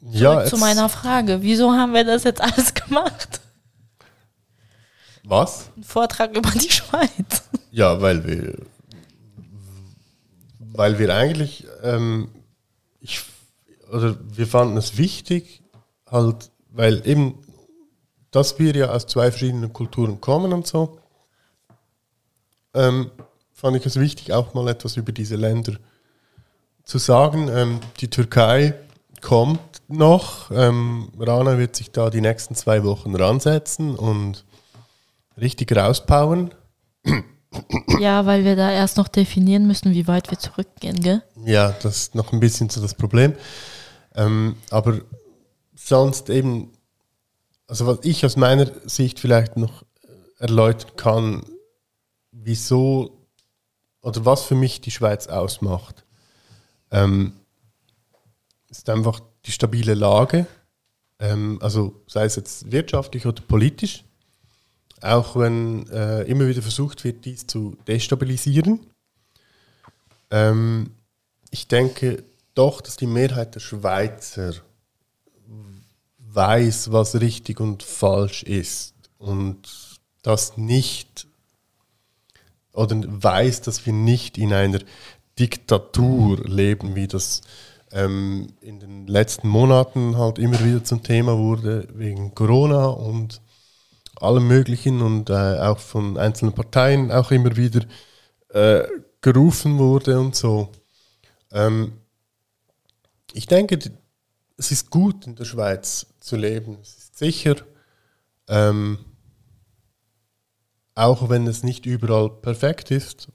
[0.00, 1.42] Zurück ja, zu meiner Frage.
[1.42, 3.40] Wieso haben wir das jetzt alles gemacht?
[5.24, 5.70] Was?
[5.76, 7.42] Ein Vortrag über die Schweiz.
[7.70, 8.56] Ja, weil wir,
[10.58, 12.30] weil wir eigentlich, ähm,
[13.00, 13.22] ich,
[13.92, 15.62] oder wir fanden es wichtig,
[16.10, 17.38] halt, weil eben,
[18.30, 20.98] dass wir ja aus zwei verschiedenen Kulturen kommen und so,
[22.74, 23.10] ähm,
[23.52, 25.74] fand ich es wichtig, auch mal etwas über diese Länder
[26.84, 27.48] zu sagen.
[27.52, 28.74] Ähm, die Türkei
[29.20, 30.50] kommt noch.
[30.50, 34.44] Ähm, Rana wird sich da die nächsten zwei Wochen ransetzen und
[35.36, 36.54] richtig rauspowern.
[37.98, 41.22] Ja, weil wir da erst noch definieren müssen, wie weit wir zurückgehen, gell?
[41.44, 43.34] Ja, das ist noch ein bisschen so das Problem.
[44.14, 45.00] Ähm, aber
[45.74, 46.70] sonst eben,
[47.68, 49.84] also was ich aus meiner Sicht vielleicht noch
[50.38, 51.44] erläutern kann,
[52.32, 53.28] wieso
[54.00, 56.04] oder was für mich die Schweiz ausmacht,
[56.90, 57.34] ähm,
[58.68, 60.46] ist einfach die stabile Lage,
[61.18, 64.04] ähm, also sei es jetzt wirtschaftlich oder politisch,
[65.02, 68.80] auch wenn äh, immer wieder versucht wird, dies zu destabilisieren.
[70.30, 70.94] Ähm,
[71.50, 72.24] ich denke
[72.54, 74.54] doch, dass die Mehrheit der Schweizer
[76.32, 79.68] weiß, was richtig und falsch ist und
[80.22, 81.26] das nicht
[82.72, 84.78] oder weiß, dass wir nicht in einer
[85.38, 87.40] Diktatur leben, wie das
[87.92, 93.40] ähm, in den letzten Monaten halt immer wieder zum Thema wurde, wegen Corona und
[94.20, 97.84] allem Möglichen und äh, auch von einzelnen Parteien auch immer wieder
[98.50, 98.86] äh,
[99.20, 100.70] gerufen wurde und so.
[101.52, 101.92] Ähm,
[103.32, 103.78] ich denke,
[104.56, 106.78] es ist gut in der Schweiz zu leben.
[106.82, 107.56] Es ist sicher,
[108.48, 108.98] ähm,
[110.94, 113.28] auch wenn es nicht überall perfekt ist,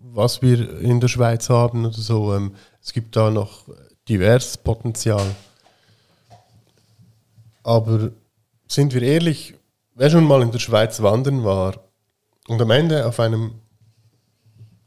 [0.00, 2.34] was wir in der Schweiz haben oder so.
[2.34, 3.68] Ähm, es gibt da noch
[4.08, 5.34] diverses Potenzial.
[7.62, 8.10] Aber
[8.66, 9.54] sind wir ehrlich,
[9.94, 11.84] wer schon mal in der Schweiz wandern war
[12.48, 13.60] und am Ende auf einem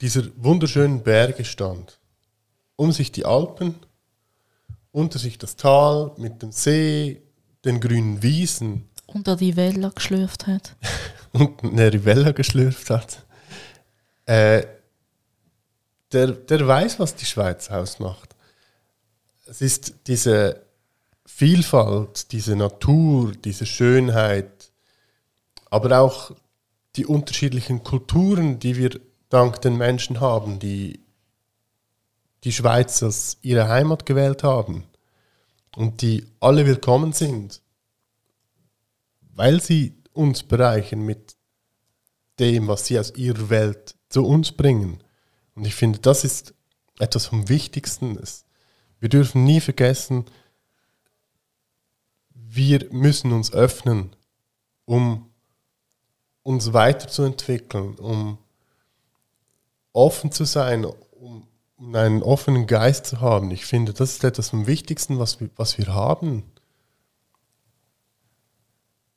[0.01, 1.99] dieser wunderschönen Berge stand,
[2.75, 3.75] um sich die Alpen,
[4.91, 7.22] unter sich das Tal mit dem See,
[7.65, 10.75] den grünen Wiesen Unter die Wälder geschlürft hat.
[11.33, 13.25] und eine Rivella geschlürft hat,
[14.25, 14.65] äh,
[16.11, 18.35] der, der weiß, was die Schweiz ausmacht.
[19.47, 20.61] Es ist diese
[21.25, 24.71] Vielfalt, diese Natur, diese Schönheit,
[25.69, 26.31] aber auch
[26.95, 28.99] die unterschiedlichen Kulturen, die wir
[29.29, 30.99] dank den Menschen haben, die
[32.43, 34.83] die Schweiz als ihre Heimat gewählt haben
[35.75, 37.61] und die alle willkommen sind,
[39.35, 41.35] weil sie uns bereichern mit
[42.39, 45.03] dem, was sie aus ihrer Welt zu uns bringen.
[45.55, 46.53] Und ich finde, das ist
[46.99, 48.19] etwas vom Wichtigsten.
[48.99, 50.25] Wir dürfen nie vergessen,
[52.33, 54.15] wir müssen uns öffnen,
[54.85, 55.29] um
[56.43, 58.37] uns weiterzuentwickeln, um
[59.91, 60.85] offen zu sein,
[61.79, 63.51] einen offenen Geist zu haben.
[63.51, 66.43] Ich finde, das ist etwas vom Wichtigsten, was wir, was wir haben.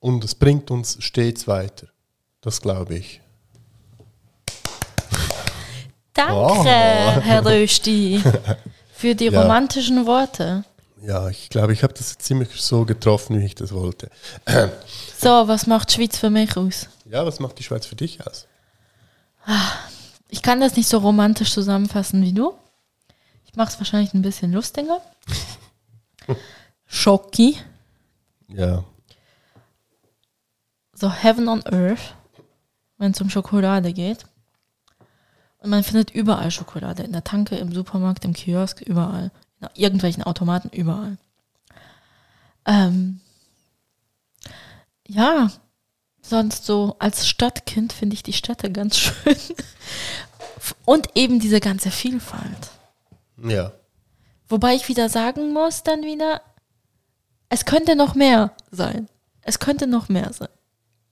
[0.01, 1.89] Und es bringt uns stets weiter.
[2.41, 3.21] Das glaube ich.
[6.15, 6.65] Danke, Oh.
[6.65, 8.23] Herr Rösti,
[8.95, 9.43] für die Ja.
[9.43, 10.65] romantischen Worte.
[11.03, 14.11] Ja, ich glaube, ich habe das ziemlich so getroffen, wie ich das wollte.
[15.19, 16.89] So, was macht die Schweiz für mich aus?
[17.05, 18.47] Ja, was macht die Schweiz für dich aus?
[20.29, 22.55] Ich kann das nicht so romantisch zusammenfassen wie du.
[23.45, 25.01] Ich mache es wahrscheinlich ein bisschen lustiger.
[26.87, 27.57] Schocki,
[28.49, 28.85] Ja,
[30.93, 32.15] so Heaven on Earth,
[32.99, 34.25] wenn es um Schokolade geht.
[35.59, 37.03] Und man findet überall Schokolade.
[37.03, 39.31] In der Tanke, im Supermarkt, im Kiosk, überall.
[39.61, 41.19] In irgendwelchen Automaten, überall.
[42.67, 43.21] Ähm,
[45.07, 45.51] ja,
[46.29, 49.37] sonst so als Stadtkind finde ich die Städte ganz schön.
[50.85, 52.71] Und eben diese ganze Vielfalt.
[53.43, 53.73] ja.
[54.49, 56.41] Wobei ich wieder sagen muss, dann wieder,
[57.49, 59.09] es könnte noch mehr sein.
[59.43, 60.49] Es könnte noch mehr sein.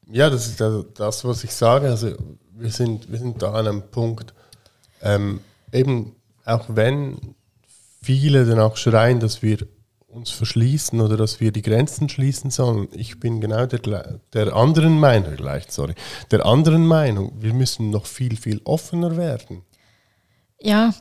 [0.06, 1.88] Ja, das ist also das, was ich sage.
[1.88, 2.14] Also
[2.52, 4.34] wir sind, wir sind da an einem Punkt,
[5.02, 5.40] ähm,
[5.72, 6.14] eben
[6.44, 7.34] auch wenn
[8.02, 9.66] viele dann auch schreien, dass wir
[10.14, 12.88] uns verschließen oder dass wir die Grenzen schließen sollen.
[12.92, 15.94] Ich bin genau der, der anderen Meinung, gleich, sorry,
[16.30, 17.32] der anderen Meinung.
[17.40, 19.62] Wir müssen noch viel, viel offener werden.
[20.60, 20.94] Ja,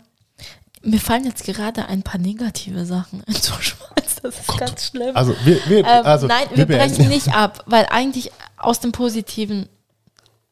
[0.81, 4.15] mir fallen jetzt gerade ein paar negative Sachen in zur Schweiz.
[4.22, 5.15] Das ist ganz schlimm.
[5.15, 8.91] Also wir, wir, Ähm, also, nein, wir beenden- brechen nicht ab, weil eigentlich aus dem
[8.94, 9.69] Positiven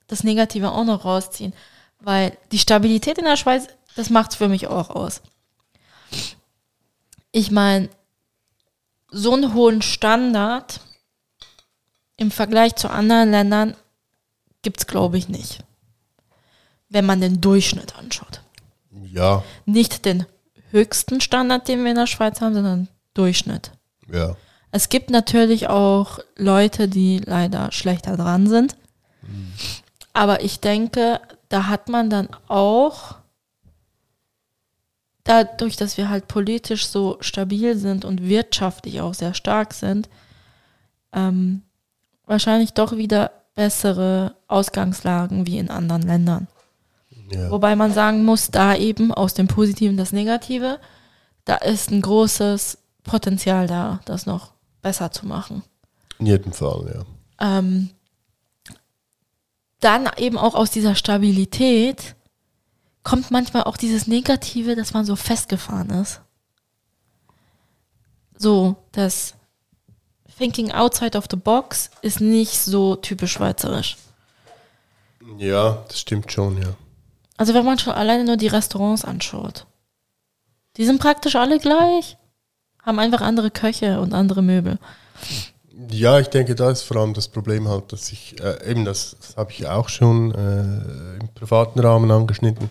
[0.08, 1.54] das Negative auch noch rausziehen.
[2.00, 5.22] Weil die Stabilität in der Schweiz, das macht es für mich auch aus.
[7.32, 7.90] Ich meine,
[9.12, 10.80] so einen hohen Standard
[12.18, 13.76] im Vergleich zu anderen Ländern
[14.62, 15.64] gibt es, glaube ich, nicht.
[16.90, 18.42] Wenn man den Durchschnitt anschaut.
[19.12, 20.26] Ja, Nicht den
[20.72, 23.72] höchsten Standard, den wir in der Schweiz haben, sondern Durchschnitt.
[24.12, 24.36] ja.
[24.74, 28.78] Es gibt natürlich auch Leute, die leider schlechter dran sind.
[30.14, 31.20] Aber ich denke,
[31.50, 33.16] da hat man dann auch,
[35.23, 40.10] dadurch, dass wir halt politisch so stabil sind und wirtschaftlich auch sehr stark sind,
[41.14, 41.61] ähm,
[42.26, 46.48] wahrscheinlich doch wieder bessere Ausgangslagen wie in anderen Ländern.
[47.31, 47.52] ja.
[47.52, 50.80] Wobei man sagen muss, da eben aus dem Positiven das Negative,
[51.45, 55.64] da ist ein großes Potenzial da, das noch besser zu machen.
[56.19, 57.03] In jedem Fall,
[57.39, 57.56] ja.
[57.57, 57.89] Ähm,
[59.80, 62.15] dann eben auch aus dieser Stabilität
[63.03, 66.22] kommt manchmal auch dieses Negative, dass man so festgefahren ist.
[68.38, 69.36] So, das
[70.38, 73.98] Thinking outside of the box ist nicht so typisch schweizerisch.
[75.38, 76.73] Ja, das stimmt schon, ja.
[77.38, 79.65] Also wenn man schon alleine nur die Restaurants anschaut.
[80.78, 82.18] Die sind praktisch alle gleich.
[82.82, 84.80] Haben einfach andere Köche und andere Möbel.
[85.90, 89.16] Ja, ich denke, da ist vor allem das Problem halt, dass ich, äh, eben das,
[89.20, 92.70] das habe ich auch schon äh, im privaten Rahmen angeschnitten,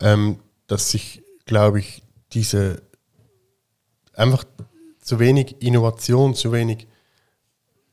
[0.00, 2.02] ähm, dass sich, glaube ich,
[2.32, 2.82] diese
[4.14, 4.44] einfach
[5.00, 6.86] zu wenig Innovation, zu wenig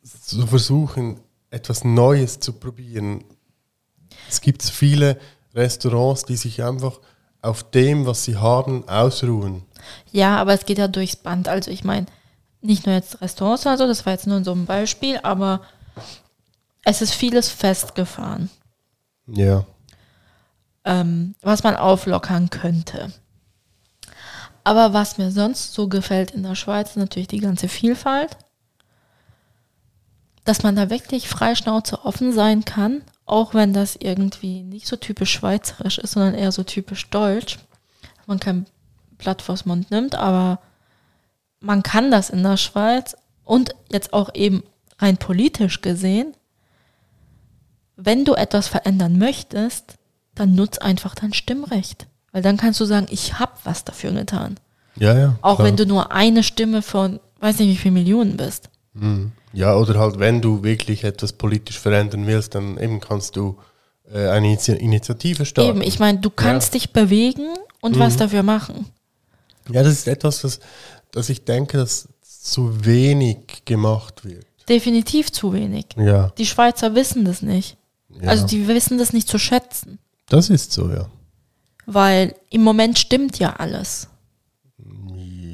[0.04, 1.20] zu versuchen,
[1.50, 3.24] etwas Neues zu probieren.
[4.30, 5.20] Es gibt viele
[5.54, 7.00] Restaurants, die sich einfach
[7.42, 9.64] auf dem, was sie haben, ausruhen.
[10.12, 11.48] Ja, aber es geht ja durchs Band.
[11.48, 12.08] Also ich meine,
[12.64, 15.62] nicht nur jetzt Restaurants oder so, das war jetzt nur so ein Beispiel, aber
[16.84, 18.50] es ist vieles festgefahren,
[19.28, 19.66] Ja.
[20.86, 23.12] ähm, was man auflockern könnte.
[24.64, 28.38] Aber was mir sonst so gefällt in der Schweiz, ist natürlich die ganze Vielfalt.
[30.46, 35.32] Dass man da wirklich freischnauze offen sein kann, auch wenn das irgendwie nicht so typisch
[35.32, 37.60] schweizerisch ist, sondern eher so typisch deutsch.
[38.26, 38.66] Man kein
[39.18, 40.60] Blatt vors Mund nimmt, aber
[41.64, 44.64] man kann das in der Schweiz und jetzt auch eben
[45.00, 46.34] rein politisch gesehen,
[47.96, 49.96] wenn du etwas verändern möchtest,
[50.36, 52.08] dann nutz einfach dein Stimmrecht.
[52.32, 54.60] Weil dann kannst du sagen, ich habe was dafür getan.
[54.96, 55.36] Ja, ja.
[55.42, 55.68] Auch klar.
[55.68, 58.70] wenn du nur eine Stimme von, weiß nicht wie viele Millionen bist.
[59.54, 63.58] Ja, oder halt, wenn du wirklich etwas politisch verändern willst, dann eben kannst du
[64.12, 65.70] äh, eine Initi Initiative starten.
[65.70, 67.48] Eben, ich meine, du kannst dich bewegen
[67.82, 68.88] und was dafür machen.
[69.70, 70.60] ja, das ist etwas, das,
[71.14, 74.46] das ich denke, dass zu wenig gemacht wird.
[74.68, 75.86] Definitiv zu wenig.
[75.96, 77.78] Ja, Die Schweizer wissen das nicht.
[78.22, 78.30] ja.
[78.30, 80.00] Also die wissen das nicht zu schätzen.
[80.28, 81.08] das ist so, ja.
[81.86, 84.08] Weil im Moment stimmt ja alles.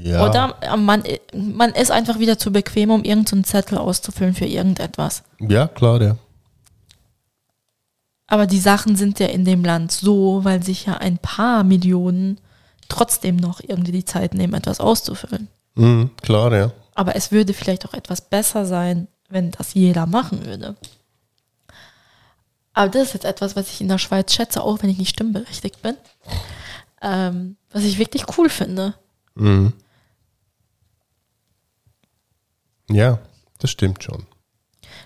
[0.04, 0.28] ja.
[0.28, 1.04] Oder man,
[1.34, 5.24] man ist einfach wieder zu bequem, um irgendeinen Zettel auszufüllen für irgendetwas.
[5.40, 6.18] Ja, klar, ja.
[8.28, 12.40] Aber die Sachen sind ja in dem Land so, weil sich ja ein paar Millionen
[12.90, 15.48] trotzdem noch irgendwie die Zeit nehmen, etwas auszufüllen.
[15.76, 16.72] Mhm, klar, ja.
[16.96, 20.76] Aber es würde vielleicht auch etwas besser sein, wenn das jeder machen würde.
[22.74, 25.10] Aber das ist jetzt etwas, was ich in der Schweiz schätze, auch wenn ich nicht
[25.10, 25.96] stimmberechtigt bin.
[27.02, 28.96] Ähm, was ich wirklich cool finde.
[29.36, 29.74] Mhm.
[32.90, 33.20] Ja,
[33.60, 34.26] das stimmt schon.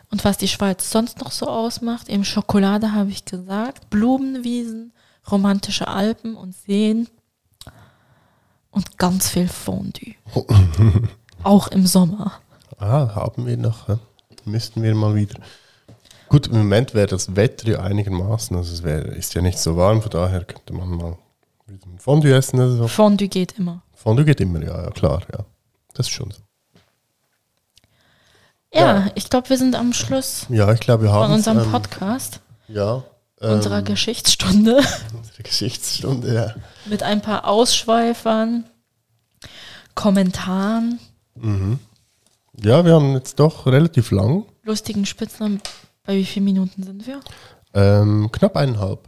[0.10, 4.94] Und was die Schweiz sonst noch so ausmacht, eben Schokolade habe ich gesagt, Blumenwiesen,
[5.30, 7.08] romantische Alpen und Seen
[8.74, 10.16] und ganz viel Fondue.
[11.44, 12.34] Auch im Sommer.
[12.78, 13.88] Ah, haben wir noch.
[13.88, 14.00] Ja.
[14.46, 15.40] Müssten wir mal wieder.
[16.28, 18.58] Gut, im Moment wäre das Wetter ja einigermaßen.
[18.58, 21.18] Also es wär, ist ja nicht so warm, von daher könnte man mal
[21.68, 22.88] wieder ein Fondue essen oder so.
[22.88, 23.84] Fondue geht immer.
[23.94, 25.46] Fondue geht immer, ja, ja klar, ja.
[25.94, 26.42] Das ist schon so.
[28.74, 31.72] Ja, ich glaube, wir sind am Schluss Ja, ich glaube, wir haben von unserem ähm,
[31.72, 33.04] Podcast, Ja.
[33.44, 34.78] Unserer ähm, Geschichtsstunde,
[35.18, 36.56] unsere Geschichtsstunde, ja.
[36.86, 38.66] mit ein paar Ausschweifern,
[39.96, 41.00] Kommentaren,
[41.36, 41.80] Mhm.
[42.64, 44.46] Ja, wir haben jetzt doch relativ lang.
[44.64, 45.62] lustigen Spitznamen.
[46.06, 47.22] Bei wie vielen Minuten sind wir?
[47.74, 49.08] Ähm, knapp eineinhalb.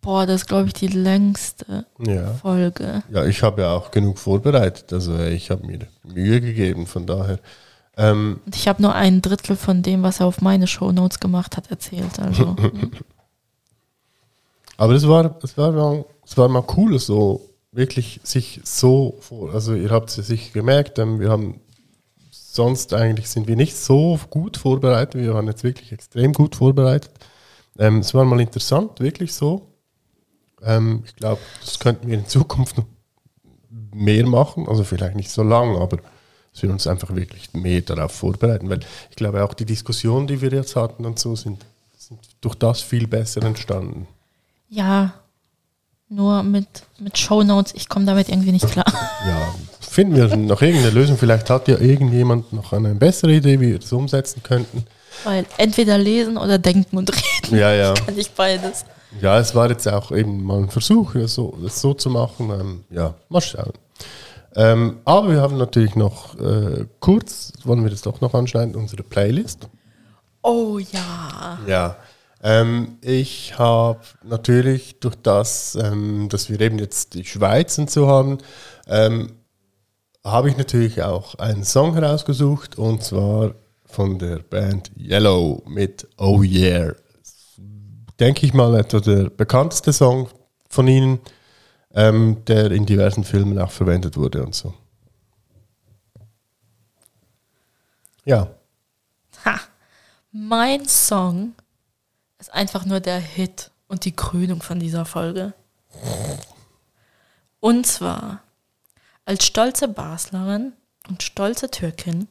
[0.00, 2.32] Boah, das ist, glaube ich, die längste Ja.
[2.34, 3.02] Folge.
[3.10, 4.90] Ja, ich habe ja auch genug vorbereitet.
[4.94, 7.38] Also ich habe mir Mühe gegeben, von daher.
[7.98, 11.58] Ähm, Und ich habe nur ein Drittel von dem, was er auf meine Shownotes gemacht
[11.58, 12.18] hat, erzählt.
[12.18, 12.90] Also, hm.
[14.76, 17.40] Aber es war, es war mal, es war mal cool, so
[17.72, 19.18] wirklich sich so.
[19.52, 21.60] Also ihr habt es sich gemerkt, ähm, wir haben
[22.30, 25.20] sonst eigentlich sind wir nicht so gut vorbereitet.
[25.20, 27.10] Wir waren jetzt wirklich extrem gut vorbereitet.
[27.78, 29.72] Ähm, es war mal interessant, wirklich so.
[30.62, 32.86] Ähm, ich glaube, das könnten wir in Zukunft noch
[33.92, 34.68] mehr machen.
[34.68, 35.98] Also vielleicht nicht so lang, aber
[36.52, 38.70] dass wir uns einfach wirklich mehr darauf vorbereiten.
[38.70, 38.80] Weil
[39.10, 41.66] ich glaube auch die Diskussionen, die wir jetzt hatten und so, sind,
[41.98, 44.06] sind durch das viel besser entstanden.
[44.74, 45.14] Ja,
[46.08, 46.66] nur mit,
[46.98, 48.86] mit Shownotes, ich komme damit irgendwie nicht klar.
[49.26, 51.16] Ja, finden wir noch irgendeine Lösung.
[51.16, 54.84] Vielleicht hat ja irgendjemand noch eine bessere Idee, wie wir das umsetzen könnten.
[55.24, 57.94] Weil entweder lesen oder denken und reden Ja, ja.
[58.06, 58.84] kann ich beides.
[59.22, 62.50] Ja, es war jetzt auch eben mal ein Versuch, das so, das so zu machen.
[62.50, 63.72] Ähm, ja, mal schauen.
[64.56, 69.04] Ähm, aber wir haben natürlich noch äh, kurz, wollen wir das doch noch anschneiden, unsere
[69.04, 69.68] Playlist.
[70.42, 71.58] Oh ja.
[71.66, 71.96] Ja.
[72.44, 78.06] Ähm, ich habe natürlich durch das, ähm, dass wir eben jetzt die Schweiz und so
[78.06, 78.36] haben,
[78.86, 79.32] ähm,
[80.22, 83.54] habe ich natürlich auch einen Song herausgesucht und zwar
[83.86, 86.94] von der Band Yellow mit Oh Yeah.
[88.20, 90.28] Denke ich mal etwa der bekannteste Song
[90.68, 91.20] von ihnen,
[91.94, 94.74] ähm, der in diversen Filmen auch verwendet wurde und so.
[98.26, 98.50] Ja,
[99.44, 99.60] Ha.
[100.32, 101.54] Mein Song
[102.44, 105.54] ist einfach nur der Hit und die Krönung von dieser Folge.
[107.58, 108.42] Und zwar,
[109.24, 110.74] als stolze Baslerin
[111.08, 112.28] und stolze Türkin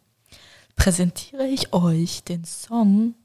[0.75, 3.15] präsentiere ich euch den Song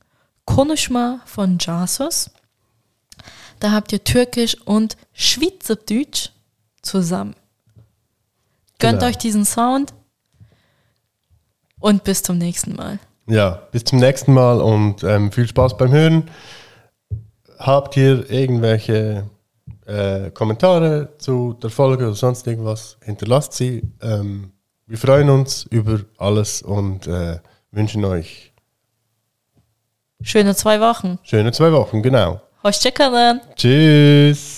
[0.46, 2.30] Konuşma von Jasus.
[3.60, 6.30] Da habt ihr Türkisch und Schweizerdeutsch
[6.80, 7.36] zusammen.
[8.78, 9.10] Gönnt Genau.
[9.10, 9.92] euch diesen Sound
[11.80, 12.98] und bis zum nächsten Mal.
[13.26, 16.30] Ja, bis zum nächsten Mal und ähm, viel Spaß beim Hören.
[17.58, 19.24] Habt ihr irgendwelche
[19.86, 22.96] äh, Kommentare zu der Folge oder sonst irgendwas?
[23.04, 23.82] Hinterlasst sie.
[24.00, 24.52] Ähm,
[24.86, 27.38] wir freuen uns über alles und äh,
[27.72, 28.52] wünschen euch
[30.22, 31.18] Schöne zwei Wochen.
[31.22, 32.02] schöne zwei Wochen.
[32.02, 32.40] Genau.
[32.64, 33.40] Hoşçakalın.
[33.56, 34.57] Tschüss.